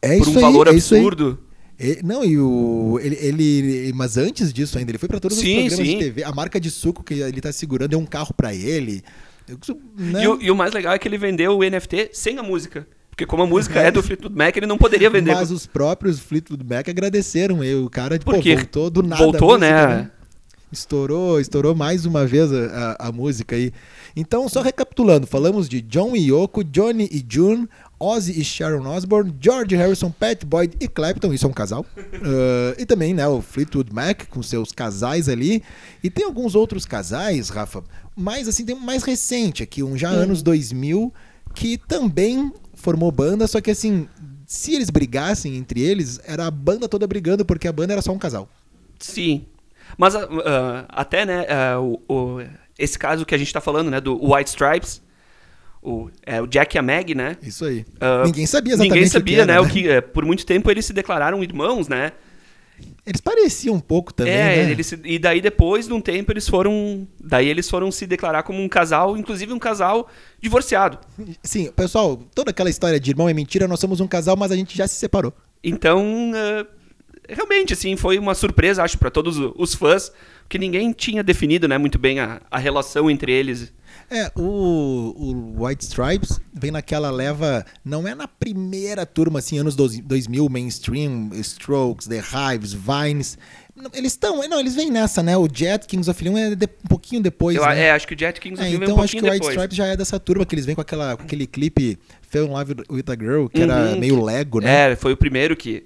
É 0.01 0.17
por 0.17 0.27
um 0.27 0.35
aí, 0.35 0.41
valor 0.41 0.67
é 0.67 0.71
absurdo. 0.71 1.39
E- 1.79 1.99
não, 2.03 2.23
e 2.23 2.37
o. 2.37 2.99
Ele, 3.01 3.15
ele- 3.19 3.91
Mas 3.95 4.15
antes 4.17 4.53
disso 4.53 4.77
ainda, 4.77 4.91
ele 4.91 4.99
foi 4.99 5.09
pra 5.09 5.19
todos 5.19 5.37
Sim, 5.37 5.65
os 5.65 5.73
programas 5.73 5.87
sim. 5.87 5.97
de 5.97 6.03
TV. 6.03 6.23
A 6.23 6.31
marca 6.31 6.59
de 6.59 6.69
suco 6.69 7.03
que 7.03 7.15
ele 7.15 7.41
tá 7.41 7.51
segurando 7.51 7.93
é 7.93 7.97
um 7.97 8.05
carro 8.05 8.33
pra 8.35 8.53
ele. 8.53 9.01
Eu- 9.49 9.57
né? 9.97 10.23
E, 10.23 10.27
o, 10.27 10.41
e 10.43 10.51
o 10.51 10.55
mais 10.55 10.73
legal 10.73 10.93
é 10.93 10.99
que 10.99 11.07
ele 11.07 11.17
vendeu 11.17 11.57
o 11.57 11.63
NFT 11.63 12.11
sem 12.13 12.37
a 12.37 12.43
música. 12.43 12.87
Porque 13.09 13.25
como 13.25 13.43
a 13.43 13.47
música 13.47 13.79
é 13.79 13.89
do 13.89 14.01
Fleetwood 14.03 14.35
Mac, 14.35 14.55
ele 14.55 14.67
não 14.67 14.77
poderia 14.77 15.09
vender. 15.09 15.33
Mas 15.33 15.49
os 15.51 15.65
próprios 15.65 16.19
Fleetwood 16.19 16.63
Mac 16.63 16.87
agradeceram 16.87 17.63
ele. 17.63 17.75
O 17.83 17.89
cara 17.89 18.17
pô, 18.19 18.31
Porque 18.31 18.55
voltou 18.55 18.89
do 18.91 19.01
nada. 19.01 19.23
voltou, 19.23 19.57
música, 19.57 19.87
né? 19.87 20.11
Estourou, 20.71 21.39
estourou 21.39 21.75
mais 21.75 22.05
uma 22.05 22.25
vez 22.25 22.51
a, 22.51 22.95
a- 22.99 23.07
a 23.07 23.11
música 23.11 23.55
aí. 23.55 23.73
Então, 24.15 24.47
só 24.47 24.61
recapitulando, 24.61 25.27
falamos 25.27 25.67
de 25.67 25.81
John 25.81 26.15
e 26.15 26.29
Yoko, 26.31 26.63
Johnny 26.63 27.09
e 27.11 27.25
June, 27.27 27.67
Ozzy 27.99 28.39
e 28.39 28.43
Sharon 28.43 28.87
Osbourne, 28.87 29.33
George 29.39 29.75
Harrison, 29.75 30.09
Pat 30.11 30.43
Boyd 30.45 30.75
e 30.79 30.87
Clapton, 30.87 31.33
isso 31.33 31.45
é 31.45 31.49
um 31.49 31.53
casal. 31.53 31.85
Uh, 31.97 32.75
e 32.79 32.85
também, 32.85 33.13
né, 33.13 33.27
o 33.27 33.41
Fleetwood 33.41 33.93
Mac 33.93 34.25
com 34.29 34.41
seus 34.41 34.71
casais 34.71 35.27
ali. 35.27 35.61
E 36.03 36.09
tem 36.09 36.25
alguns 36.25 36.55
outros 36.55 36.85
casais, 36.85 37.49
Rafa, 37.49 37.83
mais 38.15 38.47
assim, 38.47 38.65
tem 38.65 38.75
um 38.75 38.79
mais 38.79 39.03
recente 39.03 39.61
aqui, 39.63 39.83
um 39.83 39.97
já 39.97 40.09
anos 40.09 40.41
2000, 40.41 41.13
que 41.53 41.77
também 41.77 42.51
formou 42.73 43.11
banda, 43.11 43.45
só 43.45 43.59
que 43.61 43.71
assim, 43.71 44.07
se 44.47 44.73
eles 44.73 44.89
brigassem 44.89 45.55
entre 45.57 45.81
eles, 45.81 46.19
era 46.25 46.47
a 46.47 46.51
banda 46.51 46.87
toda 46.87 47.05
brigando, 47.05 47.45
porque 47.45 47.67
a 47.67 47.73
banda 47.73 47.93
era 47.93 48.01
só 48.01 48.11
um 48.13 48.17
casal. 48.17 48.49
Sim. 48.99 49.45
Mas 49.97 50.15
ah, 50.15 50.85
até, 50.89 51.25
né, 51.25 51.45
ah, 51.49 51.79
o, 51.79 52.01
o- 52.07 52.41
esse 52.77 52.97
caso 52.97 53.25
que 53.25 53.35
a 53.35 53.37
gente 53.37 53.51
tá 53.53 53.61
falando, 53.61 53.89
né, 53.91 53.99
do 54.01 54.15
White 54.33 54.49
Stripes, 54.49 55.01
o, 55.81 56.09
é, 56.25 56.41
o 56.41 56.47
Jack 56.47 56.75
e 56.75 56.79
a 56.79 56.81
Meg, 56.81 57.15
né? 57.15 57.37
Isso 57.41 57.65
aí. 57.65 57.85
ah, 57.99 58.23
Ninguém 58.25 58.45
sabia 58.45 58.73
exatamente 58.73 58.93
Ninguém 58.93 59.03
o 59.03 59.11
que 59.11 59.13
sabia, 59.13 59.37
era, 59.37 59.45
né, 59.45 59.53
né? 59.53 59.59
o 59.59 59.67
que 59.69 59.89
eh, 59.89 60.01
por 60.01 60.25
muito 60.25 60.45
tempo 60.45 60.69
eles 60.69 60.85
se 60.85 60.93
declararam 60.93 61.43
irmãos, 61.43 61.87
né? 61.87 62.11
Eles 63.05 63.21
pareciam 63.21 63.75
um 63.75 63.79
pouco 63.79 64.11
também, 64.13 64.33
é, 64.33 64.65
né? 64.65 64.71
eles 64.71 64.91
e 65.03 65.19
daí 65.19 65.39
depois 65.41 65.87
de 65.87 65.93
um 65.93 66.01
tempo 66.01 66.31
eles 66.31 66.47
foram, 66.47 67.07
daí 67.19 67.47
eles 67.47 67.69
foram 67.69 67.91
se 67.91 68.07
declarar 68.07 68.41
como 68.43 68.61
um 68.61 68.67
casal, 68.69 69.15
inclusive 69.17 69.53
um 69.53 69.59
casal 69.59 70.07
divorciado. 70.39 70.97
Sim, 71.43 71.71
pessoal, 71.71 72.17
toda 72.33 72.49
aquela 72.51 72.69
história 72.69 72.99
de 72.99 73.11
irmão 73.11 73.29
é 73.29 73.33
mentira, 73.33 73.67
nós 73.67 73.79
somos 73.79 73.99
um 73.99 74.07
casal, 74.07 74.35
mas 74.35 74.51
a 74.51 74.55
gente 74.55 74.75
já 74.75 74.87
se 74.87 74.95
separou. 74.95 75.31
Então, 75.63 76.31
ah, 76.35 76.65
realmente, 77.33 77.73
assim, 77.73 77.95
foi 77.95 78.17
uma 78.19 78.35
surpresa, 78.35 78.83
acho, 78.83 78.97
para 78.97 79.09
todos 79.11 79.37
os 79.55 79.73
fãs, 79.75 80.11
que 80.49 80.59
ninguém 80.59 80.91
tinha 80.91 81.23
definido, 81.23 81.67
né, 81.67 81.77
muito 81.77 81.97
bem 81.97 82.19
a, 82.19 82.41
a 82.51 82.57
relação 82.57 83.09
entre 83.09 83.31
eles. 83.31 83.71
É, 84.09 84.29
o, 84.35 84.41
o 85.57 85.65
White 85.65 85.83
Stripes 85.85 86.39
vem 86.53 86.71
naquela 86.71 87.09
leva, 87.11 87.65
não 87.83 88.07
é 88.07 88.13
na 88.13 88.27
primeira 88.27 89.05
turma, 89.05 89.39
assim, 89.39 89.57
anos 89.59 89.75
dois- 89.75 89.99
2000, 89.99 90.47
mainstream, 90.49 91.29
Strokes, 91.35 92.07
The 92.07 92.17
Hives, 92.21 92.73
Vines. 92.73 93.37
Eles 93.93 94.11
estão, 94.11 94.45
não, 94.47 94.59
eles 94.59 94.75
vêm 94.75 94.91
nessa, 94.91 95.23
né? 95.23 95.35
O 95.37 95.47
Jet, 95.51 95.87
Kings 95.87 96.09
of 96.09 96.23
Leon 96.23 96.37
é 96.37 96.55
de- 96.55 96.65
um 96.85 96.87
pouquinho 96.89 97.21
depois, 97.21 97.55
Eu, 97.57 97.65
né? 97.65 97.85
é, 97.87 97.91
acho 97.91 98.05
que 98.07 98.13
o 98.13 98.19
Jet 98.19 98.39
Kings 98.39 98.61
É, 98.61 98.65
of 98.65 98.69
Leon 98.77 98.83
então 98.83 98.95
veio 98.95 98.99
um 98.99 99.03
acho 99.03 99.11
que 99.17 99.21
o 99.21 99.25
White 99.25 99.33
depois. 99.39 99.53
Stripes 99.55 99.77
já 99.77 99.87
é 99.87 99.97
dessa 99.97 100.19
turma, 100.19 100.45
que 100.45 100.53
eles 100.55 100.65
vêm 100.65 100.75
com, 100.75 100.81
aquela, 100.81 101.15
com 101.17 101.23
aquele 101.23 101.47
clipe 101.47 101.97
Fell 102.21 102.45
in 102.45 102.49
Love 102.49 102.75
with 102.89 103.03
a 103.07 103.13
Girl, 103.19 103.47
que 103.47 103.61
era 103.61 103.91
Uhum, 103.93 103.99
meio 103.99 104.23
Lego, 104.23 104.59
né? 104.59 104.91
É, 104.91 104.95
foi 104.95 105.13
o 105.13 105.17
primeiro 105.17 105.55
que, 105.55 105.85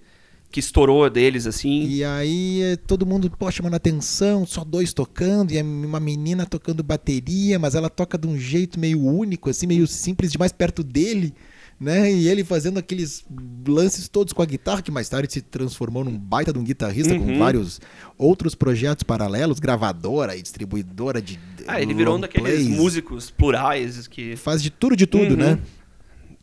que 0.52 0.60
estourou 0.60 1.10
deles, 1.10 1.46
assim. 1.46 1.86
E 1.88 2.04
aí 2.04 2.62
eh, 2.62 2.76
todo 2.78 3.06
mundo, 3.06 3.30
pô, 3.30 3.52
chamando 3.52 3.74
atenção, 3.76 4.46
só 4.46 4.64
dois 4.64 4.94
tocando, 4.94 5.52
e 5.52 5.58
é 5.58 5.64
uma 5.64 6.00
menina 6.00 6.46
tocando 6.46 6.82
bateria, 6.84 7.60
mas 7.60 7.76
ela 7.76 7.90
toca 7.90 8.18
de 8.18 8.28
um 8.28 8.38
jeito 8.38 8.80
meio 8.80 9.02
único, 9.06 9.50
assim, 9.50 9.68
meio 9.68 9.86
simples, 9.86 10.32
demais 10.32 10.54
perto 10.54 10.82
dele, 10.82 11.34
né? 11.78 12.10
E 12.10 12.30
ele 12.30 12.42
fazendo 12.46 12.78
aqueles 12.78 13.26
lances 13.68 14.08
todos 14.08 14.32
com 14.32 14.42
a 14.42 14.46
guitarra, 14.46 14.82
que 14.82 14.90
mais 14.92 15.10
tarde 15.10 15.34
se 15.34 15.42
transformou 15.42 16.06
num 16.06 16.18
baita 16.18 16.54
de 16.54 16.60
um 16.60 16.64
guitarrista 16.64 17.14
com 17.20 17.26
Uhum. 17.26 17.38
vários 17.40 17.82
outros 18.18 18.56
projetos 18.56 19.04
paralelos, 19.04 19.60
gravadora 19.60 20.38
e 20.38 20.42
distribuidora 20.42 21.22
de. 21.22 21.38
Ah, 21.68 21.82
ele 21.82 21.94
virou 21.94 22.16
um 22.16 22.20
daqueles 22.22 22.50
plays. 22.64 22.68
músicos 22.70 23.30
plurais 23.30 24.08
que... 24.08 24.38
Faz 24.38 24.64
de 24.64 24.70
tudo 24.70 24.96
de 24.96 25.06
tudo, 25.06 25.32
Uhum. 25.32 25.36
né? 25.38 25.60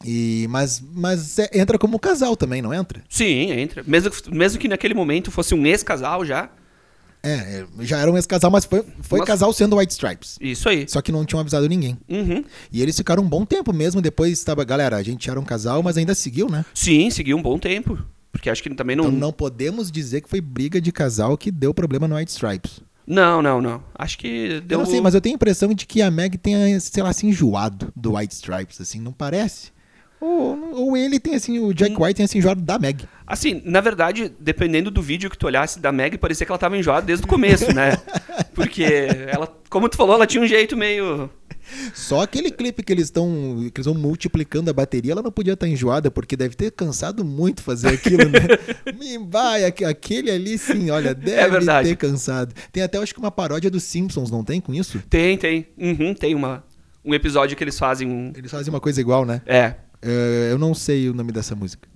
E, 0.04 0.46
mas 0.50 0.82
mas 0.92 1.38
é- 1.38 1.50
entra 1.54 1.78
como 1.78 1.98
casal 1.98 2.36
também, 2.36 2.60
não 2.62 2.72
entra? 2.74 3.02
Sim, 3.08 3.50
entra. 3.52 3.82
Mesmo, 3.86 4.10
que- 4.10 4.34
mesmo 4.34 4.58
que 4.58 4.68
naquele 4.68 4.94
momento 4.94 5.30
fosse 5.30 5.54
um 5.54 5.64
ex-casal 5.66 6.24
já. 6.24 6.50
É, 7.24 7.30
é, 7.80 7.84
já 7.84 7.98
era 8.00 8.10
um 8.10 8.16
ex-casal, 8.16 8.50
mas 8.50 8.64
foi, 8.64 8.84
foi 9.00 9.24
casal 9.24 9.52
sendo 9.52 9.76
White 9.76 9.92
Stripes. 9.92 10.38
Isso 10.40 10.68
aí. 10.68 10.86
Só 10.88 11.00
que 11.00 11.12
não 11.12 11.24
tinham 11.24 11.38
avisado 11.40 11.68
ninguém. 11.68 11.96
Uhum. 12.08 12.44
E 12.72 12.82
eles 12.82 12.96
ficaram 12.96 13.22
um 13.22 13.28
bom 13.28 13.44
tempo 13.44 13.72
mesmo. 13.72 14.02
Depois 14.02 14.32
estava, 14.32 14.64
galera, 14.64 14.96
a 14.96 15.02
gente 15.04 15.30
era 15.30 15.38
um 15.38 15.44
casal, 15.44 15.82
mas 15.84 15.96
ainda 15.96 16.16
seguiu, 16.16 16.48
né? 16.48 16.64
Sim, 16.74 17.10
seguiu 17.10 17.36
um 17.36 17.42
bom 17.42 17.58
tempo. 17.60 17.96
Porque 18.32 18.50
acho 18.50 18.60
que 18.62 18.70
também 18.74 18.96
não... 18.96 19.04
Então 19.04 19.16
não 19.18 19.32
podemos 19.32 19.92
dizer 19.92 20.22
que 20.22 20.28
foi 20.28 20.40
briga 20.40 20.80
de 20.80 20.90
casal 20.90 21.36
que 21.38 21.50
deu 21.52 21.72
problema 21.72 22.08
no 22.08 22.16
White 22.16 22.32
Stripes. 22.32 22.80
Não, 23.06 23.40
não, 23.42 23.60
não. 23.60 23.84
Acho 23.94 24.18
que 24.18 24.60
deu... 24.66 24.78
Eu 24.80 24.84
não 24.84 24.90
sei, 24.90 25.00
mas 25.00 25.14
eu 25.14 25.20
tenho 25.20 25.34
a 25.34 25.36
impressão 25.36 25.72
de 25.74 25.86
que 25.86 26.02
a 26.02 26.10
Meg 26.10 26.38
tenha, 26.38 26.80
sei 26.80 27.02
lá, 27.02 27.12
se 27.12 27.24
enjoado 27.26 27.92
do 27.94 28.16
White 28.16 28.34
Stripes, 28.34 28.80
assim, 28.80 29.00
não 29.00 29.12
parece? 29.12 29.70
Ou, 30.24 30.70
ou 30.74 30.96
ele 30.96 31.18
tem, 31.18 31.34
assim, 31.34 31.58
o 31.58 31.74
Jack. 31.74 32.00
White 32.00 32.14
tem, 32.14 32.24
assim, 32.24 32.38
enjoado 32.38 32.62
da 32.62 32.78
Meg. 32.78 33.08
Assim, 33.26 33.60
na 33.64 33.80
verdade, 33.80 34.32
dependendo 34.38 34.88
do 34.88 35.02
vídeo 35.02 35.28
que 35.28 35.36
tu 35.36 35.46
olhasse 35.46 35.80
da 35.80 35.90
Meg, 35.90 36.16
parecia 36.16 36.46
que 36.46 36.52
ela 36.52 36.58
tava 36.60 36.76
enjoada 36.78 37.04
desde 37.04 37.24
o 37.24 37.28
começo, 37.28 37.74
né? 37.74 37.96
Porque 38.54 38.84
ela, 39.26 39.48
como 39.68 39.88
tu 39.88 39.96
falou, 39.96 40.14
ela 40.14 40.24
tinha 40.26 40.40
um 40.40 40.46
jeito 40.46 40.76
meio... 40.76 41.28
Só 41.92 42.20
aquele 42.22 42.50
clipe 42.52 42.82
que 42.84 42.92
eles 42.92 43.04
estão, 43.06 43.28
que 43.74 43.80
eles 43.80 43.86
vão 43.86 43.94
multiplicando 43.94 44.70
a 44.70 44.72
bateria, 44.72 45.12
ela 45.12 45.22
não 45.22 45.32
podia 45.32 45.54
estar 45.54 45.66
enjoada, 45.66 46.08
porque 46.10 46.36
deve 46.36 46.54
ter 46.54 46.70
cansado 46.70 47.24
muito 47.24 47.62
fazer 47.62 47.88
aquilo, 47.88 48.28
né? 48.28 48.40
Me 48.98 49.18
vai, 49.18 49.64
aque- 49.64 49.84
aquele 49.84 50.30
ali 50.30 50.56
sim, 50.58 50.90
olha, 50.90 51.14
deve 51.14 51.50
verdade. 51.50 51.88
ter 51.88 51.96
cansado. 51.96 52.54
Tem 52.70 52.82
até, 52.82 52.98
acho 52.98 53.12
que 53.14 53.18
uma 53.20 53.30
paródia 53.30 53.70
dos 53.70 53.82
Simpsons, 53.84 54.30
não 54.30 54.44
tem 54.44 54.60
com 54.60 54.72
isso? 54.74 55.02
Tem, 55.10 55.36
tem. 55.36 55.66
Uhum, 55.78 56.14
tem 56.14 56.34
uma, 56.34 56.62
um 57.04 57.12
episódio 57.14 57.56
que 57.56 57.64
eles 57.64 57.78
fazem 57.78 58.06
um... 58.08 58.32
Eles 58.36 58.50
fazem 58.50 58.72
uma 58.72 58.80
coisa 58.80 59.00
igual, 59.00 59.24
né? 59.24 59.40
É, 59.46 59.56
É, 59.56 59.76
eu 60.50 60.58
não 60.58 60.74
sei 60.74 61.08
o 61.08 61.14
nome 61.14 61.32
dessa 61.32 61.54
música. 61.54 61.88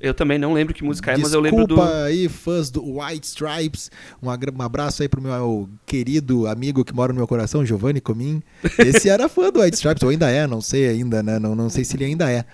eu 0.00 0.12
também 0.12 0.38
não 0.38 0.52
lembro 0.52 0.74
que 0.74 0.84
música 0.84 1.12
é, 1.12 1.16
mas 1.16 1.32
eu 1.32 1.40
Desculpa 1.42 1.72
lembro 1.72 1.76
do... 1.76 1.82
aí, 2.04 2.28
fãs 2.28 2.70
do 2.70 3.00
White 3.00 3.26
Stripes. 3.26 3.90
Um, 4.22 4.28
um 4.28 4.62
abraço 4.62 5.02
aí 5.02 5.08
pro 5.08 5.22
meu 5.22 5.68
querido 5.86 6.46
amigo 6.46 6.84
que 6.84 6.94
mora 6.94 7.12
no 7.12 7.18
meu 7.18 7.26
coração, 7.26 7.64
Giovanni 7.64 8.00
Comim. 8.00 8.42
Esse 8.78 9.08
era 9.08 9.28
fã 9.28 9.50
do 9.50 9.60
White 9.60 9.76
Stripes, 9.76 10.02
ou 10.02 10.10
ainda 10.10 10.30
é, 10.30 10.46
não 10.46 10.60
sei 10.60 10.88
ainda, 10.88 11.22
né? 11.22 11.38
Não, 11.38 11.54
não 11.54 11.70
sei 11.70 11.84
se 11.84 11.96
ele 11.96 12.04
ainda 12.04 12.30
é. 12.30 12.44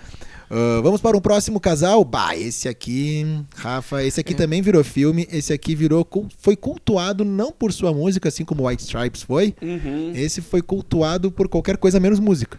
Ah, 0.54 0.80
vamos 0.82 1.00
para 1.00 1.16
um 1.16 1.20
próximo 1.20 1.58
casal. 1.58 2.04
Bah, 2.04 2.36
esse 2.36 2.68
aqui, 2.68 3.24
Rafa, 3.56 4.04
esse 4.04 4.20
É. 4.20 4.22
aqui 4.22 4.34
também 4.34 4.60
virou 4.60 4.84
filme. 4.84 5.26
Esse 5.32 5.50
aqui 5.50 5.74
virou, 5.74 6.06
foi 6.38 6.54
cultuado 6.54 7.24
não 7.24 7.50
por 7.50 7.72
sua 7.72 7.90
música, 7.92 8.28
assim 8.28 8.44
como 8.44 8.68
White 8.68 8.82
Stripes 8.82 9.22
foi. 9.22 9.54
Uhum. 9.62 10.12
Esse 10.14 10.42
foi 10.42 10.60
cultuado 10.60 11.32
por 11.32 11.48
qualquer 11.48 11.78
coisa 11.78 11.98
menos 11.98 12.20
música. 12.20 12.58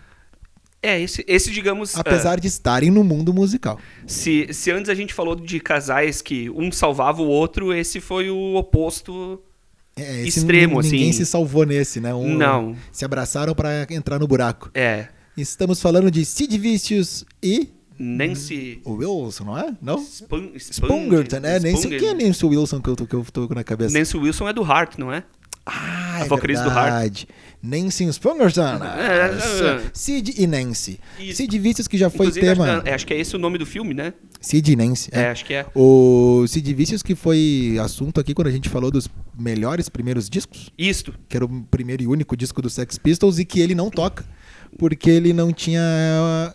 É, 0.83 0.99
esse, 0.99 1.23
esse 1.27 1.49
digamos. 1.49 1.95
Apesar 1.97 2.39
de 2.39 2.47
estarem 2.47 2.91
no 2.91 3.03
mundo 3.03 3.33
musical. 3.33 3.79
ah, 3.81 4.03
se, 4.05 4.49
se 4.51 4.69
antes 4.69 4.89
a 4.89 4.93
gente 4.93 5.13
falou 5.13 5.33
de 5.35 5.59
casais 5.59 6.21
que 6.21 6.49
um 6.49 6.71
salvava 6.71 7.21
o 7.21 7.27
outro, 7.27 7.73
esse 7.73 8.01
foi 8.01 8.29
o 8.29 8.55
oposto. 8.55 9.41
É, 9.95 10.23
Extremo, 10.23 10.81
nin- 10.81 10.89
Ninguém 10.89 11.09
assim. 11.11 11.19
se 11.19 11.25
salvou 11.25 11.65
nesse, 11.65 11.99
né? 12.01 12.13
Um- 12.13 12.35
Não. 12.37 12.75
Se 12.91 13.05
abraçaram 13.05 13.55
pra 13.55 13.87
entrar 13.91 14.19
no 14.19 14.27
buraco. 14.27 14.69
É. 14.73 15.07
Estamos 15.37 15.81
falando 15.81 16.11
de 16.11 16.25
Sid 16.25 16.57
Vicious 16.57 17.23
e 17.41 17.69
Nancy. 17.97 18.81
o 18.83 18.93
Wilson, 18.95 19.43
não 19.45 19.57
é? 19.57 19.71
Não? 19.81 19.99
Spun,Spungerton, 19.99 21.39
né? 21.39 21.59
Nancy, 21.59 21.77
Spunger. 21.77 21.99
quem 21.99 22.09
é 22.09 22.13
Nancy 22.13 22.45
Wilson 22.45 22.81
que 22.81 22.89
eu, 22.89 22.95
tô, 22.95 23.05
que 23.05 23.15
eu 23.15 23.25
tô 23.31 23.47
na 23.53 23.63
cabeça? 23.63 23.97
Nancy 23.97 24.17
Wilson 24.17 24.49
é 24.49 24.53
do 24.53 24.63
Heart, 24.63 24.97
não 24.97 25.11
é? 25.13 25.23
Ah, 25.65 26.17
A 26.21 26.25
é 26.25 26.27
vocalista 26.27 26.63
do 26.65 26.69
Heart. 26.69 26.83
verdade. 26.91 27.27
NancySpungerton. 27.61 28.61
É, 28.61 29.31
é, 29.31 29.77
é. 29.77 29.81
Sid 29.93 30.33
e 30.37 30.45
Nancy. 30.47 30.99
Isso. 31.19 31.37
Sid 31.37 31.59
Vicious 31.59 31.87
que 31.87 31.97
já 31.97 32.09
foi 32.09 32.27
Inclusive, 32.27 32.45
tema... 32.45 32.65
acho, 32.73 32.81
que- 32.83 32.89
acho 32.89 33.07
que 33.07 33.13
é 33.13 33.19
esse 33.19 33.35
o 33.35 33.39
nome 33.39 33.57
do 33.57 33.65
filme, 33.65 33.93
né? 33.93 34.13
Sid 34.41 34.71
e 34.71 34.75
Nancy. 34.75 35.09
É, 35.13 35.21
é. 35.21 35.29
acho 35.29 35.45
que 35.45 35.53
é. 35.53 35.65
O 35.73 36.45
Sid 36.47 36.73
Vicious 36.73 37.01
que 37.01 37.15
foi 37.15 37.77
assunto 37.81 38.19
aqui 38.19 38.33
quando 38.33 38.47
a 38.47 38.51
gente 38.51 38.67
falou 38.67 38.91
dos 38.91 39.07
melhores 39.37 39.87
primeiros 39.89 40.29
discos. 40.29 40.69
Isto. 40.77 41.13
que 41.29 41.37
era 41.37 41.45
o 41.45 41.63
primeiro 41.71 42.03
e 42.03 42.07
único 42.07 42.35
disco 42.35 42.61
do 42.61 42.69
Sex 42.69 42.97
Pistols 42.97 43.39
e 43.39 43.45
que 43.45 43.59
ele 43.61 43.73
não 43.75 43.89
toca 43.89 44.25
porque 44.77 45.07
ele 45.09 45.33
não 45.33 45.53
tinha 45.53 45.81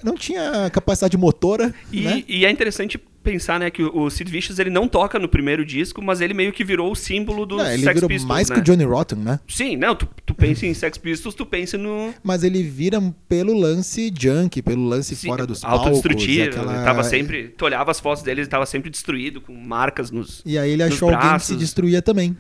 não 0.03 0.17
tinha 0.17 0.69
capacidade 0.73 1.17
motora, 1.17 1.73
E, 1.93 2.01
né? 2.01 2.25
e 2.27 2.45
é 2.45 2.51
interessante 2.51 3.01
pensar, 3.23 3.59
né, 3.61 3.71
que 3.71 3.83
o 3.83 4.09
Sid 4.11 4.31
Vicious 4.31 4.59
ele 4.59 4.71
não 4.71 4.89
toca 4.89 5.19
no 5.19 5.29
primeiro 5.29 5.65
disco, 5.65 6.03
mas 6.03 6.21
ele 6.21 6.35
meio 6.35 6.53
que 6.53 6.65
virou 6.65 6.91
o 6.91 6.97
símbolo 6.97 7.45
do 7.45 7.57
Não, 7.57 7.65
Sex 7.65 7.83
virou 7.83 8.09
Pistols, 8.09 8.25
mais 8.25 8.49
né? 8.49 8.55
que 8.55 8.61
o 8.61 8.65
Johnny 8.65 8.85
Rotten, 8.85 9.19
né? 9.19 9.41
Sim, 9.47 9.77
não, 9.77 9.95
tu, 9.95 10.09
tu 10.25 10.35
pensa 10.35 10.67
em 10.67 10.75
Sex 10.75 10.97
Pistols, 10.99 11.35
tu 11.35 11.45
pensa 11.45 11.77
no 11.77 12.15
Mas 12.23 12.43
ele 12.43 12.63
vira 12.63 13.01
pelo 13.29 13.59
lance 13.59 14.13
junk, 14.17 14.63
pelo 14.63 14.85
lance 14.87 15.15
Sim, 15.15 15.29
fora 15.29 15.47
dos 15.47 15.61
palcos, 15.61 15.81
autodestrutivo, 15.81 16.43
ele 16.43 16.85
tava 16.85 17.05
sempre, 17.05 17.49
tu 17.49 17.65
olhava 17.65 17.91
as 17.91 18.01
fotos 18.01 18.23
dele, 18.23 18.43
ele 18.43 18.49
tava 18.49 18.67
sempre 18.67 18.91
destruído 18.91 19.41
com 19.41 19.53
marcas 19.53 20.11
nos 20.11 20.43
E 20.47 20.59
aí 20.59 20.71
ele 20.71 20.83
achou 20.83 21.11
alguém 21.15 21.37
que 21.37 21.45
se 21.45 21.57
destruía 21.57 22.01
também. 22.01 22.37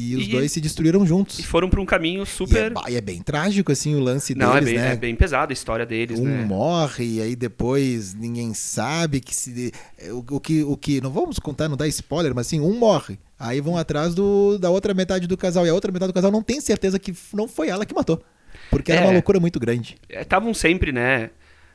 E 0.00 0.14
os 0.16 0.26
E- 0.26 0.30
dois 0.30 0.52
se 0.52 0.60
destruíram 0.60 1.04
juntos. 1.04 1.38
e 1.38 1.42
foram 1.42 1.68
pra 1.68 1.80
um 1.80 1.84
caminho 1.86 2.20
E 2.20 2.22
é, 2.22 2.26
super 2.26 2.72
e 2.88 2.94
é 2.96 3.00
bem 3.00 3.20
trágico 3.20 3.72
assim 3.72 3.94
o 3.94 4.00
lance 4.00 4.34
Não, 4.34 4.52
é 4.56 4.60
deles, 4.60 4.68
bem, 4.70 4.78
né? 4.78 4.92
é 4.92 4.96
bem 4.96 5.16
pesada 5.16 5.52
a 5.52 5.54
história 5.54 5.84
deles, 5.84 6.18
um 6.20 6.24
né? 6.24 6.44
morre 6.44 7.04
e 7.04 7.20
aí 7.20 7.34
depois 7.34 8.14
ninguém 8.14 8.54
sabe 8.54 9.20
que 9.20 9.34
se 9.34 9.72
o, 10.12 10.36
o 10.36 10.40
que 10.40 10.62
o 10.62 10.76
que 10.76 11.00
não 11.00 11.10
vamos 11.10 11.38
contar 11.38 11.68
não 11.68 11.76
dar 11.76 11.88
spoiler 11.88 12.34
mas 12.34 12.46
assim 12.46 12.60
um 12.60 12.78
morre 12.78 13.18
aí 13.38 13.60
vão 13.60 13.76
atrás 13.76 14.14
do, 14.14 14.56
da 14.58 14.70
outra 14.70 14.94
metade 14.94 15.26
do 15.26 15.36
casal 15.36 15.66
e 15.66 15.68
a 15.70 15.74
outra 15.74 15.90
metade 15.90 16.12
do 16.12 16.14
casal 16.14 16.30
não 16.30 16.42
tem 16.42 16.60
certeza 16.60 16.98
que 16.98 17.12
não 17.34 17.48
foi 17.48 17.68
ela 17.68 17.84
que 17.84 17.94
matou 17.94 18.22
porque 18.70 18.92
era 18.92 19.00
É. 19.00 19.04
uma 19.04 19.12
loucura 19.12 19.40
muito 19.40 19.58
grande 19.58 19.96
Estavam 20.08 20.54
sempre, 20.54 20.92
né? 20.92 21.30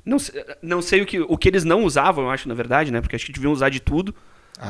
Não, 0.06 0.18
não 0.62 0.82
sei 0.82 1.02
o 1.02 1.06
que, 1.06 1.20
o 1.20 1.38
que 1.38 1.48
eles 1.48 1.64
não 1.64 1.84
usavam, 1.86 2.26
eu 2.26 2.30
acho, 2.30 2.48
na 2.50 2.54
verdade, 2.54 2.92
né? 2.92 3.00
Porque 3.00 3.16
acho 3.16 3.26
que 3.26 3.32
deviam 3.32 3.54
usar 3.54 3.70
de 3.70 3.80
tudo. 3.80 4.14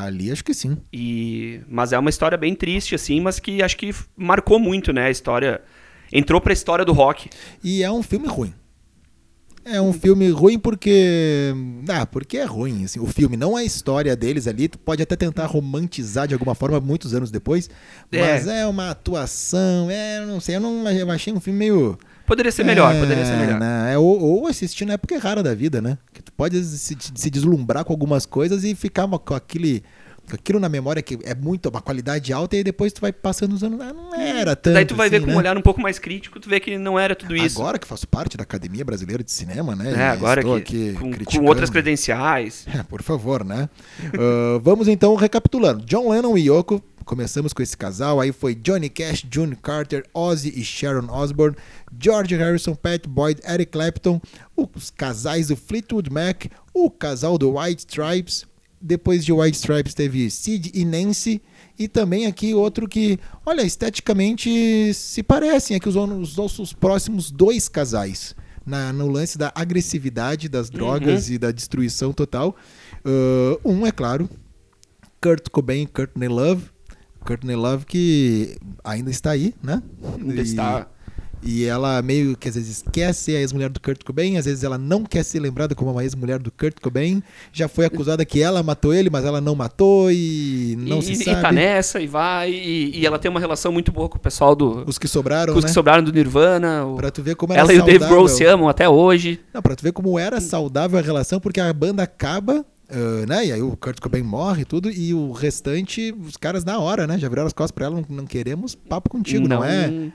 Ali 0.02 0.32
acho 0.32 0.44
que 0.44 0.54
sim 0.54 0.78
E 0.92 1.62
mas 1.68 1.94
é 1.94 2.00
uma 2.00 2.10
história 2.10 2.38
bem 2.38 2.56
triste 2.56 2.96
assim, 2.96 3.22
mas 3.22 3.40
que 3.40 3.62
acho 3.62 3.78
que 3.78 3.94
marcou 4.18 4.58
muito, 4.60 4.92
né, 4.92 5.06
a 5.06 5.12
história. 5.12 5.62
Entrou 6.12 6.40
pra 6.42 6.54
história 6.54 6.84
do 6.86 6.94
rock. 6.94 7.30
e 7.64 7.84
é 7.84 7.92
um 7.92 8.04
filme 8.04 8.28
ruim 8.28 8.54
é 9.66 9.80
um 9.80 9.94
filme 9.94 10.30
ruim 10.30 10.60
porque 10.60 11.54
ah 11.88 12.06
porque 12.06 12.38
é 12.38 12.44
ruim 12.44 12.84
assim 12.84 13.00
o 13.00 13.08
filme 13.08 13.38
não 13.38 13.56
a 13.56 13.64
história 13.64 14.14
deles 14.14 14.46
ali 14.46 14.68
tu 14.68 14.78
pode 14.78 15.02
até 15.02 15.16
tentar 15.16 15.46
romantizar 15.46 16.28
de 16.28 16.34
alguma 16.34 16.54
forma 16.54 16.80
muitos 16.82 17.14
anos 17.14 17.32
depois 17.32 17.70
mas 18.12 18.46
é, 18.46 18.68
uma 18.68 18.90
atuação 18.90 19.90
é 19.90 20.18
eu 20.20 20.28
não 20.28 20.42
sei 20.42 20.58
eu 20.58 20.60
não 20.60 20.86
eu 20.92 21.10
achei 21.10 21.32
um 21.32 21.40
filme 21.40 21.60
meio 21.60 21.98
Poderia 22.26 22.52
ser 22.54 22.64
melhor, 22.64 22.96
É, 22.96 23.00
poderia 23.02 23.26
ser 23.26 23.36
melhor. 23.36 23.60
né? 23.60 23.94
É, 23.94 23.98
ou, 23.98 24.18
ou 24.18 24.48
assistir 24.48 24.86
na 24.86 24.94
época 24.94 25.14
errada 25.14 25.44
da 25.44 25.54
vida, 25.54 25.82
né? 25.82 25.98
Pode 26.36 26.64
se, 26.64 26.98
se 27.16 27.30
deslumbrar 27.30 27.86
com 27.86 27.94
algumas 27.94 28.26
coisas 28.26 28.64
e 28.64 28.74
ficar 28.76 29.06
uma- 29.06 29.20
com 29.20 29.34
aquele. 29.36 29.84
Com 30.30 30.36
aquilo 30.36 30.58
na 30.58 30.70
memória 30.70 31.02
que 31.02 31.20
é 31.26 31.36
muito, 31.36 31.68
uma 31.68 31.82
qualidade 31.82 32.32
alta, 32.32 32.56
e 32.56 32.64
depois 32.64 32.94
tu 32.94 33.02
vai 33.02 33.12
passando 33.12 33.52
os 33.52 33.62
anos. 33.62 33.82
Ah, 33.82 33.92
não 33.92 34.16
era 34.16 34.56
tanto. 34.56 34.76
Daí 34.76 34.86
tu 34.86 34.96
vai 34.96 35.10
ver 35.10 35.18
assim, 35.18 35.26
com 35.26 35.32
um 35.32 35.34
né? 35.34 35.40
olhar 35.40 35.58
um 35.58 35.62
pouco 35.62 35.82
mais 35.82 36.00
crítico, 36.00 36.40
tu 36.40 36.48
vê 36.48 36.62
que 36.62 36.78
não 36.78 36.98
era 36.98 37.14
tudo 37.14 37.36
isso. 37.36 37.60
Agora 37.60 37.78
que 37.78 37.86
faço 37.86 38.08
parte 38.08 38.38
da 38.38 38.44
Academia 38.44 38.86
Brasileira 38.86 39.22
de 39.22 39.30
Cinema, 39.34 39.76
né? 39.76 39.92
é, 39.94 40.08
agora 40.08 40.40
estou 40.40 40.62
que, 40.62 40.92
aqui 40.92 40.98
com, 40.98 41.40
com 41.40 41.46
outras 41.46 41.70
credenciais. 41.70 42.66
É, 42.74 42.82
por 42.84 43.02
favor, 43.04 43.44
né? 43.44 43.70
Ah, 44.18 44.60
vamos 44.64 44.88
então 44.88 45.14
recapitulando. 45.16 45.84
John 45.86 46.10
Lennon 46.10 46.38
e 46.38 46.48
Yoko, 46.50 46.82
começamos 47.04 47.54
com 47.54 47.62
esse 47.62 47.76
casal. 47.78 48.20
Aí 48.20 48.32
foi 48.32 48.56
Johnny 48.56 48.90
Cash, 48.90 49.26
June 49.30 49.56
Carter, 49.56 50.06
Ozzy 50.14 50.54
e 50.56 50.64
Sharon 50.64 51.12
Osbourne, 51.12 51.56
George 52.00 52.36
Harrison, 52.36 52.76
Pat 52.76 53.08
Boyd, 53.08 53.42
Eric 53.48 53.72
Clapton, 53.72 54.22
os 54.56 54.90
casais 54.90 55.48
do 55.48 55.56
Fleetwood 55.56 56.12
Mac, 56.12 56.46
o 56.74 56.90
casal 56.90 57.38
do 57.38 57.58
White 57.58 57.86
Stripes. 57.88 58.46
Depois 58.82 59.24
de 59.24 59.32
White 59.32 59.58
Stripes 59.58 59.94
teve 59.94 60.30
Sid 60.30 60.72
e 60.74 60.84
Nancy. 60.84 61.42
E 61.80 61.88
também 61.88 62.26
aqui 62.26 62.54
outro 62.54 62.88
que, 62.88 63.20
olha, 63.46 63.62
esteticamente 63.62 64.94
se 64.94 65.24
parecem 65.24 65.76
aqui 65.76 65.90
os, 65.90 65.96
os 65.96 66.36
nossos 66.36 66.74
próximos 66.74 67.32
dois 67.32 67.68
casais. 67.68 68.36
Na, 68.66 68.94
no 68.94 69.10
lance 69.10 69.38
da 69.38 69.52
agressividade 69.54 70.48
das 70.48 70.70
drogas 70.70 71.30
e 71.30 71.38
da 71.38 71.52
destruição 71.52 72.14
total. 72.14 72.56
Uh, 73.06 73.60
um, 73.70 73.86
é 73.86 73.92
claro, 73.92 74.30
Kurt 75.22 75.50
Cobain 75.50 75.84
e 75.84 75.88
Courtney 75.88 76.28
Love. 76.28 76.73
Courtney 77.24 77.56
Love 77.56 77.86
que 77.86 78.58
ainda 78.84 79.10
está 79.12 79.32
aí, 79.32 79.54
né? 79.64 79.82
Ainda 80.20 80.36
E- 80.36 80.42
está. 80.42 80.88
E 81.46 81.66
ela 81.66 82.02
meio 82.02 82.38
que 82.38 82.48
às 82.48 82.56
vezes 82.56 82.82
quer 82.90 83.14
ser 83.14 83.36
a 83.36 83.40
ex-mulher 83.42 83.68
do 83.70 83.78
Kurt 83.78 84.02
Cobain, 84.06 84.38
às 84.38 84.46
vezes 84.46 84.64
ela 84.64 84.78
não 84.78 85.04
quer 85.04 85.24
ser 85.24 85.42
lembrada 85.42 85.76
como 85.76 85.92
uma 85.92 86.02
ex-mulher 86.02 86.40
do 86.40 86.50
Kurt 86.50 86.80
Cobain. 86.82 87.22
Já 87.52 87.68
foi 87.68 87.84
acusada 87.84 88.24
que 88.24 88.42
ela 88.42 88.64
matou 88.64 88.94
ele, 88.94 89.10
mas 89.10 89.26
ela 89.26 89.42
não 89.42 89.54
matou 89.54 90.10
e 90.10 90.78
não 90.80 91.00
e, 91.00 91.02
se 91.04 91.12
e 91.12 91.16
sabe. 91.26 91.42
tá 91.42 91.52
nessa 91.52 92.00
e 92.00 92.08
vai. 92.08 92.50
E, 92.50 92.98
e 92.98 93.06
ela 93.06 93.20
tem 93.20 93.30
uma 93.30 93.42
relação 93.42 93.74
muito 93.74 93.92
boa 93.92 94.08
com 94.08 94.16
o 94.18 94.22
pessoal 94.22 94.56
do. 94.56 94.86
Os 94.88 94.98
que 94.98 95.06
sobraram, 95.06 95.52
com 95.52 95.60
os 95.60 95.66
né? 95.66 95.70
que 95.70 95.74
sobraram 95.74 96.02
do 96.02 96.14
Nirvana. 96.14 96.86
o- 96.86 96.96
Pra 96.96 97.12
tu 97.12 97.22
ver 97.22 97.36
como 97.36 97.52
era 97.52 97.62
ela 97.62 97.74
e 97.74 97.78
o 97.78 97.80
Dave 97.84 97.92
saudável. 98.00 98.16
Grohl 98.16 98.28
se 98.30 98.46
amam 98.46 98.70
até 98.70 98.88
hoje. 98.88 99.42
Não, 99.54 99.62
pra 99.62 99.76
tu 99.76 99.84
ver 99.84 99.92
como 99.92 100.18
era 100.18 100.40
saudável 100.40 100.98
a 100.98 101.02
relação, 101.02 101.42
porque 101.42 101.60
a 101.60 101.74
banda 101.74 102.04
acaba, 102.04 102.66
ah, 102.94 103.26
né? 103.26 103.46
E 103.48 103.52
aí 103.52 103.62
o 103.62 103.76
Kurt 103.76 104.00
Cobain 104.00 104.24
morre 104.24 104.62
e 104.62 104.66
tudo, 104.66 104.90
e 104.92 105.14
o 105.14 105.32
restante, 105.32 106.14
os 106.26 106.38
caras 106.38 106.64
na 106.64 106.80
hora, 106.80 107.08
né? 107.08 107.18
Já 107.18 107.28
viraram 107.30 107.48
as 107.48 107.54
costas 107.54 107.72
pra 107.72 107.86
ela, 107.86 107.96
não, 107.96 108.06
não 108.18 108.26
queremos 108.26 108.76
papo 108.76 109.10
contigo, 109.10 109.48
não, 109.48 109.64
é? 109.64 110.12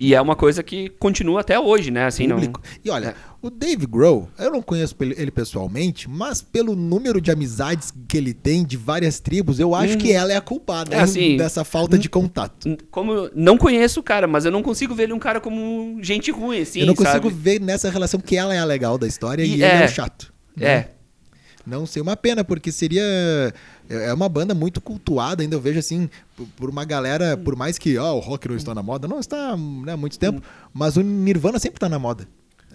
E 0.00 0.14
é 0.14 0.20
uma 0.20 0.36
coisa 0.36 0.62
que 0.62 0.88
continua 0.90 1.40
até 1.40 1.58
hoje, 1.58 1.90
né? 1.90 2.04
Assim, 2.06 2.28
Público. 2.28 2.62
E 2.84 2.88
olha, 2.88 3.06
É. 3.08 3.14
o 3.42 3.50
Dave 3.50 3.84
Grohl, 3.84 4.28
eu 4.38 4.52
não 4.52 4.62
conheço 4.62 4.94
ele 5.00 5.32
pessoalmente, 5.32 6.08
mas 6.08 6.40
pelo 6.40 6.76
número 6.76 7.20
de 7.20 7.32
amizades 7.32 7.92
que 8.06 8.16
ele 8.16 8.32
tem 8.32 8.64
de 8.64 8.76
várias 8.76 9.18
tribos, 9.18 9.58
eu 9.58 9.74
acho 9.74 9.94
Uhum. 9.94 9.98
que 9.98 10.12
ela 10.12 10.32
é 10.32 10.36
a 10.36 10.40
culpada 10.40 10.94
É 10.94 11.00
assim, 11.00 11.36
dessa 11.36 11.64
falta 11.64 11.98
de 11.98 12.08
contato. 12.08 12.68
não. 12.68 12.76
Como 12.92 13.28
não 13.34 13.58
conheço 13.58 13.98
o 13.98 14.02
cara, 14.04 14.28
mas 14.28 14.44
eu 14.44 14.52
não 14.52 14.62
consigo 14.62 14.94
ver 14.94 15.02
ele 15.04 15.14
um 15.14 15.18
cara 15.18 15.40
como 15.40 15.98
gente 16.00 16.30
ruim, 16.30 16.60
assim, 16.60 16.78
eu 16.78 16.86
não 16.86 16.94
consigo 16.94 17.28
sabe? 17.28 17.34
ver 17.34 17.60
nessa 17.60 17.90
relação 17.90 18.20
que 18.20 18.36
ela 18.36 18.54
é 18.54 18.58
a 18.60 18.64
legal 18.64 18.98
da 18.98 19.06
história 19.08 19.42
e, 19.42 19.48
E 19.48 19.52
ele 19.54 19.64
é 19.64 19.82
é. 19.82 19.84
o 19.84 19.88
chato. 19.88 20.32
né? 20.56 20.66
É. 20.68 20.88
Não 21.68 21.84
sei, 21.86 22.00
uma 22.00 22.16
pena, 22.16 22.42
porque 22.42 22.72
seria. 22.72 23.02
É 23.88 24.12
uma 24.12 24.28
banda 24.28 24.54
muito 24.54 24.80
cultuada, 24.80 25.42
ainda 25.42 25.54
eu 25.54 25.60
vejo 25.60 25.78
assim, 25.78 26.08
por, 26.56 26.70
uma 26.70 26.84
galera, 26.84 27.36
por 27.36 27.54
mais 27.54 27.78
que 27.78 27.96
ó, 27.98 28.14
o 28.14 28.20
rock 28.20 28.48
não 28.48 28.56
está 28.56 28.74
na 28.74 28.82
moda, 28.82 29.06
não 29.06 29.20
está 29.20 29.56
né, 29.56 29.92
há 29.92 29.96
muito 29.96 30.18
tempo, 30.18 30.42
mas 30.72 30.96
o 30.96 31.02
Nirvana 31.02 31.58
sempre 31.58 31.76
está 31.76 31.88
na 31.88 31.98
moda. 31.98 32.26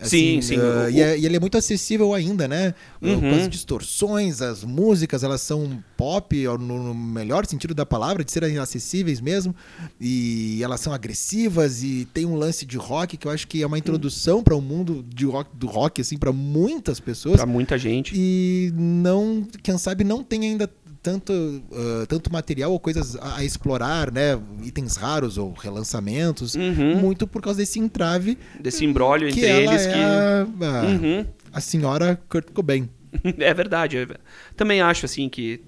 Sim, 0.04 0.42
sim, 0.42 0.56
ah, 0.58 0.86
o- 0.86 0.90
e, 0.90 1.02
é- 1.02 1.18
e 1.18 1.26
ele 1.26 1.36
é 1.36 1.40
muito 1.40 1.58
acessível 1.58 2.14
ainda, 2.14 2.48
né? 2.48 2.74
Uhum. 3.02 3.20
Com 3.20 3.36
as 3.36 3.50
distorções, 3.50 4.42
as 4.42 4.64
músicas, 4.64 5.24
elas 5.24 5.42
são 5.42 5.84
pop, 5.98 6.36
no, 6.46 6.58
no 6.58 6.94
melhor 6.94 7.46
sentido 7.46 7.74
da 7.74 7.86
palavra, 7.86 8.24
de 8.24 8.32
serem 8.32 8.58
acessíveis 8.58 9.20
mesmo. 9.22 9.56
E 10.00 10.62
elas 10.64 10.80
são 10.82 10.94
agressivas 10.94 11.84
e 11.84 12.08
tem 12.14 12.26
um 12.26 12.36
lance 12.36 12.66
de 12.66 12.78
rock 12.78 13.18
que 13.18 13.28
eu 13.28 13.32
acho 13.32 13.48
que 13.48 13.62
é 13.62 13.68
uma 13.68 13.78
introdução 13.78 14.44
para 14.44 14.56
o 14.56 14.62
mundo 14.62 15.06
de 15.14 15.26
rock, 15.26 15.50
do 15.56 15.68
rock, 15.68 16.02
assim, 16.02 16.18
para 16.18 16.32
muitas 16.32 17.00
pessoas. 17.00 17.36
Pra 17.38 17.46
muita 17.46 17.78
gente. 17.78 18.14
E 18.16 18.72
não, 18.76 19.46
quem 19.62 19.78
sabe 19.78 20.04
não 20.04 20.24
tem 20.24 20.42
ainda 20.42 20.70
tanto, 21.04 21.34
ah, 21.72 22.06
tanto 22.08 22.32
material 22.32 22.72
ou 22.72 22.80
coisas 22.80 23.16
a, 23.18 23.38
a 23.38 23.44
explorar, 23.44 24.10
né? 24.12 24.40
Itens 24.64 24.96
raros 24.96 25.38
ou 25.38 25.52
relançamentos, 25.54 26.56
Uhum. 26.56 26.96
muito 26.96 27.28
por 27.28 27.42
causa 27.42 27.58
desse 27.60 27.78
entrave 27.80 28.38
Desse 28.60 28.86
embrólio 28.86 29.28
entre 29.28 29.42
eles 29.46 29.86
é 29.86 29.92
que. 29.94 30.00
a, 30.00 30.42
a- 30.42 30.86
Uhum. 30.86 31.26
a 31.52 31.60
senhora 31.62 32.20
Kurt 32.30 32.50
Cobain. 32.52 32.90
É 33.38 33.54
verdade. 33.54 33.98
é 33.98 34.06
ver- 34.06 34.20
Também 34.56 34.82
acho, 34.82 35.06
assim, 35.06 35.30
que. 35.30 35.62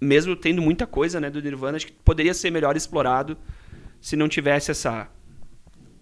Mesmo 0.00 0.34
tendo 0.34 0.62
muita 0.62 0.86
coisa, 0.86 1.20
né, 1.20 1.28
do 1.28 1.42
Nirvana, 1.42 1.76
acho 1.76 1.86
que 1.86 1.92
poderia 1.92 2.32
ser 2.32 2.50
melhor 2.50 2.74
explorado 2.76 3.36
se 4.00 4.16
não 4.16 4.28
tivesse 4.28 4.70
essa. 4.70 5.06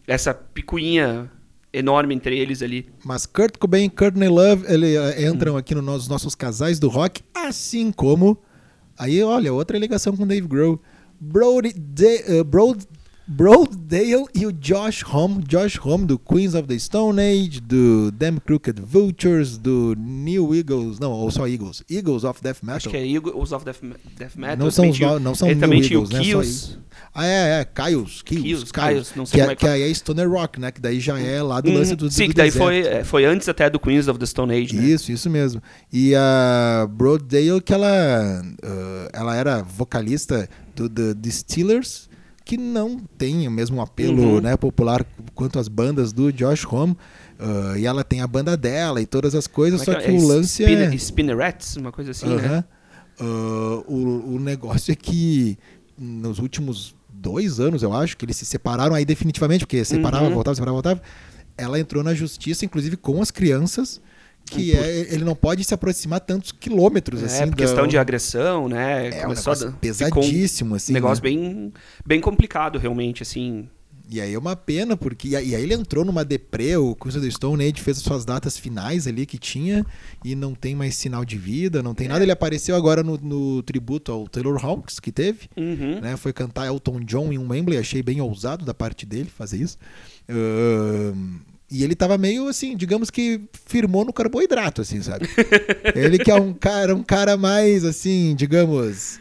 Essa 0.07 0.33
picuinha 0.33 1.31
enorme 1.73 2.15
entre 2.15 2.39
eles 2.39 2.63
ali. 2.63 2.87
Mas 3.05 3.27
Kurt 3.27 3.57
Cobain 3.59 3.85
e 3.85 3.91
Courtney 3.91 4.29
Love 4.29 4.65
ele, 4.73 4.97
eh, 4.97 5.29
entram 5.29 5.57
aqui 5.57 5.75
no- 5.75 5.83
nos 5.83 6.09
nossos 6.09 6.35
casais 6.35 6.79
do 6.79 6.89
rock, 6.89 7.23
assim 7.35 7.91
como. 7.93 8.39
Aí, 8.99 9.23
olha, 9.23 9.53
outra 9.53 9.79
ligação 9.79 10.17
com 10.17 10.27
Dave 10.27 10.47
Grohl. 10.47 10.81
Brody, 11.21 11.73
De, 11.73 12.39
eh, 12.39 12.45
Brody 12.45 12.85
Broadale 13.29 14.25
e 14.35 14.47
o 14.47 14.53
Josh 14.53 15.05
Homme. 15.05 15.45
Josh 15.47 15.79
Homme 15.85 16.07
do 16.07 16.19
Queens 16.19 16.55
of 16.55 16.67
the 16.67 16.79
Stone 16.79 17.21
Age, 17.21 17.61
do 17.61 18.11
Damn 18.11 18.41
Crooked 18.41 18.81
Vultures, 18.81 19.59
do 19.59 19.95
New 19.99 20.55
Eagles, 20.55 20.99
não, 20.99 21.13
ou 21.13 21.31
só 21.31 21.47
Eagles, 21.47 21.85
Eagles 21.91 22.25
of 22.25 22.43
Death 22.43 22.63
Metal. 22.63 22.77
Acho 22.77 22.89
que 22.89 22.97
é 22.97 23.07
Eagles 23.07 23.53
of 23.53 23.67
Death, 23.67 23.83
Death 24.17 24.35
Metal. 24.37 24.57
Não 24.57 24.71
são, 24.71 24.89
os 24.89 24.99
não 24.99 25.35
são 25.35 25.49
New 25.49 25.59
também 25.59 25.83
tinha 25.83 26.01
o 26.01 26.05
Eagles, 26.05 26.19
né? 26.19 26.25
Kills. 26.25 26.79
Ah, 27.15 27.27
é, 27.27 27.61
é, 27.61 27.65
Caios, 27.65 28.23
Kills, 28.23 28.43
Caios, 28.43 28.73
Caios, 28.73 29.13
não 29.15 29.27
sei 29.27 29.39
que, 29.39 29.41
como 29.41 29.51
é, 29.51 29.53
é 29.53 29.57
que 29.57 29.67
que 29.67 29.69
aí 29.69 29.83
é 29.91 29.95
Stoner 29.95 30.31
Rock, 30.31 30.59
né, 30.59 30.71
que 30.71 30.81
daí 30.81 30.99
já 30.99 31.19
é 31.19 31.43
lá 31.43 31.61
do 31.61 31.71
lance 31.71 31.93
Hum, 31.93 31.97
do, 31.97 32.09
do 32.09 32.11
Sim, 32.11 32.25
do 32.25 32.31
que 32.31 32.35
daí 32.37 32.51
deserto. 32.51 32.65
foi, 32.65 32.79
é, 32.81 33.05
foi 33.05 33.25
antes 33.25 33.49
até 33.49 33.69
do 33.69 33.79
Queens 33.79 34.09
of 34.09 34.19
the 34.19 34.27
Stone 34.27 34.55
Age, 34.55 34.75
né? 34.75 34.85
Isso, 34.85 35.13
isso 35.13 35.29
mesmo. 35.29 35.63
E 35.93 36.15
a 36.15 36.89
Broadale, 36.91 37.61
que 37.63 37.75
ela, 37.75 38.43
ah, 38.63 39.09
ela 39.13 39.37
era 39.37 39.63
vocalista 39.63 40.49
do 40.75 40.89
The, 40.89 41.15
The 41.15 41.31
Steelers, 41.31 42.08
que 42.49 42.57
não 42.57 42.99
tem 43.19 43.47
o 43.47 43.51
mesmo 43.51 43.79
apelo 43.83 44.23
Uhum. 44.37 44.41
né, 44.41 44.57
popular 44.57 45.05
quanto 45.35 45.59
as 45.59 45.69
bandas 45.69 46.15
do 46.15 46.33
Josh 46.33 46.65
Homme. 46.65 46.97
Ah, 47.39 47.75
e 47.79 47.85
ela 47.85 48.03
tem 48.03 48.23
a 48.23 48.27
banda 48.27 48.57
dela 48.57 49.03
e 49.03 49.07
todas 49.07 49.35
as 49.35 49.47
coisas, 49.47 49.85
Como 49.85 49.95
só 49.95 50.01
é 50.01 50.05
que 50.05 50.11
é? 50.11 50.15
o 50.19 50.27
lance 50.27 50.63
Spinner- 50.63 50.93
é... 50.93 50.97
Spinnerets, 50.97 51.77
uma 51.77 51.93
coisa 51.93 52.11
assim, 52.13 52.27
né? 52.27 52.35
Aham. 52.47 52.65
Ah, 53.21 53.83
o, 53.87 54.35
o 54.37 54.41
negócio 54.41 54.91
é 54.91 54.95
que 54.97 55.59
nos 55.97 56.39
últimos 56.39 56.95
dois 57.13 57.61
anos, 57.61 57.83
eu 57.83 57.93
acho, 57.93 58.17
que 58.17 58.25
eles 58.25 58.37
se 58.37 58.47
separaram 58.47 58.95
aí 58.95 59.05
definitivamente, 59.05 59.67
porque 59.67 59.85
separava, 59.85 60.25
Uhum. 60.29 60.35
voltava, 60.35 60.55
separava, 60.55 60.75
voltava. 60.75 61.03
Ela 61.57 61.79
entrou 61.79 62.03
na 62.03 62.15
justiça, 62.15 62.65
inclusive 62.65 62.97
com 62.97 63.21
as 63.21 63.31
crianças, 63.31 64.01
que 64.49 64.73
é, 64.75 65.13
ele 65.13 65.25
não 65.25 65.35
pode 65.35 65.63
se 65.65 65.73
aproximar 65.75 66.21
tantos 66.21 66.53
quilômetros, 66.53 67.23
É, 67.23 67.27
assim. 67.27 67.45
por 67.45 67.51
da- 67.51 67.57
questão 67.57 67.87
de 67.87 67.99
agressão, 67.99 68.69
né? 68.69 69.09
É 69.09 69.19
um 69.21 69.23
Começou 69.29 69.53
a 69.53 69.57
negócio 69.57 69.69
um 69.69 69.73
pesadíssimo, 69.73 70.75
assim. 70.75 70.93
negócio 70.93 71.23
né? 71.25 71.31
bem, 71.31 71.73
bem 72.07 72.21
complicado, 72.21 72.79
realmente, 72.79 73.23
assim. 73.23 73.69
E 74.11 74.23
aí 74.23 74.33
é 74.33 74.39
uma 74.39 74.57
pena, 74.57 74.97
porque. 74.97 75.29
E 75.29 75.37
aí 75.37 75.53
ele 75.55 75.75
entrou 75.75 76.03
numa 76.03 76.25
deprê, 76.25 76.75
o 76.79 76.93
of 76.93 77.21
the 77.21 77.31
Stone 77.31 77.63
Age 77.63 77.83
fez 77.83 77.99
as 77.99 78.03
suas 78.03 78.25
datas 78.25 78.57
finais 78.57 79.07
ali 79.07 79.27
que 79.27 79.37
tinha, 79.37 79.85
e 80.25 80.35
não 80.35 80.55
tem 80.55 80.75
mais 80.75 80.97
sinal 80.97 81.27
de 81.27 81.37
vida, 81.37 81.83
não 81.83 81.95
tem 81.95 82.07
É. 82.07 82.09
nada. 82.09 82.25
Ele 82.25 82.33
apareceu 82.33 82.75
agora 82.75 83.03
no, 83.03 83.19
no 83.19 83.63
tributo 83.63 84.11
ao 84.11 84.27
Taylor 84.27 84.59
Hawkins, 84.65 84.99
que 84.99 85.13
teve. 85.13 85.51
Uhum. 85.55 86.01
né? 86.01 86.17
Foi 86.17 86.33
cantar 86.33 86.67
Elton 86.69 87.01
John 87.01 87.31
em 87.35 87.37
um 87.37 87.51
Wembley, 87.51 87.77
achei 87.79 88.03
bem 88.03 88.19
ousado 88.23 88.65
da 88.65 88.73
parte 88.73 89.05
dele 89.05 89.29
fazer 89.29 89.59
isso. 89.59 89.77
Ahn, 90.27 91.41
e 91.71 91.85
ele 91.85 91.95
tava 91.95 92.17
meio 92.17 92.49
assim, 92.49 92.77
digamos 92.77 93.11
que 93.11 93.41
firmou 93.67 94.05
no 94.05 94.13
carboidrato, 94.13 94.81
assim, 94.81 95.03
sabe? 95.03 95.29
ele 95.95 96.19
que 96.19 96.31
é 96.31 96.35
um 96.35 96.53
cara, 96.53 96.95
um 96.95 97.03
cara 97.03 97.37
mais 97.37 97.85
assim, 97.85 98.35
digamos. 98.35 99.21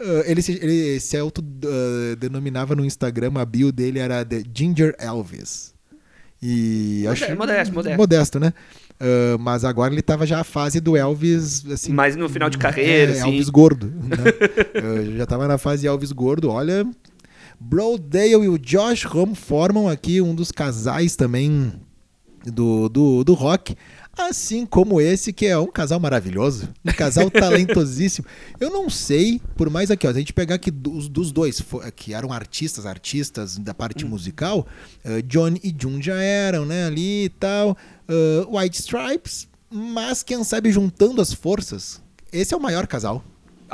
ah, 0.00 0.22
ele 0.26 0.40
se, 0.40 0.52
ele 0.52 0.98
se 1.00 1.16
auto-denominava 1.16 2.74
no 2.74 2.84
Instagram, 2.84 3.32
a 3.36 3.44
bio 3.44 3.70
dele 3.70 3.98
era 3.98 4.24
The 4.24 4.42
Ginger 4.54 4.94
Elvis. 4.98 5.72
E 6.44 7.02
Modesto, 7.04 7.24
acho 7.24 7.36
modesto, 7.36 7.74
modesto. 7.74 7.98
modesto, 7.98 8.40
né? 8.40 8.52
Ah, 9.02 9.36
mas 9.38 9.64
agora 9.64 9.92
ele 9.92 10.00
tava 10.00 10.24
já 10.24 10.40
a 10.40 10.44
fase 10.44 10.80
do 10.80 10.96
Elvis, 10.96 11.66
assim, 11.68 11.92
Mas 11.92 12.14
no 12.14 12.28
final 12.28 12.48
de 12.48 12.56
carreira, 12.56 13.12
é, 13.12 13.18
assim. 13.18 13.30
Elvis 13.30 13.48
gordo. 13.48 13.86
Né? 13.86 14.16
Já 15.18 15.26
tava 15.26 15.48
na 15.48 15.58
fase 15.58 15.88
Elvis 15.88 16.12
gordo. 16.12 16.48
Olha, 16.48 16.86
Brodale 17.64 18.44
e 18.44 18.48
o 18.48 18.58
Josh 18.58 19.06
Homme 19.06 19.34
formam 19.34 19.88
aqui 19.88 20.20
um 20.20 20.34
dos 20.34 20.50
casais 20.50 21.16
também 21.16 21.72
do, 22.44 22.88
do, 22.88 23.24
do 23.24 23.34
rock. 23.34 23.76
Assim 24.18 24.66
como 24.66 25.00
esse, 25.00 25.32
que 25.32 25.46
é 25.46 25.56
um 25.56 25.68
casal 25.68 25.98
maravilhoso, 25.98 26.68
um 26.84 26.92
casal 26.92 27.30
talentosíssimo. 27.32 28.26
Eu 28.60 28.68
não 28.68 28.90
sei, 28.90 29.40
por 29.56 29.70
mais 29.70 29.90
aqui, 29.90 30.06
ó, 30.06 30.10
se 30.10 30.16
a 30.16 30.20
gente 30.20 30.34
pegar 30.34 30.56
aqui 30.56 30.70
dos, 30.70 31.08
dos 31.08 31.32
dois, 31.32 31.62
que 31.96 32.12
eram 32.12 32.30
artistas, 32.30 32.84
artistas 32.84 33.56
da 33.56 33.72
parte 33.72 34.04
musical, 34.04 34.66
eh, 35.02 35.22
Johnny 35.22 35.60
e 35.64 35.74
June 35.76 36.02
já 36.02 36.20
eram, 36.20 36.66
né, 36.66 36.84
ali 36.84 37.24
e 37.24 37.28
tal, 37.30 37.74
eh, 38.06 38.46
White 38.50 38.80
Stripes, 38.80 39.48
mas 39.70 40.22
quem 40.22 40.44
sabe 40.44 40.70
juntando 40.70 41.22
as 41.22 41.32
forças, 41.32 42.02
esse 42.30 42.52
é 42.52 42.56
o 42.56 42.60
maior 42.60 42.86
casal, 42.86 43.24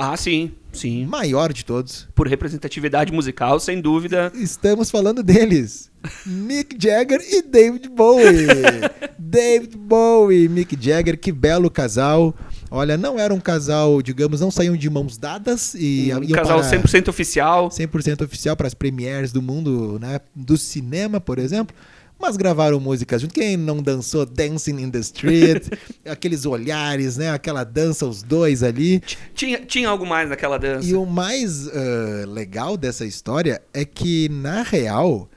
Ah, 0.01 0.17
sim, 0.17 0.53
sim. 0.73 1.05
maior 1.07 1.53
de 1.53 1.65
todos. 1.65 2.07
Por 2.15 2.29
representatividade 2.29 3.13
musical, 3.13 3.59
sem 3.59 3.81
dúvida. 3.81 4.31
Estamos 4.33 4.93
falando 4.93 5.25
deles. 5.25 5.91
Mick 6.25 6.77
Jagger 6.81 7.21
e 7.21 7.43
David 7.43 7.89
Bowie. 7.89 8.47
David 9.19 9.77
Bowie, 9.77 10.49
Mick 10.49 10.79
Jagger, 10.81 11.19
que 11.19 11.33
belo 11.33 11.69
casal. 11.69 12.33
Olha, 12.71 12.97
não 12.97 13.19
era 13.19 13.35
um 13.35 13.41
casal, 13.41 14.01
digamos, 14.01 14.41
não 14.41 14.53
saíam 14.53 14.77
de 14.77 14.89
mãos 14.89 15.19
dadas 15.19 15.75
e 15.75 16.13
Um 16.15 16.29
casal 16.29 16.61
para 16.61 16.71
100% 16.71 17.09
oficial. 17.09 17.69
100% 17.69 18.25
oficial 18.25 18.57
para 18.57 18.69
as 18.69 18.75
premieres 18.75 19.33
do 19.33 19.43
mundo, 19.43 19.99
né, 20.01 20.21
do 20.33 20.57
cinema, 20.57 21.21
por 21.21 21.41
exemplo. 21.41 21.75
Mas 22.21 22.37
gravaram 22.37 22.81
músicas 22.81 23.23
junto. 23.23 23.33
Quem 23.33 23.57
não 23.57 23.81
dançou 23.81 24.27
Dancing 24.27 24.81
in 24.83 24.91
the 24.91 24.99
Street? 24.99 25.69
aqueles 26.05 26.45
olhares, 26.45 27.17
né? 27.17 27.31
Aquela 27.31 27.63
dança, 27.63 28.07
os 28.07 28.23
dois 28.23 28.63
ali. 28.63 29.01
Tinha, 29.35 29.61
tinha 29.65 29.89
algo 29.89 30.05
mais 30.05 30.29
naquela 30.29 30.59
dança. 30.59 30.89
E 30.89 30.95
o 30.95 31.07
mais 31.07 31.69
ah, 31.69 32.27
legal 32.27 32.77
dessa 32.77 33.07
história 33.07 33.63
é 33.73 33.85
que, 33.85 34.29
na 34.31 34.63
real, 34.63 35.31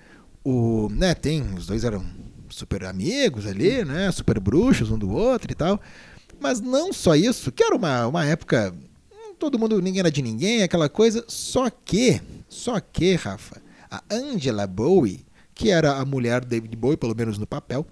o, 0.44 0.90
né, 0.92 1.14
tem, 1.14 1.44
os 1.56 1.68
dois 1.68 1.84
eram 1.84 2.04
super 2.50 2.84
amigos 2.86 3.46
ali, 3.46 3.86
né? 3.86 4.12
Super 4.12 4.40
bruxos 4.40 4.90
um 4.90 4.98
do 4.98 5.12
outro 5.12 5.52
e 5.52 5.56
tal. 5.56 5.80
Mas 6.40 6.60
não 6.60 6.92
só 6.92 7.16
isso, 7.16 7.52
que 7.52 7.64
era 7.64 7.76
uma, 7.76 8.08
uma 8.08 8.26
época. 8.26 8.74
hum, 9.12 9.36
Todo 9.38 9.60
mundo, 9.60 9.80
ninguém 9.80 10.00
era 10.00 10.12
de 10.12 10.24
ninguém, 10.24 10.64
aquela 10.64 10.90
coisa. 10.90 11.24
Só 11.28 11.70
que, 11.70 12.20
só 12.50 12.80
que, 12.80 13.14
Rafa, 13.14 13.62
a 13.90 14.02
Angela 14.10 14.66
Bowie, 14.66 15.24
que 15.62 15.70
era 15.70 15.94
a 15.94 16.04
mulher 16.04 16.44
David 16.44 16.76
Bowie, 16.76 16.98
pelo 16.98 17.16
menos 17.16 17.38
no 17.38 17.46
papel, 17.46 17.86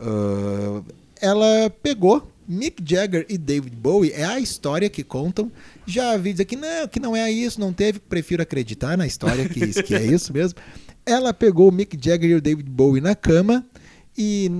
ah, 0.00 0.82
ela 1.20 1.70
pegou 1.70 2.28
Mick 2.48 2.82
Jagger 2.84 3.24
e 3.28 3.38
David 3.38 3.76
Bowie, 3.76 4.10
é 4.10 4.24
a 4.24 4.40
história 4.40 4.90
que 4.90 5.04
contam. 5.04 5.50
Já 5.86 6.16
vi 6.16 6.32
dizer 6.32 6.46
que 6.46 6.56
não, 6.56 6.88
que 6.88 6.98
não 6.98 7.14
é 7.14 7.30
isso, 7.30 7.60
não 7.60 7.72
teve, 7.72 8.00
prefiro 8.00 8.42
acreditar 8.42 8.98
na 8.98 9.06
história 9.06 9.48
que, 9.48 9.60
que 9.84 9.94
é 9.94 10.04
isso 10.04 10.32
mesmo. 10.32 10.58
Ela 11.06 11.32
pegou 11.32 11.70
Mick 11.70 11.96
Jagger 11.96 12.30
e 12.30 12.34
o 12.34 12.40
David 12.40 12.68
Bowie 12.68 13.00
na 13.00 13.14
cama 13.14 13.64
e, 14.18 14.50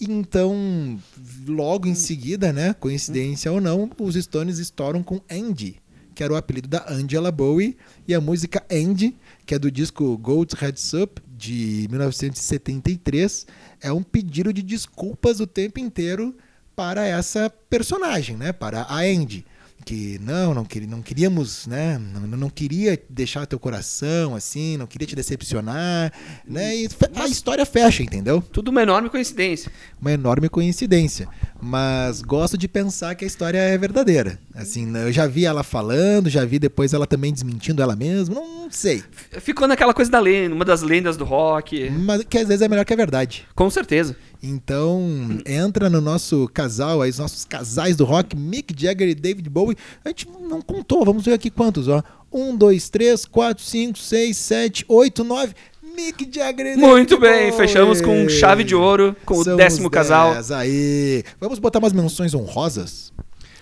então, 0.00 0.98
logo 1.46 1.86
em 1.86 1.94
seguida, 1.94 2.50
né, 2.50 2.72
coincidência 2.72 3.52
ou 3.52 3.60
não, 3.60 3.90
os 3.98 4.14
Stones 4.14 4.58
estouram 4.58 5.02
com 5.02 5.20
Andy, 5.30 5.76
que 6.14 6.24
era 6.24 6.32
o 6.32 6.36
apelido 6.36 6.66
da 6.66 6.90
Angela 6.90 7.30
Bowie, 7.30 7.76
e 8.08 8.14
a 8.14 8.20
música 8.22 8.64
Andy, 8.72 9.14
que 9.44 9.54
é 9.54 9.58
do 9.58 9.70
disco 9.70 10.16
Gold's 10.16 10.58
Heads 10.58 10.94
Up, 10.94 11.20
de 11.36 11.86
1973, 11.90 13.46
é 13.80 13.92
um 13.92 14.02
pedido 14.02 14.52
de 14.52 14.62
desculpas 14.62 15.38
o 15.40 15.46
tempo 15.46 15.78
inteiro 15.78 16.34
para 16.74 17.06
essa 17.06 17.50
personagem, 17.68 18.36
né, 18.36 18.52
para 18.52 18.82
a 18.82 19.00
Andy. 19.00 19.44
Que 19.84 20.18
não, 20.20 20.52
não, 20.52 20.64
queria, 20.64 20.88
não 20.88 21.00
queríamos, 21.00 21.64
né? 21.68 21.96
Não, 22.12 22.22
não 22.36 22.50
queria 22.50 23.00
deixar 23.08 23.46
teu 23.46 23.56
coração 23.58 24.34
assim, 24.34 24.76
não 24.76 24.84
queria 24.86 25.06
te 25.06 25.14
decepcionar, 25.14 26.12
né? 26.44 26.74
E 26.74 26.88
fe- 26.88 27.08
a 27.14 27.28
história 27.28 27.64
fecha, 27.64 28.02
entendeu? 28.02 28.42
Tudo 28.42 28.68
uma 28.72 28.82
enorme 28.82 29.08
coincidência. 29.08 29.70
uma 30.00 30.10
enorme 30.10 30.48
coincidência. 30.48 31.28
Mas 31.60 32.20
gosto 32.20 32.58
de 32.58 32.66
pensar 32.66 33.14
que 33.14 33.24
a 33.24 33.28
história 33.28 33.58
é 33.58 33.78
verdadeira. 33.78 34.40
Assim, 34.54 34.92
eu 34.96 35.12
já 35.12 35.26
vi 35.26 35.44
ela 35.44 35.62
falando, 35.62 36.28
já 36.28 36.44
vi 36.44 36.58
depois 36.58 36.92
ela 36.92 37.06
também 37.06 37.32
desmentindo 37.32 37.80
ela 37.80 37.94
mesma, 37.94 38.34
não, 38.34 38.62
não 38.64 38.70
sei. 38.72 39.04
Ficou 39.40 39.68
naquela 39.68 39.94
coisa 39.94 40.10
da 40.10 40.18
lenda, 40.18 40.52
uma 40.54 40.64
das 40.64 40.82
lendas 40.82 41.16
do 41.16 41.24
rock. 41.24 41.88
Mas 41.90 42.24
que 42.24 42.38
às 42.38 42.48
vezes 42.48 42.62
é 42.62 42.68
melhor 42.68 42.84
que 42.84 42.92
a 42.92 42.96
verdade. 42.96 43.46
Com 43.54 43.70
certeza. 43.70 44.16
Então, 44.48 45.40
entra 45.44 45.90
no 45.90 46.00
nosso 46.00 46.48
casal, 46.54 47.02
aí, 47.02 47.10
os 47.10 47.18
nossos 47.18 47.44
casais 47.44 47.96
do 47.96 48.04
rock, 48.04 48.36
Mick 48.36 48.74
Jagger 48.80 49.08
e 49.08 49.14
David 49.14 49.48
Bowie. 49.50 49.76
A 50.04 50.08
gente 50.08 50.28
não 50.40 50.62
contou, 50.62 51.04
vamos 51.04 51.24
ver 51.24 51.32
aqui 51.32 51.50
quantos, 51.50 51.88
ó. 51.88 52.02
Um, 52.32 52.56
dois, 52.56 52.88
três, 52.88 53.24
quatro, 53.24 53.64
cinco, 53.64 53.98
seis, 53.98 54.36
sete, 54.36 54.84
oito, 54.88 55.24
nove. 55.24 55.54
Mick 55.96 56.28
Jagger 56.30 56.66
e 56.66 56.70
David 56.70 56.86
Muito 56.86 57.18
bem, 57.18 57.50
Bowie. 57.50 57.52
fechamos 57.52 58.00
com 58.00 58.28
chave 58.28 58.62
de 58.62 58.74
ouro, 58.74 59.16
com 59.24 59.42
São 59.42 59.54
o 59.54 59.56
décimo 59.56 59.90
casal. 59.90 60.34
Aí. 60.54 61.24
Vamos 61.40 61.58
botar 61.58 61.78
umas 61.78 61.92
menções 61.92 62.34
honrosas? 62.34 63.12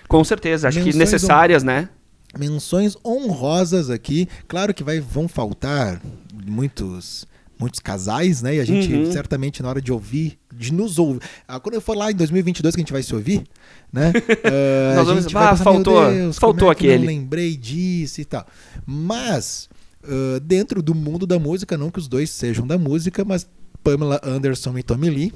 Com 0.07 0.23
certeza, 0.23 0.67
acho 0.67 0.77
que 0.79 0.85
Menções 0.85 0.99
necessárias, 0.99 1.63
né? 1.63 1.89
menções 2.37 2.97
honrosas 3.03 3.89
aqui. 3.89 4.27
Claro 4.47 4.73
que 4.73 4.83
vai, 4.83 4.99
vão 4.99 5.27
faltar 5.27 6.01
muitos 6.45 7.25
muitos 7.59 7.79
casais, 7.79 8.41
né? 8.41 8.55
E 8.55 8.59
a 8.59 8.65
gente 8.65 8.93
Uhum. 8.93 9.11
certamente 9.11 9.61
na 9.63 9.69
hora 9.69 9.81
de 9.81 9.91
ouvir, 9.91 10.37
de 10.53 10.73
nos 10.73 10.97
ouvir, 10.99 11.21
ah, 11.47 11.59
quando 11.59 11.75
eu 11.75 11.81
for 11.81 11.95
lá 11.95 12.11
em 12.11 12.15
2022 12.15 12.75
que 12.75 12.81
a 12.81 12.83
gente 12.83 12.93
vai 12.93 13.01
se 13.03 13.13
ouvir, 13.15 13.43
né? 13.91 14.11
ah, 14.45 14.95
Nós 14.95 15.07
vamos- 15.07 15.25
ah, 15.27 15.51
pensar, 15.51 15.57
faltou- 15.57 16.11
Deus, 16.11 16.37
faltou 16.37 16.59
como 16.59 16.71
é 16.71 16.75
que 16.75 16.87
aquele. 16.87 16.99
Não 16.99 17.05
lembrei 17.07 17.55
disso 17.55 18.21
e 18.21 18.25
tal. 18.25 18.45
Mas 18.85 19.69
ah, 20.03 20.39
dentro 20.41 20.81
do 20.81 20.93
mundo 20.93 21.25
da 21.25 21.39
música, 21.39 21.77
não 21.77 21.89
que 21.89 21.99
os 21.99 22.07
dois 22.07 22.29
sejam 22.29 22.65
da 22.67 22.77
música, 22.77 23.23
mas 23.25 23.47
Pamela 23.83 24.19
Anderson 24.23 24.77
e 24.77 24.83
Tommy 24.83 25.09
Lee, 25.09 25.33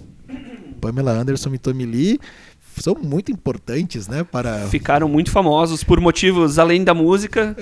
Pamela 0.81 1.11
Anderson 1.11 1.53
e 1.53 1.57
Tommy 1.57 1.85
Lee 1.85 2.19
são 2.79 2.95
muito 3.01 3.31
importantes, 3.31 4.07
né? 4.07 4.23
Para 4.23 4.67
Ficaram 4.67 5.09
muito 5.09 5.29
famosos 5.31 5.83
por 5.83 5.99
motivos 5.99 6.57
além 6.57 6.83
da 6.83 6.93
música. 6.93 7.55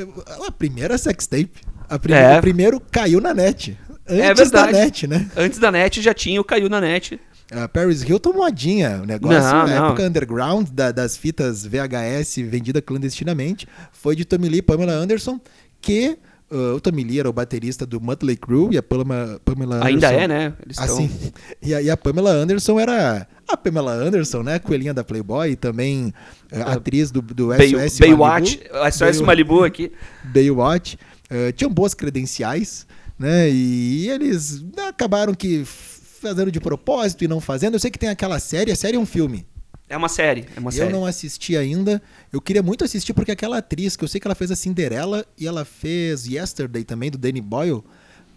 a 0.48 0.52
primeira 0.52 0.98
sextape. 0.98 1.50
A 1.90 1.98
prime- 1.98 2.20
É. 2.20 2.38
O 2.38 2.42
primeiro 2.42 2.80
caiu 2.92 3.20
na 3.22 3.34
net. 3.34 3.78
Antes 4.10 4.52
da 4.52 4.64
verdade. 4.64 4.86
net, 4.86 5.08
né? 5.08 5.30
Antes 5.36 5.60
da 5.60 5.72
net 5.72 6.02
já 6.02 6.14
tinha 6.14 6.40
o 6.40 6.44
Caiu 6.44 6.70
na 6.70 6.80
net. 6.82 7.20
A 7.52 7.68
Paris 7.68 8.02
Hilton 8.04 8.34
modinha, 8.34 9.00
o 9.04 9.06
negócio 9.06 9.40
Não, 9.40 9.68
na 9.68 9.80
não. 9.80 9.86
época 9.88 10.04
underground 10.04 10.68
da- 10.70 10.92
das 10.92 11.16
fitas 11.16 11.66
VHS 11.66 12.38
vendida 12.42 12.82
clandestinamente 12.82 13.66
foi 13.92 14.16
de 14.18 14.26
Tommy 14.26 14.50
Lee 14.50 14.60
e 14.60 14.62
Pamela 14.62 14.92
Anderson, 14.92 15.40
que 15.80 16.18
uh, 16.52 16.76
o 16.76 16.82
Tommy 16.82 17.06
Lee 17.06 17.20
era 17.22 17.30
o 17.30 17.32
baterista 17.34 17.86
do 17.86 18.02
Mötley 18.02 18.36
Crüe 18.36 18.74
e 18.74 18.78
a 18.78 18.84
Pamela, 18.84 19.40
Pamela 19.46 19.76
Anderson... 19.78 19.88
Ainda 19.88 20.12
é, 20.12 20.28
né? 20.28 20.54
Eles. 20.66 20.78
Assim, 20.78 21.10
e, 21.64 21.74
a, 21.74 21.82
e 21.82 21.90
a 21.90 21.96
Pamela 21.96 22.32
Anderson 22.32 22.78
era 22.82 23.26
a 23.48 23.56
Pamela 23.56 23.94
Anderson, 23.94 24.44
né? 24.44 24.60
Coelhinha 24.60 24.94
da 24.94 25.06
Playboy 25.06 25.56
também 25.56 26.14
uh, 26.52 26.70
atriz 26.72 27.12
do, 27.12 27.22
do 27.22 27.48
Bay, 27.48 27.70
SOS 27.70 28.00
Baywatch, 28.00 28.60
Malibu, 28.74 28.92
SOS 28.92 29.18
Bay- 29.20 29.26
Malibu 29.26 29.64
aqui. 29.64 29.92
Baywatch, 30.26 30.98
eh, 31.30 31.52
tinham 31.54 31.72
boas 31.72 31.94
credenciais, 31.94 32.86
né? 33.18 33.50
E 33.50 34.10
eles 34.10 34.64
acabaram 34.88 35.34
que 35.34 35.64
fazendo 35.66 36.52
de 36.52 36.60
propósito 36.60 37.24
e 37.24 37.28
não 37.28 37.40
fazendo. 37.40 37.76
Eu 37.76 37.80
sei 37.80 37.92
que 37.92 38.00
tem 38.00 38.10
aquela 38.10 38.40
série, 38.40 38.72
a 38.72 38.76
série 38.76 38.98
é 38.98 39.00
um 39.00 39.06
filme. 39.06 39.46
É 39.90 39.96
uma 39.96 40.10
série, 40.10 40.46
é 40.54 40.60
uma 40.60 40.70
eu 40.70 40.74
série. 40.74 40.92
não 40.92 41.06
assisti 41.06 41.56
ainda. 41.56 42.02
Eu 42.32 42.42
queria 42.42 42.62
muito 42.62 42.84
assistir 42.84 43.14
porque 43.14 43.32
aquela 43.32 43.60
atriz, 43.60 43.96
que 43.96 44.04
eu 44.04 44.08
sei 44.08 44.20
que 44.20 44.28
ela 44.28 44.36
fez 44.36 44.52
a 44.52 44.56
Cinderela 44.56 45.26
e 45.38 45.48
ela 45.48 45.64
fez 45.64 46.28
Yesterday 46.28 46.84
também, 46.84 47.10
do 47.10 47.18
Danny 47.18 47.40
Boyle. 47.40 47.84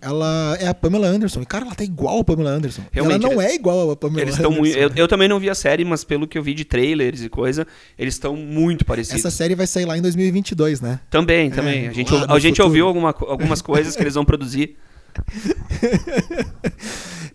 Ela 0.01 0.57
é 0.59 0.66
a 0.66 0.74
Pamela 0.74 1.07
Anderson. 1.07 1.42
E, 1.42 1.46
cara, 1.46 1.66
ela 1.66 1.74
tá 1.74 1.84
igual 1.84 2.20
a 2.20 2.24
Pamela 2.24 2.51
Anderson. 2.51 2.82
Realmente, 2.90 3.24
ela 3.24 3.34
não 3.34 3.42
é 3.42 3.55
igual 3.55 3.90
a 3.90 3.96
Pamela 3.96 4.22
Eles 4.22 4.38
Anderson. 4.38 4.57
muito. 4.57 4.76
Eu, 4.76 4.90
eu 4.96 5.07
também 5.07 5.28
não 5.28 5.38
vi 5.38 5.51
a 5.51 5.55
série, 5.55 5.84
mas 5.84 6.05
pelo 6.05 6.26
que 6.26 6.38
eu 6.38 6.42
vi 6.42 6.55
de 6.55 6.64
trailers 6.64 7.22
e 7.22 7.28
coisa, 7.28 7.66
eles 7.98 8.14
estão 8.14 8.34
muito 8.34 8.84
parecidos. 8.84 9.20
Essa 9.20 9.30
série 9.30 9.55
vai 9.55 9.66
sair 9.66 9.84
lá 9.84 9.98
em 9.98 10.03
2022, 10.03 10.80
né? 10.80 11.01
Também, 11.11 11.51
também. 11.51 11.86
É, 11.86 11.88
a 11.88 11.92
gente, 11.92 12.14
a 12.14 12.38
gente 12.38 12.57
futuro. 12.57 12.68
ouviu 12.68 12.86
alguma 12.86 13.14
algumas 13.28 13.61
coisas 13.61 13.94
que 13.94 14.03
eles 14.03 14.14
vão 14.14 14.24
produzir. 14.24 14.76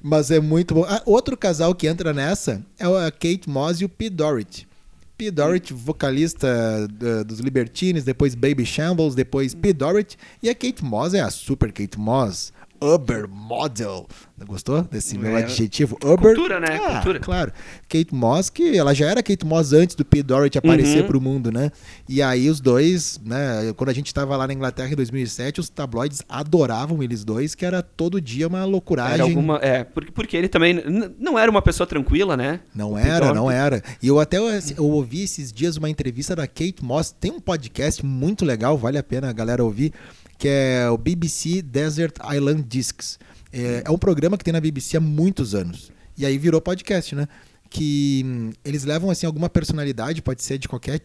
Mas 0.01 0.31
é 0.31 0.39
muito 0.39 0.73
bom. 0.73 0.85
Ah, 0.87 1.01
outro 1.05 1.35
casal 1.35 1.73
que 1.73 1.87
entra 1.87 2.13
nessa 2.13 2.61
é 2.79 2.85
a 2.85 3.11
Kate 3.11 3.43
Moss 3.47 3.81
e 3.81 3.85
o 3.85 3.89
Pete 3.89 4.11
Doherty. 4.11 4.67
Pete 5.17 5.31
Doherty, 5.31 5.73
vocalista 5.73 6.87
da- 6.87 7.23
dos 7.23 7.39
Libertines, 7.39 8.03
depois 8.03 8.35
Baby 8.35 8.65
Shambles, 8.65 9.15
depois 9.15 9.53
Pete 9.53 9.73
Doherty. 9.73 10.17
E 10.43 10.49
a 10.49 10.55
Kate 10.55 10.83
Moss 10.83 11.13
é 11.13 11.21
a 11.21 11.29
super 11.29 11.71
Kate 11.71 11.97
Moss, 11.99 12.51
Uber 12.81 13.27
Model. 13.29 14.07
Gostou 14.45 14.81
desse 14.83 15.17
meu 15.17 15.37
É. 15.37 15.43
adjetivo? 15.43 15.97
Uber. 16.03 16.35
Cultura, 16.35 16.59
né? 16.59 16.79
Ah, 16.83 16.93
Cultura. 16.95 17.19
Claro. 17.19 17.51
Kate 17.87 18.13
Moss, 18.13 18.49
que 18.49 18.77
ela 18.77 18.93
já 18.93 19.09
era 19.09 19.23
Kate 19.23 19.45
Moss 19.45 19.71
antes 19.71 19.95
do 19.95 20.03
Pete 20.03 20.23
Doherty 20.23 20.57
aparecer 20.57 21.01
Uhum. 21.01 21.07
pro 21.07 21.21
mundo, 21.21 21.51
né? 21.51 21.71
E 22.07 22.21
aí 22.21 22.49
os 22.49 22.59
dois, 22.59 23.19
né? 23.23 23.73
Quando 23.77 23.89
a 23.89 23.93
gente 23.93 24.13
tava 24.13 24.35
lá 24.35 24.45
na 24.45 24.53
Inglaterra 24.53 24.91
em 24.91 24.95
2007, 24.95 25.59
os 25.61 25.69
tabloides 25.69 26.21
adoravam 26.27 27.01
eles 27.01 27.23
dois, 27.23 27.55
que 27.55 27.65
era 27.65 27.81
todo 27.81 28.19
dia 28.19 28.47
uma 28.47 28.65
loucuragem. 28.65 29.13
Era 29.13 29.23
alguma, 29.23 29.57
é, 29.61 29.83
porque, 29.83 30.11
porque 30.11 30.35
ele 30.37 30.49
também 30.49 30.83
não 31.17 31.39
era 31.39 31.49
uma 31.49 31.61
pessoa 31.61 31.87
tranquila, 31.87 32.35
né? 32.35 32.59
Não 32.75 32.93
O 32.93 32.97
era, 32.97 33.33
não 33.33 33.49
era. 33.49 33.81
E 34.01 34.07
eu 34.07 34.19
até 34.19 34.37
eu 34.37 34.85
ouvi 34.85 35.23
esses 35.23 35.51
dias 35.53 35.77
uma 35.77 35.89
entrevista 35.89 36.35
da 36.35 36.45
Kate 36.45 36.83
Moss. 36.83 37.11
Tem 37.11 37.31
um 37.31 37.39
podcast 37.39 38.05
muito 38.05 38.43
legal, 38.43 38.77
vale 38.77 38.97
a 38.97 39.03
pena 39.03 39.29
a 39.29 39.33
galera 39.33 39.63
ouvir, 39.63 39.93
que 40.37 40.47
é 40.47 40.89
o 40.89 40.97
BBC 40.97 41.61
Desert 41.61 42.15
Island 42.33 42.63
Discs. 42.63 43.19
É, 43.51 43.83
é 43.85 43.91
um 43.91 43.97
programa 43.97 44.37
que 44.37 44.43
tem 44.43 44.51
na 44.51 44.59
BBC 44.59 44.97
há 44.97 45.01
muitos 45.01 45.55
anos. 45.55 45.91
E 46.17 46.25
aí 46.25 46.37
virou 46.37 46.61
podcast, 46.61 47.15
né? 47.15 47.27
Que 47.69 48.23
hum, 48.25 48.51
eles 48.63 48.83
levam 48.83 49.09
assim 49.09 49.25
alguma 49.25 49.49
personalidade, 49.49 50.21
pode 50.21 50.43
ser 50.43 50.57
de 50.57 50.67
qualquer 50.67 51.01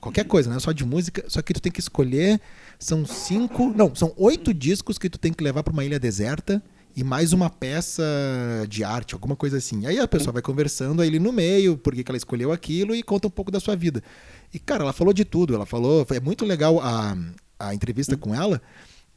qualquer 0.00 0.24
coisa, 0.24 0.50
não 0.50 0.58
é 0.58 0.60
só 0.60 0.70
de 0.70 0.84
música, 0.84 1.24
só 1.26 1.40
que 1.40 1.54
tu 1.54 1.60
tem 1.60 1.72
que 1.72 1.80
escolher. 1.80 2.40
São 2.78 3.06
cinco, 3.06 3.72
não, 3.74 3.94
são 3.94 4.12
oito 4.16 4.52
discos 4.52 4.98
que 4.98 5.08
tu 5.08 5.18
tem 5.18 5.32
que 5.32 5.42
levar 5.42 5.62
para 5.62 5.72
uma 5.72 5.84
ilha 5.84 5.98
deserta 5.98 6.62
e 6.94 7.02
mais 7.02 7.32
uma 7.32 7.48
peça 7.48 8.02
de 8.68 8.84
arte, 8.84 9.14
alguma 9.14 9.34
coisa 9.34 9.56
assim. 9.56 9.86
Aí 9.86 9.98
a 9.98 10.06
pessoa 10.06 10.32
vai 10.32 10.42
conversando 10.42 11.00
aí 11.00 11.08
ali 11.08 11.18
no 11.18 11.32
meio, 11.32 11.76
por 11.76 11.94
que 11.94 12.04
ela 12.06 12.18
escolheu 12.18 12.52
aquilo 12.52 12.94
e 12.94 13.02
conta 13.02 13.28
um 13.28 13.30
pouco 13.30 13.50
da 13.50 13.58
sua 13.58 13.74
vida. 13.74 14.02
E, 14.52 14.58
cara, 14.58 14.84
ela 14.84 14.92
falou 14.92 15.14
de 15.14 15.24
tudo. 15.24 15.54
Ela 15.54 15.64
falou. 15.64 16.06
É 16.10 16.20
muito 16.20 16.44
legal 16.44 16.80
a, 16.80 17.16
a 17.68 17.74
entrevista 17.74 18.16
com 18.16 18.34
ela. 18.34 18.60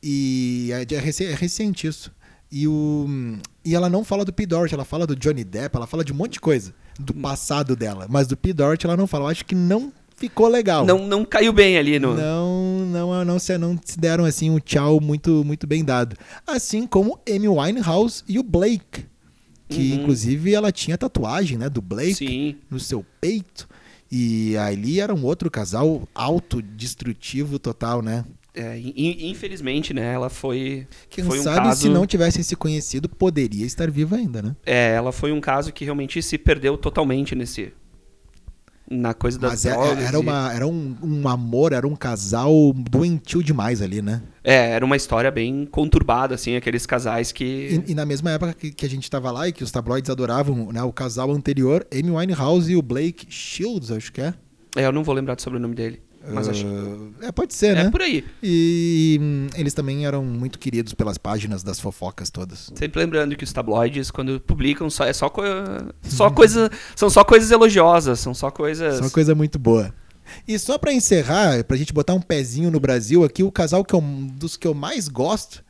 E 0.02 0.70
é, 0.72 0.96
é 0.96 1.00
reci- 1.00 1.26
é 1.26 1.34
recente 1.34 1.88
isso. 1.88 2.12
E, 2.52 2.68
o, 2.68 3.08
e 3.64 3.74
ela 3.76 3.90
não 3.90 4.04
fala 4.04 4.24
do 4.24 4.32
P. 4.32 4.46
Doherty, 4.46 4.74
ela 4.76 4.86
fala 4.86 5.08
do 5.08 5.16
Johnny 5.16 5.44
Depp, 5.44 5.76
ela 5.76 5.88
fala 5.88 6.04
de 6.04 6.14
um 6.14 6.16
monte 6.16 6.34
de 6.34 6.40
coisa 6.40 6.74
do 7.00 7.14
passado 7.14 7.76
dela. 7.76 8.06
Mas 8.10 8.28
do 8.28 8.38
P. 8.38 8.54
Doherty 8.54 8.86
ela 8.86 8.96
não 8.96 9.08
fala. 9.08 9.26
Eu 9.26 9.30
acho 9.30 9.46
que 9.46 9.56
não 9.56 9.92
ficou 10.16 10.48
legal. 10.48 10.86
Não, 10.86 11.08
não 11.08 11.26
caiu 11.26 11.52
bem 11.52 11.78
ali 11.78 12.00
no. 12.00 12.14
Não, 12.16 12.86
não, 12.86 13.26
não, 13.26 13.40
se, 13.40 13.58
não 13.58 13.78
se 13.84 14.00
deram 14.00 14.26
assim 14.26 14.50
um 14.50 14.60
tchau 14.60 15.02
muito, 15.02 15.44
muito 15.44 15.66
bem 15.68 15.84
dado. 15.84 16.16
Assim 16.46 16.86
como 16.86 17.20
Amy 17.28 17.48
Winehouse 17.48 18.24
e 18.28 18.38
o 18.40 18.44
Blake. 18.44 19.06
Que 19.68 19.94
Uhum. 19.94 19.96
inclusive 20.02 20.54
ela 20.54 20.72
tinha 20.72 20.96
tatuagem, 20.96 21.58
né, 21.58 21.68
do 21.68 21.82
Blake 21.82 22.14
Sim. 22.14 22.56
no 22.70 22.80
seu 22.80 23.04
peito. 23.20 23.68
E 24.12 24.56
ali 24.58 25.00
era 25.00 25.14
um 25.14 25.24
outro 25.26 25.50
casal 25.50 26.08
autodestrutivo 26.14 27.58
total, 27.60 28.02
né? 28.02 28.26
É, 28.54 28.78
in- 28.78 29.30
infelizmente, 29.30 29.94
né? 29.94 30.14
Ela 30.14 30.30
foi. 30.30 30.88
Quem 31.10 31.24
foi 31.24 31.40
um 31.40 31.44
sabe 31.44 31.68
caso, 31.68 31.82
se 31.82 31.90
não 31.90 32.06
tivessem 32.08 32.42
se 32.42 32.56
conhecido, 32.56 33.10
poderia 33.10 33.66
estar 33.66 33.92
viva 33.92 34.16
ainda, 34.16 34.42
né? 34.42 34.56
É, 34.66 34.94
ela 34.94 35.12
foi 35.12 35.32
um 35.34 35.42
caso 35.42 35.74
que 35.74 35.84
realmente 35.84 36.22
se 36.22 36.38
perdeu 36.38 36.78
totalmente 36.78 37.36
nesse. 37.36 37.74
Na 38.90 39.16
coisa 39.16 39.40
das 39.40 39.52
Mas 39.52 39.66
é- 39.66 39.72
drogas. 39.72 40.06
era, 40.06 40.20
uma, 40.20 40.54
era 40.54 40.68
um, 40.68 40.96
um 41.02 41.28
amor, 41.28 41.74
era 41.74 41.88
um 41.88 41.96
casal 41.96 42.52
doentio 42.74 43.42
demais 43.42 43.82
ali, 43.82 44.00
né? 44.02 44.22
É, 44.44 44.72
era 44.72 44.86
uma 44.86 44.96
história 44.96 45.32
bem 45.32 45.66
conturbada, 45.66 46.36
assim, 46.36 46.56
aqueles 46.56 46.86
casais 46.86 47.32
que. 47.32 47.84
E, 47.88 47.92
e 47.92 47.96
na 47.96 48.06
mesma 48.06 48.32
época 48.32 48.54
que, 48.54 48.72
que 48.72 48.86
a 48.86 48.90
gente 48.90 49.10
tava 49.10 49.32
lá 49.32 49.48
e 49.48 49.52
que 49.52 49.64
os 49.64 49.72
tabloides 49.72 50.10
adoravam 50.10 50.72
né, 50.72 50.84
o 50.84 50.94
casal 50.94 51.32
anterior, 51.32 51.86
Amy 51.92 52.12
Winehouse 52.12 52.72
e 52.72 52.76
o 52.76 52.82
Blake 52.82 53.26
Shields, 53.28 53.90
acho 53.92 54.12
que 54.12 54.22
é. 54.22 54.36
É, 54.76 54.86
eu 54.86 54.92
não 54.92 55.04
vou 55.04 55.16
lembrar 55.16 55.36
do 55.36 55.42
sobrenome 55.42 55.74
dele. 55.74 56.05
Mas 56.32 56.50
acho. 56.50 56.66
É, 57.22 57.32
pode 57.32 57.54
ser, 57.54 57.78
É 57.78 57.84
né? 57.86 57.92
por 57.92 58.02
aí. 58.02 58.26
E 58.42 59.20
hum, 59.22 59.48
eles 59.56 59.74
também 59.74 60.06
eram 60.06 60.24
muito 60.24 60.58
queridos 60.58 60.94
pelas 60.94 61.18
páginas 61.18 61.64
das 61.64 61.80
fofocas 61.80 62.30
todas. 62.30 62.72
Sempre 62.76 63.00
lembrando 63.00 63.36
que 63.36 63.44
os 63.44 63.54
tabloides, 63.54 64.10
quando 64.12 64.40
publicam, 64.40 64.90
só, 64.90 65.06
é 65.06 65.14
só, 65.14 65.30
co... 65.30 65.42
só 66.04 66.30
coisa. 66.30 66.70
São 66.96 67.10
só 67.10 67.24
coisas 67.24 67.52
elogiosas, 67.52 68.20
são 68.20 68.34
só 68.34 68.50
coisas. 68.50 69.00
É 69.00 69.02
uma 69.02 69.12
coisa 69.12 69.36
muito 69.36 69.60
boa. 69.60 69.94
E 70.48 70.58
só 70.58 70.78
pra 70.78 70.92
encerrar, 70.92 71.64
pra 71.64 71.78
gente 71.78 71.94
botar 71.94 72.14
um 72.14 72.22
pezinho 72.22 72.72
no 72.72 72.80
Brasil 72.80 73.24
aqui, 73.24 73.44
o 73.44 73.52
casal 73.52 73.84
que 73.84 73.94
eu, 73.94 74.02
dos 74.02 74.58
que 74.58 74.68
eu 74.68 74.74
mais 74.74 75.08
gosto 75.08 75.64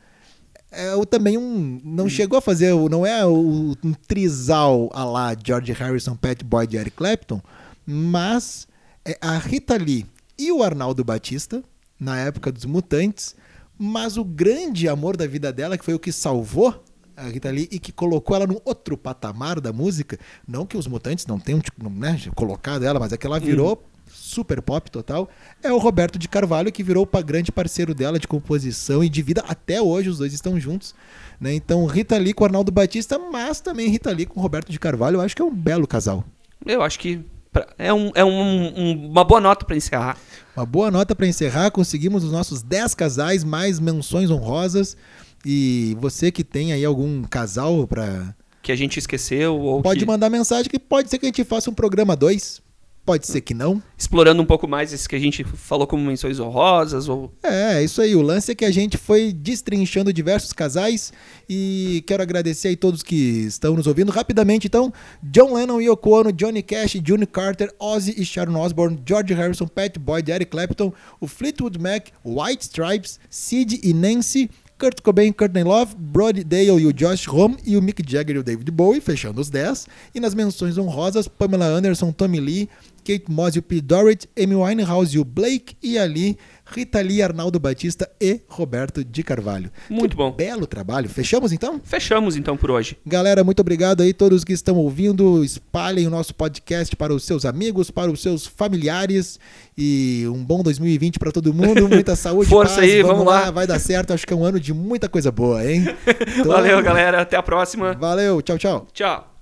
é 0.70 0.94
o, 0.94 1.04
também 1.04 1.38
um. 1.38 1.80
Não 1.84 2.08
chegou 2.08 2.38
a 2.38 2.42
fazer, 2.42 2.74
não 2.90 3.04
é 3.04 3.24
o, 3.24 3.76
um 3.84 3.92
trisal 4.06 4.90
a 4.92 5.04
lá 5.04 5.36
George 5.42 5.72
Harrison, 5.72 6.16
Pat 6.16 6.42
Boyd 6.42 6.74
e 6.74 6.78
Eric 6.78 6.96
Clapton, 6.96 7.40
mas 7.86 8.66
é 9.04 9.16
a 9.20 9.38
Rita 9.38 9.76
Lee 9.76 10.06
e 10.38 10.52
o 10.52 10.62
Arnaldo 10.62 11.04
Batista, 11.04 11.62
na 11.98 12.18
época 12.18 12.52
dos 12.52 12.64
Mutantes, 12.64 13.34
mas 13.78 14.16
o 14.16 14.24
grande 14.24 14.88
amor 14.88 15.16
da 15.16 15.26
vida 15.26 15.52
dela, 15.52 15.76
que 15.76 15.84
foi 15.84 15.94
o 15.94 15.98
que 15.98 16.12
salvou 16.12 16.82
a 17.16 17.22
Rita 17.28 17.50
Lee 17.50 17.68
e 17.70 17.78
que 17.78 17.92
colocou 17.92 18.36
ela 18.36 18.46
num 18.46 18.60
outro 18.64 18.96
patamar 18.96 19.60
da 19.60 19.72
música. 19.72 20.18
Não 20.46 20.66
que 20.66 20.76
os 20.76 20.86
Mutantes 20.86 21.26
não 21.26 21.38
tenham 21.38 21.60
tipo, 21.60 21.88
né, 21.88 22.20
colocado 22.34 22.84
ela, 22.84 23.00
mas 23.00 23.12
é 23.12 23.16
que 23.16 23.26
ela 23.26 23.40
virou 23.40 23.82
super 24.08 24.60
pop 24.60 24.90
total. 24.90 25.28
É 25.62 25.72
o 25.72 25.78
Roberto 25.78 26.18
de 26.18 26.28
Carvalho, 26.28 26.70
que 26.70 26.82
virou 26.82 27.08
o 27.10 27.22
grande 27.22 27.50
parceiro 27.50 27.94
dela 27.94 28.18
de 28.18 28.28
composição 28.28 29.02
e 29.02 29.08
de 29.08 29.22
vida. 29.22 29.42
Até 29.48 29.80
hoje 29.80 30.10
os 30.10 30.18
dois 30.18 30.32
estão 30.32 30.60
juntos. 30.60 30.94
Né? 31.40 31.54
Então, 31.54 31.84
Rita 31.86 32.16
Lee 32.16 32.34
com 32.34 32.44
o 32.44 32.46
Arnaldo 32.46 32.70
Batista, 32.70 33.18
mas 33.18 33.60
também 33.60 33.88
Rita 33.88 34.10
Lee 34.10 34.26
com 34.26 34.38
o 34.38 34.42
Roberto 34.42 34.70
de 34.70 34.78
Carvalho. 34.78 35.16
Eu 35.16 35.20
acho 35.22 35.34
que 35.34 35.42
é 35.42 35.44
um 35.44 35.54
belo 35.54 35.86
casal. 35.86 36.24
Eu 36.64 36.82
acho 36.82 36.98
que 36.98 37.20
pra- 37.56 37.66
é, 37.78 37.92
um, 37.92 38.10
é 38.14 38.24
um- 38.24 38.78
um- 38.78 39.06
uma 39.10 39.24
boa 39.24 39.40
nota 39.40 39.64
pra 39.64 39.76
encerrar. 39.76 40.16
Uma 40.56 40.66
boa 40.66 40.90
nota 40.90 41.14
para 41.14 41.26
encerrar. 41.26 41.70
Conseguimos 41.70 42.22
os 42.24 42.30
nossos 42.32 42.62
10 42.62 42.94
casais, 42.94 43.42
mais 43.44 43.80
menções 43.80 44.30
honrosas. 44.30 44.96
E 45.44 45.96
você 46.00 46.30
que 46.30 46.42
tem 46.44 46.72
aí 46.72 46.84
algum 46.84 47.22
casal 47.22 47.86
para 47.86 48.34
Que 48.62 48.72
a 48.72 48.76
gente 48.76 48.98
esqueceu, 48.98 49.56
ou 49.58 49.80
Pode 49.80 50.00
que- 50.00 50.06
mandar 50.06 50.28
mensagem 50.28 50.68
que 50.70 50.78
pode 50.78 51.08
ser 51.08 51.18
que 51.18 51.26
a 51.26 51.28
gente 51.28 51.44
faça 51.44 51.70
um 51.70 51.74
programa 51.74 52.16
2. 52.16 52.60
Pode 53.06 53.24
ser 53.28 53.40
que 53.40 53.54
não. 53.54 53.80
explorando 53.96 54.42
um 54.42 54.44
pouco 54.44 54.66
mais 54.66 54.92
esse 54.92 55.08
que 55.08 55.14
a 55.14 55.18
gente 55.18 55.44
falou 55.44 55.86
como 55.86 56.04
menções 56.04 56.40
honrosas, 56.40 57.08
ou. 57.08 57.32
É, 57.40 57.80
isso 57.80 58.02
aí. 58.02 58.16
O 58.16 58.20
lance 58.20 58.50
é 58.50 58.54
que 58.54 58.64
a 58.64 58.70
gente 58.72 58.98
foi 58.98 59.32
destrinchando 59.32 60.12
diversos 60.12 60.52
casais 60.52 61.12
e 61.48 62.02
quero 62.04 62.20
agradecer 62.20 62.66
aí 62.66 62.76
todos 62.76 63.04
que 63.04 63.14
estão 63.14 63.76
nos 63.76 63.86
ouvindo. 63.86 64.10
Rapidamente, 64.10 64.66
então, 64.66 64.92
John 65.22 65.54
Lennon 65.54 65.80
e 65.80 65.88
Yoko 65.88 66.18
Ono, 66.18 66.32
Johnny 66.32 66.64
Cash, 66.64 66.98
June 67.04 67.26
Carter, 67.26 67.72
Ozzy 67.78 68.12
e 68.20 68.24
Sharon 68.24 68.60
Osbourne, 68.60 69.00
George 69.06 69.32
Harrison, 69.32 69.68
Pat 69.68 69.96
Boyd, 70.00 70.28
Eric 70.28 70.50
Clapton, 70.50 70.92
o 71.20 71.28
Fleetwood 71.28 71.78
Mac, 71.78 72.08
White 72.24 72.64
Stripes, 72.64 73.20
Sid 73.30 73.78
e 73.84 73.94
Nancy, 73.94 74.50
Kurt 74.78 75.00
Cobain, 75.00 75.32
Courtney 75.32 75.64
Love, 75.64 75.94
Brody 75.96 76.44
Dale 76.44 76.82
e 76.82 76.86
o 76.86 76.92
Josh 76.92 77.26
Homme 77.28 77.56
e 77.64 77.78
o 77.78 77.82
Mick 77.82 78.02
Jagger 78.06 78.36
e 78.36 78.38
o 78.40 78.42
David 78.42 78.70
Bowie, 78.70 79.00
fechando 79.00 79.40
os 79.40 79.48
10. 79.48 79.86
E 80.14 80.20
nas 80.20 80.34
menções 80.34 80.76
honrosas, 80.76 81.26
Pamela 81.26 81.64
Anderson, 81.64 82.12
Tommy 82.12 82.40
Lee, 82.40 82.68
Kate 83.06 83.30
Moss 83.30 83.54
e 83.54 83.60
o 83.60 83.62
P. 83.62 83.80
Dorrit, 83.80 84.28
Amy 84.36 84.56
Winehouse 84.56 85.16
e 85.16 85.20
o 85.20 85.24
Blake, 85.24 85.76
e 85.80 85.96
ali 85.96 86.36
Rita 86.68 87.00
Lee, 87.00 87.22
Arnaldo 87.22 87.60
Batista 87.60 88.10
e 88.20 88.40
Roberto 88.48 89.04
de 89.04 89.22
Carvalho. 89.22 89.70
Muito 89.88 90.10
Que 90.12 90.16
bom. 90.16 90.32
Belo 90.32 90.66
trabalho. 90.66 91.08
Fechamos 91.08 91.52
então? 91.52 91.80
Fechamos 91.84 92.36
então 92.36 92.56
por 92.56 92.72
hoje. 92.72 92.98
Galera, 93.06 93.44
muito 93.44 93.60
obrigado 93.60 94.02
aí 94.02 94.12
todos 94.12 94.42
que 94.42 94.52
estão 94.52 94.74
ouvindo. 94.76 95.44
Espalhem 95.44 96.08
o 96.08 96.10
nosso 96.10 96.34
podcast 96.34 96.96
para 96.96 97.14
os 97.14 97.22
seus 97.22 97.44
amigos, 97.44 97.90
para 97.92 98.10
os 98.10 98.20
seus 98.20 98.44
familiares 98.46 99.38
e 99.78 100.24
um 100.26 100.44
bom 100.44 100.62
2020 100.62 101.20
para 101.20 101.30
todo 101.30 101.54
mundo. 101.54 101.86
Muita 101.88 102.16
saúde, 102.16 102.50
Força 102.50 102.80
paz. 102.80 102.90
aí, 102.92 103.02
vamos 103.02 103.24
lá. 103.24 103.52
Vai 103.52 103.66
dar 103.68 103.78
certo. 103.78 104.12
Acho 104.12 104.26
que 104.26 104.32
é 104.32 104.36
um 104.36 104.44
ano 104.44 104.58
de 104.58 104.74
muita 104.74 105.08
coisa 105.08 105.30
boa, 105.30 105.64
hein? 105.64 105.84
Então, 106.38 106.52
Valeu, 106.52 106.82
galera. 106.82 107.20
Até 107.22 107.36
a 107.36 107.42
próxima. 107.42 107.94
Valeu, 107.94 108.42
tchau, 108.42 108.58
tchau. 108.58 108.86
Tchau. 108.92 109.35